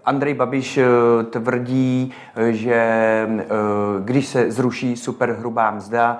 Andrej 0.05 0.35
Babiš 0.35 0.79
eh, 0.79 0.85
tvrdí, 1.31 2.13
eh, 2.35 2.53
že 2.53 2.75
eh, 2.75 3.45
když 4.05 4.27
se 4.27 4.51
zruší 4.51 4.97
superhrubá 4.97 5.71
mzda, 5.71 6.19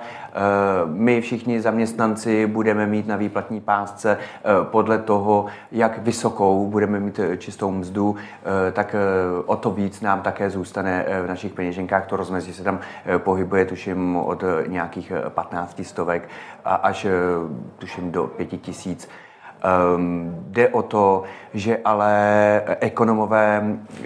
my 0.85 1.21
všichni 1.21 1.61
zaměstnanci 1.61 2.47
budeme 2.47 2.87
mít 2.87 3.07
na 3.07 3.15
výplatní 3.15 3.61
pásce 3.61 4.17
podle 4.63 4.97
toho, 4.97 5.45
jak 5.71 5.97
vysokou 5.97 6.67
budeme 6.67 6.99
mít 6.99 7.19
čistou 7.37 7.71
mzdu, 7.71 8.15
tak 8.71 8.95
o 9.45 9.55
to 9.55 9.71
víc 9.71 10.01
nám 10.01 10.21
také 10.21 10.49
zůstane 10.49 11.05
v 11.23 11.27
našich 11.27 11.53
peněženkách. 11.53 12.07
To 12.07 12.17
rozmezí 12.17 12.53
se 12.53 12.63
tam 12.63 12.79
pohybuje, 13.17 13.65
tuším, 13.65 14.15
od 14.15 14.43
nějakých 14.67 15.11
15 15.29 15.81
stovek 15.83 16.29
až 16.65 17.07
tuším 17.77 18.11
do 18.11 18.27
5 18.27 18.47
tisíc. 18.47 19.09
Um, 19.63 20.35
jde 20.47 20.67
o 20.67 20.81
to, 20.81 21.23
že 21.53 21.77
ale 21.85 22.61
ekonomové 22.79 23.63
uh, 23.63 24.05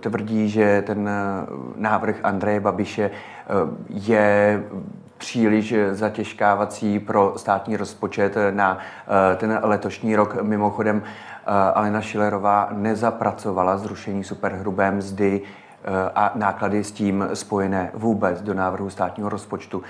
tvrdí, 0.00 0.48
že 0.48 0.82
ten 0.86 1.10
návrh 1.76 2.16
Andreje 2.22 2.60
Babiše 2.60 3.10
uh, 3.10 3.70
je 3.88 4.62
příliš 5.18 5.74
zatěžkávací 5.90 6.98
pro 6.98 7.32
státní 7.36 7.76
rozpočet 7.76 8.36
na 8.50 8.74
uh, 8.74 9.36
ten 9.36 9.60
letošní 9.62 10.16
rok. 10.16 10.42
Mimochodem, 10.42 11.02
Alena 11.74 12.00
Šilerová 12.00 12.68
nezapracovala 12.72 13.76
zrušení 13.76 14.24
superhrubé 14.24 14.90
mzdy 14.90 15.40
a 16.14 16.32
náklady 16.34 16.84
s 16.84 16.92
tím 16.92 17.28
spojené 17.34 17.90
vůbec 17.94 18.42
do 18.42 18.54
návrhu 18.54 18.90
státního 18.90 19.28
rozpočtu. 19.28 19.82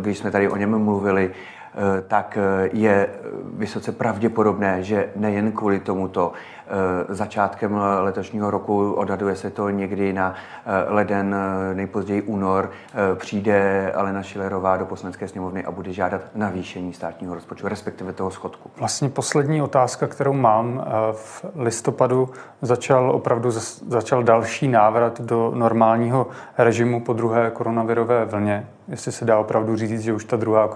Když 0.00 0.18
jsme 0.18 0.30
tady 0.30 0.48
o 0.48 0.56
něm 0.56 0.78
mluvili, 0.78 1.30
Eh, 1.61 1.61
tak 2.08 2.38
eh, 2.40 2.70
je 2.72 3.08
vysoce 3.54 3.92
pravděpodobné, 3.92 4.82
že 4.82 5.08
nejen 5.16 5.52
kvůli 5.52 5.80
tomuto 5.80 6.32
Eh, 6.61 6.61
začátkem 7.08 7.80
letošního 8.00 8.50
roku, 8.50 8.92
odhaduje 8.92 9.36
se 9.36 9.50
to 9.50 9.70
někdy 9.70 10.12
na 10.12 10.34
eh, 10.34 10.92
leden, 10.92 11.34
eh, 11.34 11.74
nejpozději 11.74 12.22
únor, 12.22 12.70
přijde 13.14 13.92
Alena 13.92 14.22
Šilerová 14.22 14.76
do 14.76 14.86
poslanecké 14.86 15.28
sněmovny 15.28 15.64
a 15.64 15.70
bude 15.70 15.92
žádat 15.92 16.20
navýšení 16.34 16.92
státního 16.92 17.34
rozpočtu, 17.34 17.68
respektive 17.68 18.12
toho 18.12 18.30
schodku. 18.30 18.70
Vlastně 18.76 19.08
poslední 19.08 19.62
otázka, 19.62 20.06
kterou 20.06 20.32
mám. 20.32 20.84
V 21.12 21.44
listopadu 21.56 22.28
začal 22.62 23.10
opravdu 23.10 23.50
začal 23.88 24.22
další 24.22 24.68
návrat 24.68 25.20
do 25.20 25.52
normálního 25.54 26.26
režimu 26.58 27.00
po 27.00 27.12
druhé 27.12 27.50
koronavirové 27.50 28.24
vlně. 28.24 28.66
Jestli 28.88 29.12
se 29.12 29.24
dá 29.24 29.38
opravdu 29.38 29.76
říct, 29.76 30.00
že 30.00 30.12
už 30.12 30.24
ta 30.24 30.36
druhá 30.36 30.70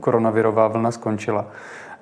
koronavirová 0.00 0.68
vlna 0.68 0.90
skončila. 0.90 1.44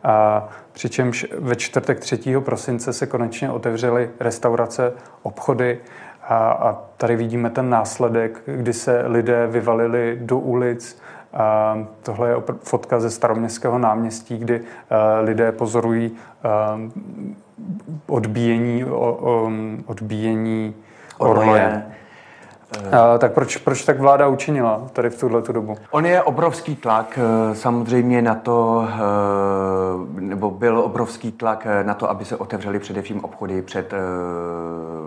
A 0.04 0.48
přičemž 0.72 1.26
ve 1.38 1.56
čtvrtek 1.56 2.00
3. 2.00 2.18
prosince 2.40 2.92
se 2.92 3.06
konečně 3.06 3.50
otevřely 3.50 4.10
restaurace, 4.20 4.92
obchody 5.22 5.78
a, 6.22 6.50
a 6.50 6.78
tady 6.96 7.16
vidíme 7.16 7.50
ten 7.50 7.70
následek, 7.70 8.42
kdy 8.46 8.72
se 8.72 9.04
lidé 9.06 9.46
vyvalili 9.46 10.18
do 10.20 10.38
ulic. 10.38 10.98
A 11.32 11.78
tohle 12.02 12.28
je 12.28 12.36
fotka 12.62 13.00
ze 13.00 13.10
staroměstského 13.10 13.78
náměstí, 13.78 14.38
kdy 14.38 14.60
lidé 15.20 15.52
pozorují 15.52 16.12
odbíjení, 18.06 18.84
odbíjení 19.86 20.74
orloje. 21.18 21.86
A, 22.92 23.18
tak 23.18 23.32
proč, 23.32 23.56
proč 23.56 23.84
tak 23.84 24.00
vláda 24.00 24.28
učinila 24.28 24.82
tady 24.92 25.10
v 25.10 25.20
tuhle 25.20 25.42
dobu? 25.52 25.76
On 25.90 26.06
je 26.06 26.22
obrovský 26.22 26.76
tlak 26.76 27.18
eh, 27.18 27.54
samozřejmě 27.54 28.22
na 28.22 28.34
to, 28.34 28.88
eh, 28.88 30.20
nebo 30.20 30.50
byl 30.50 30.78
obrovský 30.78 31.32
tlak 31.32 31.66
eh, 31.66 31.84
na 31.84 31.94
to, 31.94 32.10
aby 32.10 32.24
se 32.24 32.36
otevřely 32.36 32.78
především 32.78 33.24
obchody 33.24 33.62
před 33.62 33.94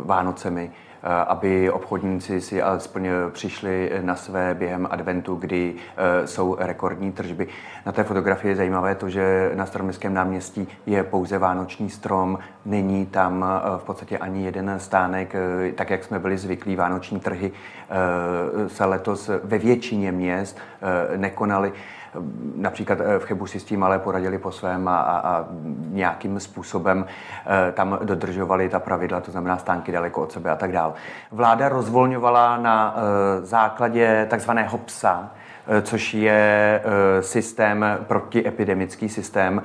Vánocemi. 0.09 0.71
Eh, 1.03 1.25
aby 1.27 1.71
obchodníci 1.71 2.41
si 2.41 2.61
alespoň 2.61 3.09
přišli 3.29 3.91
na 4.01 4.15
své 4.15 4.53
během 4.53 4.87
adventu, 4.91 5.35
kdy 5.35 5.75
eh, 5.97 6.27
jsou 6.27 6.55
rekordní 6.59 7.11
tržby. 7.11 7.47
Na 7.85 7.91
té 7.91 8.03
fotografii 8.03 8.51
je 8.51 8.55
zajímavé 8.55 8.95
to, 8.95 9.09
že 9.09 9.51
na 9.55 9.65
Staroměstském 9.65 10.13
náměstí 10.13 10.67
je 10.85 11.03
pouze 11.03 11.37
vánoční 11.37 11.89
strom, 11.89 12.39
není 12.65 13.05
tam 13.05 13.45
eh, 13.45 13.77
v 13.77 13.83
podstatě 13.83 14.17
ani 14.17 14.45
jeden 14.45 14.73
stánek, 14.77 15.35
tak 15.75 15.89
jak 15.89 16.03
jsme 16.03 16.19
byli 16.19 16.37
zvyklí, 16.37 16.75
vánoční 16.75 17.19
trhy 17.19 17.51
se 18.67 18.85
letos 18.85 19.29
ve 19.43 19.57
většině 19.57 20.11
měst 20.11 20.57
nekonaly. 21.17 21.73
Například 22.55 22.99
eh, 23.01 23.19
v 23.19 23.23
Chebu 23.23 23.47
si 23.47 23.59
s 23.59 23.63
tím 23.63 23.83
ale 23.83 23.99
poradili 23.99 24.37
po 24.37 24.51
svém 24.51 24.87
a, 24.87 24.99
a, 24.99 25.45
nějakým 25.89 26.39
způsobem 26.39 27.05
eh, 27.45 27.71
tam 27.71 27.99
dodržovali 28.03 28.69
ta 28.69 28.79
pravidla, 28.79 29.21
to 29.21 29.31
znamená 29.31 29.57
stánky 29.57 29.91
daleko 29.91 30.21
od 30.21 30.31
sebe 30.31 30.51
a 30.51 30.55
tak 30.55 30.71
dále. 30.71 30.93
Vláda 31.31 31.69
rozvolňovala 31.69 32.57
na 32.57 32.95
eh, 32.95 33.45
základě 33.45 34.27
takzvaného 34.29 34.77
psa, 34.77 35.31
což 35.81 36.13
je 36.13 36.81
systém, 37.19 37.85
protiepidemický 38.07 39.09
systém, 39.09 39.61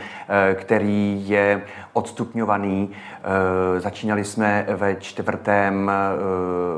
který 0.54 1.28
je 1.28 1.62
odstupňovaný. 1.92 2.90
Začínali 3.78 4.24
jsme 4.24 4.66
ve, 4.68 4.94
čtvrtém, 4.94 5.90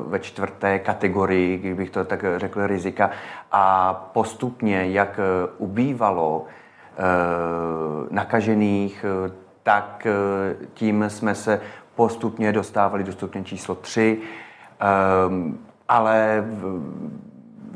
ve 0.06 0.18
čtvrté 0.18 0.78
kategorii, 0.78 1.58
kdybych 1.58 1.90
to 1.90 2.04
tak 2.04 2.24
řekl, 2.36 2.66
rizika 2.66 3.10
a 3.52 3.94
postupně, 4.12 4.86
jak 4.86 5.20
ubývalo 5.58 6.44
nakažených, 8.10 9.04
tak 9.62 10.06
tím 10.74 11.04
jsme 11.08 11.34
se 11.34 11.60
postupně 11.94 12.52
dostávali 12.52 13.04
do 13.04 13.12
stupně 13.12 13.44
číslo 13.44 13.74
3, 13.74 14.18
ale 15.88 16.44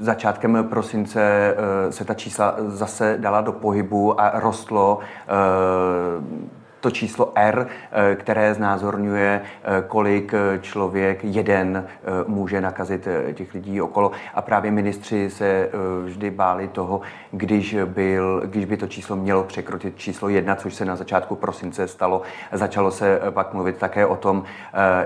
začátkem 0.00 0.66
prosince 0.70 1.22
eh, 1.22 1.92
se 1.92 2.04
ta 2.04 2.14
čísla 2.14 2.54
zase 2.58 3.16
dala 3.18 3.40
do 3.40 3.52
pohybu 3.52 4.20
a 4.20 4.40
rostlo 4.40 4.98
eh, 5.28 6.50
to 6.80 6.90
číslo 6.90 7.32
R, 7.34 7.66
které 8.14 8.54
znázorňuje, 8.54 9.42
kolik 9.88 10.34
člověk 10.60 11.24
jeden 11.24 11.86
může 12.26 12.60
nakazit 12.60 13.08
těch 13.34 13.54
lidí 13.54 13.80
okolo. 13.80 14.10
A 14.34 14.42
právě 14.42 14.70
ministři 14.70 15.30
se 15.30 15.70
vždy 16.04 16.30
báli 16.30 16.68
toho, 16.68 17.00
když, 17.30 17.76
byl, 17.84 18.42
když 18.44 18.64
by 18.64 18.76
to 18.76 18.86
číslo 18.86 19.16
mělo 19.16 19.44
překročit 19.44 19.98
číslo 19.98 20.28
jedna, 20.28 20.54
což 20.54 20.74
se 20.74 20.84
na 20.84 20.96
začátku 20.96 21.36
prosince 21.36 21.88
stalo. 21.88 22.22
Začalo 22.52 22.90
se 22.90 23.20
pak 23.30 23.54
mluvit 23.54 23.76
také 23.76 24.06
o 24.06 24.16
tom, 24.16 24.44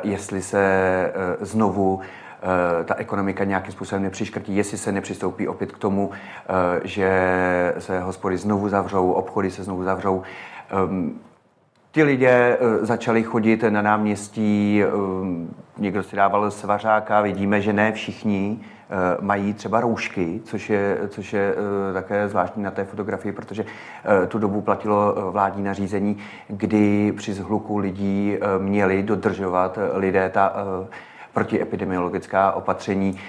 jestli 0.02 0.42
se 0.42 1.12
znovu 1.40 2.00
Eh, 2.33 2.33
ta 2.84 2.94
ekonomika 2.94 3.44
nějakým 3.44 3.72
způsobem 3.72 4.02
nepřiškrtí, 4.02 4.56
jestli 4.56 4.78
se 4.78 4.92
nepřistoupí 4.92 5.48
opět 5.48 5.72
k 5.72 5.78
tomu, 5.78 6.10
eh, 6.12 6.80
že 6.84 7.74
se 7.78 8.00
hospody 8.00 8.36
znovu 8.36 8.68
zavřou, 8.68 9.12
obchody 9.12 9.50
se 9.50 9.64
znovu 9.64 9.84
zavřou. 9.84 10.22
Ehm, 10.70 11.18
ti 11.92 12.02
lidé 12.02 12.58
eh, 12.60 12.86
začali 12.86 13.22
chodit 13.22 13.64
na 13.68 13.82
náměstí, 13.82 14.82
ehm, 14.82 15.54
někdo 15.78 16.02
si 16.02 16.16
dával 16.16 16.50
svařáka, 16.50 17.20
vidíme, 17.20 17.60
že 17.60 17.72
ne 17.72 17.92
všichni 17.92 18.60
mají 19.20 19.54
třeba 19.54 19.80
roušky, 19.80 20.40
což 20.44 20.70
je, 20.70 20.98
což 21.08 21.32
je 21.32 21.54
také 21.92 22.28
zvláštní 22.28 22.62
na 22.62 22.70
té 22.70 22.84
fotografii, 22.84 23.32
protože 23.32 23.64
tu 24.28 24.38
dobu 24.38 24.60
platilo 24.60 25.30
vládní 25.30 25.64
nařízení, 25.64 26.18
kdy 26.48 27.12
při 27.12 27.32
zhluku 27.32 27.78
lidí 27.78 28.38
měli 28.58 29.02
dodržovat 29.02 29.78
lidé 29.94 30.30
ta 30.30 30.52
protiepidemiologická 31.34 32.52
opatření 32.52 33.20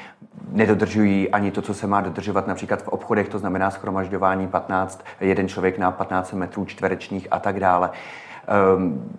nedodržují 0.51 1.29
ani 1.31 1.51
to, 1.51 1.61
co 1.61 1.73
se 1.73 1.87
má 1.87 2.01
dodržovat 2.01 2.47
například 2.47 2.83
v 2.83 2.87
obchodech, 2.87 3.29
to 3.29 3.39
znamená 3.39 3.71
schromažďování 3.71 4.47
15, 4.47 5.05
jeden 5.21 5.47
člověk 5.47 5.77
na 5.77 5.91
15 5.91 6.33
metrů 6.33 6.65
čtverečních 6.65 7.27
a 7.31 7.39
tak 7.39 7.59
dále. 7.59 7.89
Um, 8.77 9.09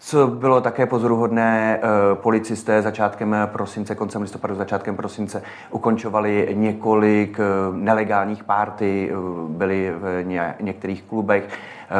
co 0.00 0.26
bylo 0.26 0.60
také 0.60 0.86
pozoruhodné, 0.86 1.80
eh, 1.82 2.14
policisté 2.14 2.82
začátkem 2.82 3.36
prosince, 3.46 3.94
koncem 3.94 4.22
listopadu, 4.22 4.54
začátkem 4.54 4.96
prosince 4.96 5.42
ukončovali 5.70 6.48
několik 6.52 7.40
eh, 7.40 7.44
nelegálních 7.72 8.44
párty, 8.44 9.10
eh, 9.10 9.14
byli 9.48 9.92
v 9.98 10.24
některých 10.60 11.02
klubech, 11.02 11.48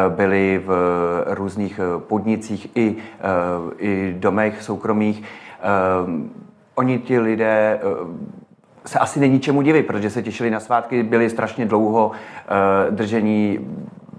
byli 0.09 0.63
v 0.67 0.73
různých 1.27 1.81
podnicích 1.99 2.71
i, 2.75 2.97
i 3.79 4.15
domech 4.19 4.63
soukromých. 4.63 5.23
Um, 6.05 6.31
oni 6.75 6.99
ti 6.99 7.19
lidé 7.19 7.81
uh, 7.83 8.11
se 8.87 8.99
asi 8.99 9.21
není 9.21 9.41
čemu 9.41 9.63
divit, 9.63 9.87
protože 9.87 10.11
se 10.11 10.23
těšili 10.23 10.51
na 10.51 10.61
svátky, 10.61 11.03
byli 11.03 11.31
strašně 11.31 11.67
dlouho 11.67 12.09
uh, 12.09 12.95
držení 12.95 13.59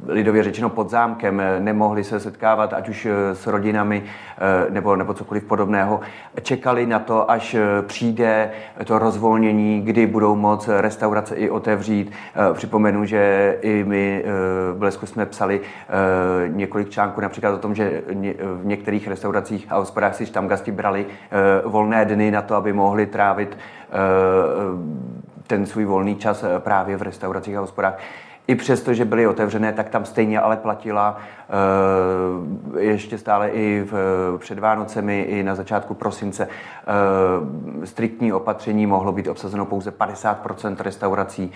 lidově 0.09 0.43
řečeno 0.43 0.69
pod 0.69 0.89
zámkem, 0.89 1.41
nemohli 1.59 2.03
se 2.03 2.19
setkávat 2.19 2.73
ať 2.73 2.89
už 2.89 3.05
eh, 3.05 3.35
s 3.35 3.47
rodinami 3.47 4.03
eh, 4.03 4.71
nebo, 4.71 4.95
nebo 4.95 5.13
cokoliv 5.13 5.43
podobného. 5.43 5.99
Čekali 6.41 6.85
na 6.85 6.99
to, 6.99 7.31
až 7.31 7.53
eh, 7.53 7.81
přijde 7.81 8.51
to 8.85 8.99
rozvolnění, 8.99 9.81
kdy 9.81 10.07
budou 10.07 10.35
moc 10.35 10.67
restaurace 10.67 11.35
i 11.35 11.49
otevřít. 11.49 12.11
Připomenu, 12.53 13.05
že 13.05 13.57
i 13.61 13.83
my 13.83 14.23
v 14.73 14.75
Blesku 14.77 15.05
jsme 15.05 15.25
psali 15.25 15.61
několik 16.47 16.89
článků 16.89 17.21
například 17.21 17.53
o 17.53 17.57
tom, 17.57 17.75
že 17.75 18.01
v 18.41 18.65
některých 18.65 19.07
restauracích 19.07 19.67
a 19.69 19.77
hospodách 19.77 20.15
si 20.15 20.25
tam 20.25 20.47
gasti 20.47 20.71
brali 20.71 21.05
volné 21.65 22.05
dny 22.05 22.31
na 22.31 22.41
to, 22.41 22.55
aby 22.55 22.73
mohli 22.73 23.05
trávit 23.05 23.57
ten 25.47 25.65
svůj 25.65 25.85
volný 25.85 26.15
čas 26.15 26.45
právě 26.59 26.97
v 26.97 27.01
restauracích 27.01 27.55
a 27.55 27.59
hospodách 27.59 27.99
i 28.49 28.55
přesto, 28.55 28.93
že 28.93 29.05
byly 29.05 29.27
otevřené, 29.27 29.73
tak 29.73 29.89
tam 29.89 30.05
stejně 30.05 30.39
ale 30.39 30.57
platila 30.57 31.17
uh, 31.17 32.77
ještě 32.79 33.17
stále 33.17 33.49
i 33.49 33.83
v, 33.91 33.93
před 34.37 34.59
Vánocemi, 34.59 35.21
i 35.21 35.43
na 35.43 35.55
začátku 35.55 35.93
prosince 35.93 36.47
uh, 36.47 37.85
striktní 37.85 38.33
opatření, 38.33 38.85
mohlo 38.85 39.11
být 39.11 39.27
obsazeno 39.27 39.65
pouze 39.65 39.91
50% 39.91 40.75
restaurací, 40.79 41.51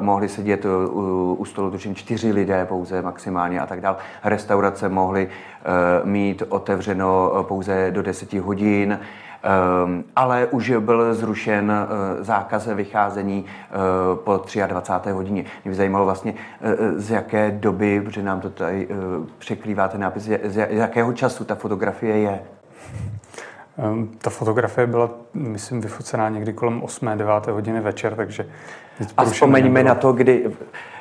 mohli 0.00 0.28
sedět 0.28 0.64
u, 0.64 1.44
stolu 1.44 1.70
tuším 1.70 1.94
čtyři 1.94 2.32
lidé 2.32 2.64
pouze 2.64 3.02
maximálně 3.02 3.60
a 3.60 3.66
tak 3.66 3.80
dále. 3.80 3.96
Restaurace 4.24 4.88
mohly 4.88 5.28
mít 6.04 6.42
otevřeno 6.48 7.32
pouze 7.48 7.90
do 7.90 8.02
10 8.02 8.32
hodin, 8.32 8.98
ale 10.16 10.46
už 10.46 10.72
byl 10.80 11.14
zrušen 11.14 11.72
eh, 11.72 12.24
zákaz 12.24 12.66
vycházení 12.66 13.44
eh, 13.46 13.74
po 14.14 14.44
23. 14.66 15.10
hodině. 15.10 15.44
Mě 15.64 15.70
by 15.70 15.74
zajímalo 15.74 16.04
vlastně, 16.04 16.34
eh, 16.60 17.00
z 17.00 17.10
jaké 17.10 17.50
doby, 17.50 18.00
protože 18.00 18.22
nám 18.22 18.40
to 18.40 18.50
tady 18.50 18.88
překrývá 19.38 19.88
ten 19.88 20.00
nápis, 20.00 20.22
z 20.44 20.68
jakého 20.70 21.12
času 21.12 21.44
ta 21.44 21.54
fotografie 21.54 22.18
je. 22.18 22.40
Ehm, 23.78 24.08
ta 24.18 24.30
fotografie 24.30 24.86
byla, 24.86 25.10
myslím, 25.34 25.80
vyfocená 25.80 26.28
někdy 26.28 26.52
kolem 26.52 26.82
8. 26.82 27.18
9. 27.18 27.46
hodiny 27.46 27.80
večer, 27.80 28.14
takže... 28.16 28.46
A 29.16 29.24
vzpomeňme 29.24 29.82
na 29.82 29.94
to, 29.94 30.12
kdy, 30.12 30.50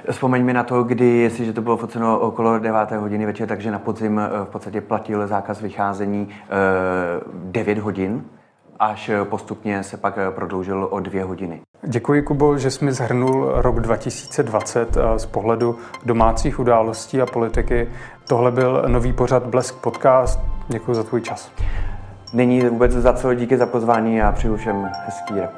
vzpomeňme 0.10 0.54
na 0.54 0.64
to, 0.64 0.84
kdy, 0.84 1.06
jestliže 1.06 1.54
to 1.54 1.62
bylo 1.62 1.78
foceno 1.78 2.20
okolo 2.20 2.60
9. 2.60 2.92
hodiny 2.92 3.26
večer, 3.26 3.48
takže 3.48 3.72
na 3.72 3.80
podzim 3.80 4.22
v 4.44 4.50
podstatě 4.50 4.82
platil 4.82 5.28
zákaz 5.28 5.62
vycházení 5.62 6.30
9 7.34 7.78
hodin, 7.78 8.24
až 8.80 9.12
postupně 9.24 9.84
se 9.84 9.98
pak 9.98 10.20
prodloužil 10.30 10.88
o 10.92 11.00
dvě 11.00 11.24
hodiny. 11.24 11.62
Děkuji, 11.84 12.22
Kubo, 12.22 12.58
že 12.58 12.72
jsi 12.72 12.86
mi 12.86 12.92
zhrnul 12.92 13.52
rok 13.56 13.80
2020 13.80 14.98
z 15.18 15.26
pohledu 15.26 15.76
domácích 16.06 16.60
událostí 16.60 17.22
a 17.22 17.26
politiky. 17.26 17.90
Tohle 18.28 18.52
byl 18.52 18.84
nový 18.88 19.14
pořad 19.14 19.48
Blesk 19.48 19.76
Podcast. 19.76 20.40
Děkuji 20.68 20.94
za 20.94 21.04
tvůj 21.04 21.22
čas. 21.22 21.52
Není 22.34 22.62
vůbec 22.62 22.92
za 22.92 23.14
co, 23.14 23.34
díky 23.34 23.58
za 23.58 23.66
pozvání 23.66 24.22
a 24.22 24.32
přeju 24.32 24.56
všem 24.56 24.90
hezký 25.06 25.34
rok. 25.34 25.52